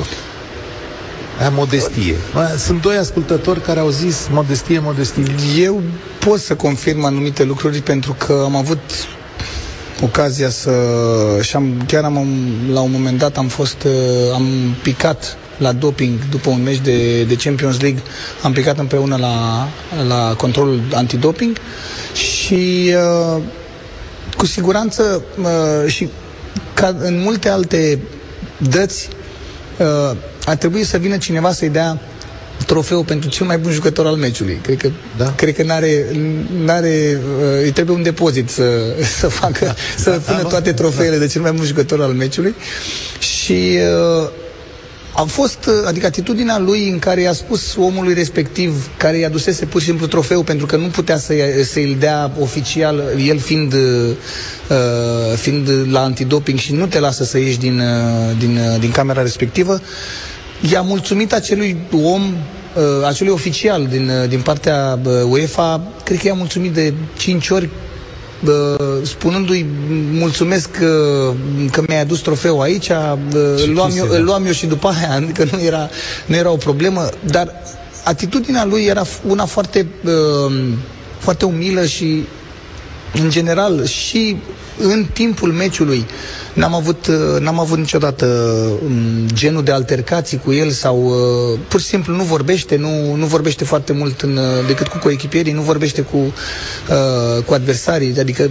Aia 1.40 1.50
modestie. 1.50 2.16
Sunt 2.58 2.82
doi 2.82 2.96
ascultători 2.96 3.62
care 3.62 3.80
au 3.80 3.90
zis 3.90 4.28
modestie, 4.32 4.80
modestie. 4.80 5.24
Eu 5.58 5.82
pot 6.20 6.40
să 6.40 6.56
confirm 6.56 7.06
anumite 7.06 7.44
lucruri 7.44 7.82
pentru 7.82 8.16
că 8.18 8.42
am 8.44 8.56
avut 8.56 8.80
ocazia 10.02 10.50
să... 10.50 10.72
și 11.42 11.56
am, 11.56 11.84
chiar 11.88 12.04
am, 12.04 12.28
la 12.72 12.80
un 12.80 12.92
moment 12.92 13.18
dat 13.18 13.38
am 13.38 13.48
fost, 13.48 13.84
uh, 13.84 14.34
am 14.34 14.46
picat 14.82 15.38
la 15.58 15.72
doping 15.72 16.20
după 16.30 16.50
un 16.50 16.64
meci 16.64 16.80
de, 16.80 17.24
de 17.24 17.36
Champions 17.36 17.82
League, 17.82 18.02
am 18.42 18.52
picat 18.52 18.80
împreună 18.80 19.18
la, 19.18 19.68
la 20.08 20.34
controlul 20.38 20.82
antidoping 20.94 21.58
și 22.14 22.94
uh, 23.36 23.42
cu 24.38 24.46
siguranță 24.46 25.24
uh, 25.42 25.92
și 25.92 26.10
ca 26.74 26.96
în 27.00 27.22
multe 27.22 27.50
alte 27.50 28.00
dăți 28.58 29.10
uh, 29.78 30.18
ar 30.46 30.56
trebui 30.56 30.84
să 30.84 30.98
vină 30.98 31.18
cineva 31.18 31.52
să-i 31.52 31.70
dea 31.70 32.00
trofeu 32.66 33.04
pentru 33.04 33.30
cel 33.30 33.46
mai 33.46 33.58
bun 33.58 33.72
jucător 33.72 34.06
al 34.06 34.16
meciului. 34.16 34.60
Cred 34.62 34.78
că, 34.78 34.90
da. 35.18 35.34
cred 35.36 35.56
că 35.56 35.64
n-are, 35.64 36.06
n-are 36.64 37.20
uh, 37.40 37.62
îi 37.64 37.72
trebuie 37.72 37.96
un 37.96 38.04
depozit 38.04 38.50
să, 38.50 38.64
să 39.20 39.28
facă, 39.28 39.66
da. 39.66 39.74
să 39.98 40.10
da, 40.10 40.18
pună 40.18 40.42
da, 40.42 40.48
toate 40.48 40.74
trofeele 40.74 41.16
da. 41.16 41.18
de 41.18 41.28
cel 41.28 41.42
mai 41.42 41.52
bun 41.52 41.66
jucător 41.66 42.02
al 42.02 42.14
meciului. 42.14 42.56
Și 43.20 43.78
uh, 44.22 44.30
a 45.16 45.24
fost, 45.24 45.66
uh, 45.66 45.74
adică 45.88 46.06
atitudinea 46.06 46.60
lui 46.60 46.90
în 46.90 47.00
care 47.00 47.22
i-a 47.22 47.34
spus 47.34 47.76
omului 47.76 48.14
respectiv, 48.14 48.90
care 48.98 49.18
i-a 49.18 49.30
dusese 49.30 49.66
pur 49.66 49.82
și 49.82 49.88
simplu 49.88 50.08
trofeu 50.08 50.42
pentru 50.44 50.66
că 50.66 50.76
nu 50.76 50.88
putea 50.88 51.18
să, 51.18 51.34
să-i 51.64 51.96
dea 52.00 52.32
oficial, 52.40 53.04
el 53.28 53.40
fiind, 53.40 53.74
uh, 53.74 54.16
fiind 55.36 55.70
la 55.90 56.04
antidoping 56.04 56.60
și 56.60 56.74
nu 56.74 56.86
te 56.86 57.00
lasă 57.00 57.24
să 57.24 57.38
ieși 57.38 57.60
din, 57.60 57.80
uh, 57.80 58.38
din, 58.40 58.58
uh, 58.58 58.80
din 58.80 58.92
camera 58.92 59.22
respectivă, 59.22 59.82
i-a 60.72 60.82
mulțumit 60.82 61.34
acelui 61.34 61.78
om 61.92 62.22
uh, 62.24 63.08
acelui 63.08 63.34
oficial 63.34 63.88
din, 63.88 64.10
uh, 64.10 64.30
din 64.30 64.40
partea 64.42 65.00
uh, 65.06 65.12
UEFA, 65.30 65.82
cred 66.04 66.20
că 66.20 66.28
i-a 66.28 66.34
mulțumit 66.34 66.74
de 66.74 66.94
5 67.18 67.50
ori 67.50 67.70
spunându-i 69.04 69.66
mulțumesc 70.12 70.72
că, 70.72 71.32
că 71.72 71.84
mi-ai 71.88 72.02
adus 72.02 72.20
trofeul 72.20 72.62
aici, 72.62 72.90
îl 73.66 73.72
luam, 73.74 73.92
eu, 73.96 74.08
îl 74.10 74.24
luam 74.24 74.46
eu 74.46 74.52
și 74.52 74.66
după 74.66 74.88
aia, 74.88 75.12
adică 75.22 75.48
nu 75.52 75.62
era, 75.62 75.90
nu 76.26 76.36
era 76.36 76.52
o 76.52 76.56
problemă, 76.56 77.10
dar 77.26 77.52
atitudinea 78.04 78.66
lui 78.66 78.84
era 78.84 79.04
una 79.28 79.46
foarte, 79.46 79.88
foarte 81.18 81.46
umilă 81.46 81.86
și 81.86 82.24
în 83.22 83.30
general 83.30 83.86
și 83.86 84.38
în 84.80 85.06
timpul 85.14 85.52
meciului 85.52 86.06
n-am 86.54 86.74
avut, 86.74 87.08
n-am 87.40 87.60
avut 87.60 87.78
niciodată 87.78 88.26
um, 88.86 89.28
genul 89.34 89.64
de 89.64 89.72
altercații 89.72 90.38
cu 90.38 90.54
el 90.54 90.70
sau 90.70 91.04
uh, 91.04 91.60
pur 91.68 91.80
și 91.80 91.86
simplu 91.86 92.16
nu 92.16 92.24
vorbește, 92.24 92.76
nu, 92.76 93.16
nu 93.16 93.26
vorbește 93.26 93.64
foarte 93.64 93.94
mult 93.94 94.22
în, 94.22 94.38
uh, 94.38 94.68
decât 94.68 94.88
cu 94.88 94.98
coechipierii, 94.98 95.54
nu 95.54 95.62
vorbește 95.62 96.02
cu, 96.02 96.18
uh, 96.18 97.44
cu 97.44 97.54
adversarii, 97.54 98.20
adică 98.20 98.50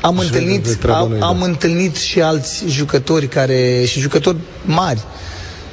am 0.00 0.18
întâlnit, 0.18 0.78
am, 0.86 1.22
am 1.22 1.38
da. 1.38 1.44
întâlnit 1.44 1.96
și 1.96 2.20
alți 2.20 2.64
jucători 2.68 3.26
care, 3.26 3.84
și 3.86 4.00
jucători 4.00 4.36
mari, 4.64 5.00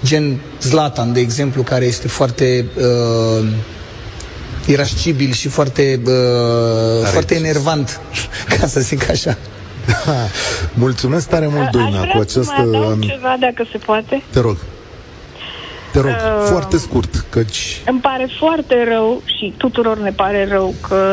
gen 0.05 0.39
Zlatan, 0.61 1.13
de 1.13 1.19
exemplu, 1.19 1.63
care 1.63 1.85
este 1.85 2.07
foarte 2.07 2.65
uh, 2.77 3.47
irascibil 4.65 5.31
și 5.31 5.47
foarte, 5.47 6.01
uh, 6.05 7.05
foarte 7.11 7.35
enervant, 7.35 8.01
ca 8.59 8.67
să 8.67 8.79
zic 8.79 9.09
așa. 9.09 9.37
Mulțumesc 10.73 11.29
tare 11.29 11.47
mult, 11.47 11.69
Doina, 11.69 12.05
cu 12.05 12.19
această... 12.19 12.69
Aș 12.99 13.07
ceva, 13.07 13.35
dacă 13.39 13.65
se 13.71 13.77
poate. 13.77 14.21
Te 14.31 14.39
rog. 14.39 14.57
Te 15.91 15.99
rog, 15.99 16.09
uh, 16.09 16.47
foarte 16.49 16.77
scurt, 16.77 17.25
căci... 17.29 17.81
Îmi 17.85 17.99
pare 17.99 18.27
foarte 18.39 18.83
rău 18.89 19.21
și 19.25 19.53
tuturor 19.57 19.97
ne 19.97 20.11
pare 20.11 20.47
rău 20.49 20.73
că 20.87 21.05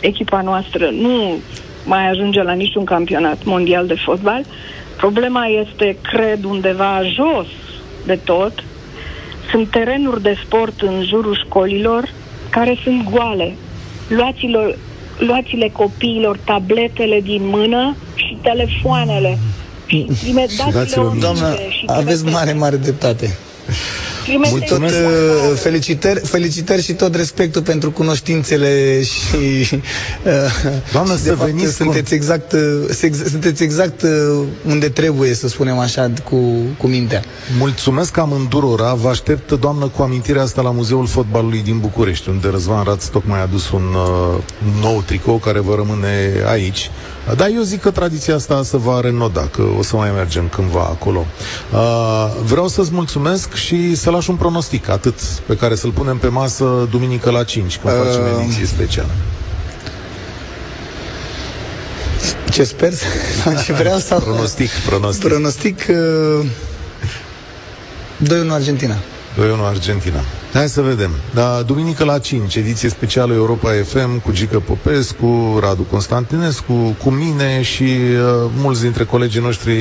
echipa 0.00 0.40
noastră 0.40 0.90
nu 0.92 1.38
mai 1.84 2.08
ajunge 2.08 2.42
la 2.42 2.52
niciun 2.52 2.84
campionat 2.84 3.44
mondial 3.44 3.86
de 3.86 3.94
fotbal. 4.04 4.44
Problema 4.96 5.46
este, 5.46 5.96
cred, 6.02 6.44
undeva 6.44 7.00
jos 7.14 7.46
de 8.06 8.18
tot. 8.24 8.52
Sunt 9.50 9.70
terenuri 9.70 10.22
de 10.22 10.36
sport 10.44 10.80
în 10.80 11.04
jurul 11.08 11.44
școlilor 11.46 12.08
care 12.50 12.78
sunt 12.82 13.10
goale. 13.10 13.52
Luați-le, 14.08 14.76
luați-le 15.18 15.68
copiilor 15.72 16.38
tabletele 16.44 17.20
din 17.20 17.42
mână 17.48 17.96
și 18.14 18.38
telefoanele. 18.42 19.38
Și 19.86 20.06
Doamna, 21.20 21.54
aveți 21.86 22.24
mare, 22.24 22.52
mare 22.52 22.76
dreptate. 22.76 23.36
Tot, 24.68 24.78
uh, 24.78 24.88
felicitări, 25.54 26.20
felicitări 26.20 26.82
și 26.82 26.92
tot 26.92 27.14
respectul 27.14 27.62
pentru 27.62 27.90
cunoștințele 27.90 29.02
și... 29.02 29.68
Uh, 30.24 30.32
Doamnă, 30.92 31.16
să 31.16 31.32
fapt, 31.34 31.50
veniți 31.50 31.74
sunteți 31.74 32.14
exact, 32.14 32.52
uh, 32.52 33.10
sunteți 33.30 33.62
exact 33.62 34.02
uh, 34.02 34.10
unde 34.66 34.88
trebuie, 34.88 35.34
să 35.34 35.48
spunem 35.48 35.78
așa, 35.78 36.12
cu, 36.24 36.36
cu 36.76 36.86
mintea. 36.86 37.22
Mulțumesc 37.58 38.16
amândurora. 38.16 38.94
Vă 38.94 39.08
aștept, 39.08 39.52
doamnă, 39.52 39.86
cu 39.86 40.02
amintirea 40.02 40.42
asta 40.42 40.62
la 40.62 40.70
Muzeul 40.70 41.06
Fotbalului 41.06 41.62
din 41.62 41.78
București, 41.78 42.28
unde 42.28 42.48
Răzvan 42.50 42.84
Raț 42.84 43.04
tocmai 43.04 43.38
a 43.38 43.42
adus 43.42 43.70
un 43.70 43.94
uh, 43.94 44.42
nou 44.80 45.02
tricou 45.06 45.36
care 45.36 45.60
vă 45.60 45.74
rămâne 45.74 46.32
aici. 46.46 46.90
Dar 47.36 47.50
eu 47.54 47.62
zic 47.62 47.80
că 47.80 47.90
tradiția 47.90 48.34
asta 48.34 48.62
se 48.62 48.76
va 48.76 49.00
renoda, 49.00 49.48
că 49.52 49.62
o 49.78 49.82
să 49.82 49.96
mai 49.96 50.10
mergem 50.10 50.48
cândva 50.48 50.80
acolo. 50.80 51.26
Uh, 51.72 52.26
vreau 52.44 52.68
să-ți 52.68 52.90
mulțumesc 52.92 53.54
și 53.54 53.96
să 54.20 54.30
lași 54.30 54.40
un 54.40 54.48
pronostic, 54.50 54.88
atât, 54.88 55.20
pe 55.46 55.56
care 55.56 55.74
să-l 55.74 55.90
punem 55.90 56.18
pe 56.18 56.28
masă 56.28 56.88
duminică 56.90 57.30
la 57.30 57.44
5, 57.44 57.78
când 57.78 57.94
uh, 57.94 58.00
facem 58.04 58.40
ediție 58.42 58.66
specială. 58.66 59.10
Ce 62.50 62.64
sper? 62.64 62.92
și 63.64 63.72
vreau 63.72 63.98
să... 63.98 64.14
pronostic, 64.14 64.70
pronostic. 64.70 65.24
Pronostic 65.28 65.86
uh, 65.88 66.46
2-1 68.46 68.50
Argentina. 68.50 68.96
2-1 69.36 69.40
Argentina. 69.68 70.20
Hai 70.52 70.68
să 70.68 70.80
vedem. 70.80 71.10
Da, 71.34 71.62
duminică 71.66 72.04
la 72.04 72.18
5, 72.18 72.54
ediție 72.56 72.88
specială 72.88 73.34
Europa 73.34 73.70
FM 73.84 74.20
cu 74.20 74.32
Gică 74.32 74.58
Popescu, 74.60 75.58
Radu 75.60 75.82
Constantinescu, 75.82 76.96
cu 77.02 77.10
mine 77.10 77.62
și 77.62 77.82
uh, 77.82 78.50
mulți 78.56 78.80
dintre 78.80 79.04
colegii 79.04 79.40
noștri 79.40 79.72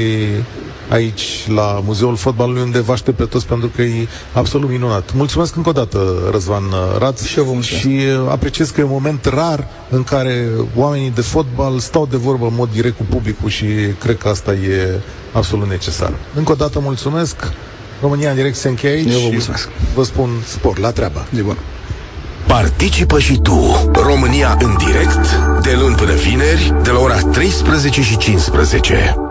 aici 0.89 1.47
la 1.47 1.81
Muzeul 1.85 2.15
Fotbalului, 2.15 2.61
unde 2.61 2.79
vă 2.79 2.91
aștept 2.91 3.17
pe 3.17 3.23
toți 3.23 3.47
pentru 3.47 3.71
că 3.75 3.81
e 3.81 4.07
absolut 4.33 4.69
minunat. 4.69 5.13
Mulțumesc 5.13 5.55
încă 5.55 5.69
o 5.69 5.71
dată, 5.71 6.29
Răzvan 6.31 6.63
Raț. 6.97 7.23
Și 7.23 7.37
eu 7.37 7.43
vă 7.43 7.51
mulțumesc. 7.51 7.85
Și 7.85 8.05
uh, 8.23 8.31
apreciez 8.31 8.69
că 8.69 8.79
e 8.81 8.83
un 8.83 8.89
moment 8.91 9.25
rar 9.25 9.67
în 9.89 10.03
care 10.03 10.47
oamenii 10.75 11.11
de 11.11 11.21
fotbal 11.21 11.79
stau 11.79 12.05
de 12.05 12.17
vorbă 12.17 12.45
în 12.45 12.55
mod 12.55 12.69
direct 12.71 12.97
cu 12.97 13.05
publicul 13.09 13.49
și 13.49 13.65
cred 13.99 14.17
că 14.17 14.27
asta 14.27 14.53
e 14.53 14.99
absolut 15.31 15.67
necesar. 15.67 16.13
Încă 16.35 16.51
o 16.51 16.55
dată 16.55 16.79
mulțumesc. 16.79 17.35
România 18.01 18.29
în 18.29 18.35
direct 18.35 18.55
se 18.55 18.67
încheie 18.67 18.93
aici 18.93 19.11
Eu 19.11 19.19
vă 19.19 19.27
mulțumesc. 19.31 19.69
Vă 19.95 20.03
spun 20.03 20.29
spor, 20.45 20.77
la 20.77 20.91
treabă. 20.91 21.27
De 21.29 21.41
bun. 21.41 21.57
Participă 22.47 23.19
și 23.19 23.39
tu, 23.39 23.89
România 23.93 24.57
în 24.61 24.77
direct, 24.77 25.35
de 25.61 25.77
luni 25.79 25.95
până 25.95 26.13
vineri, 26.13 26.73
de 26.83 26.89
la 26.89 26.99
ora 26.99 27.17
13 27.19 28.01
și 28.01 28.17
15. 28.17 29.28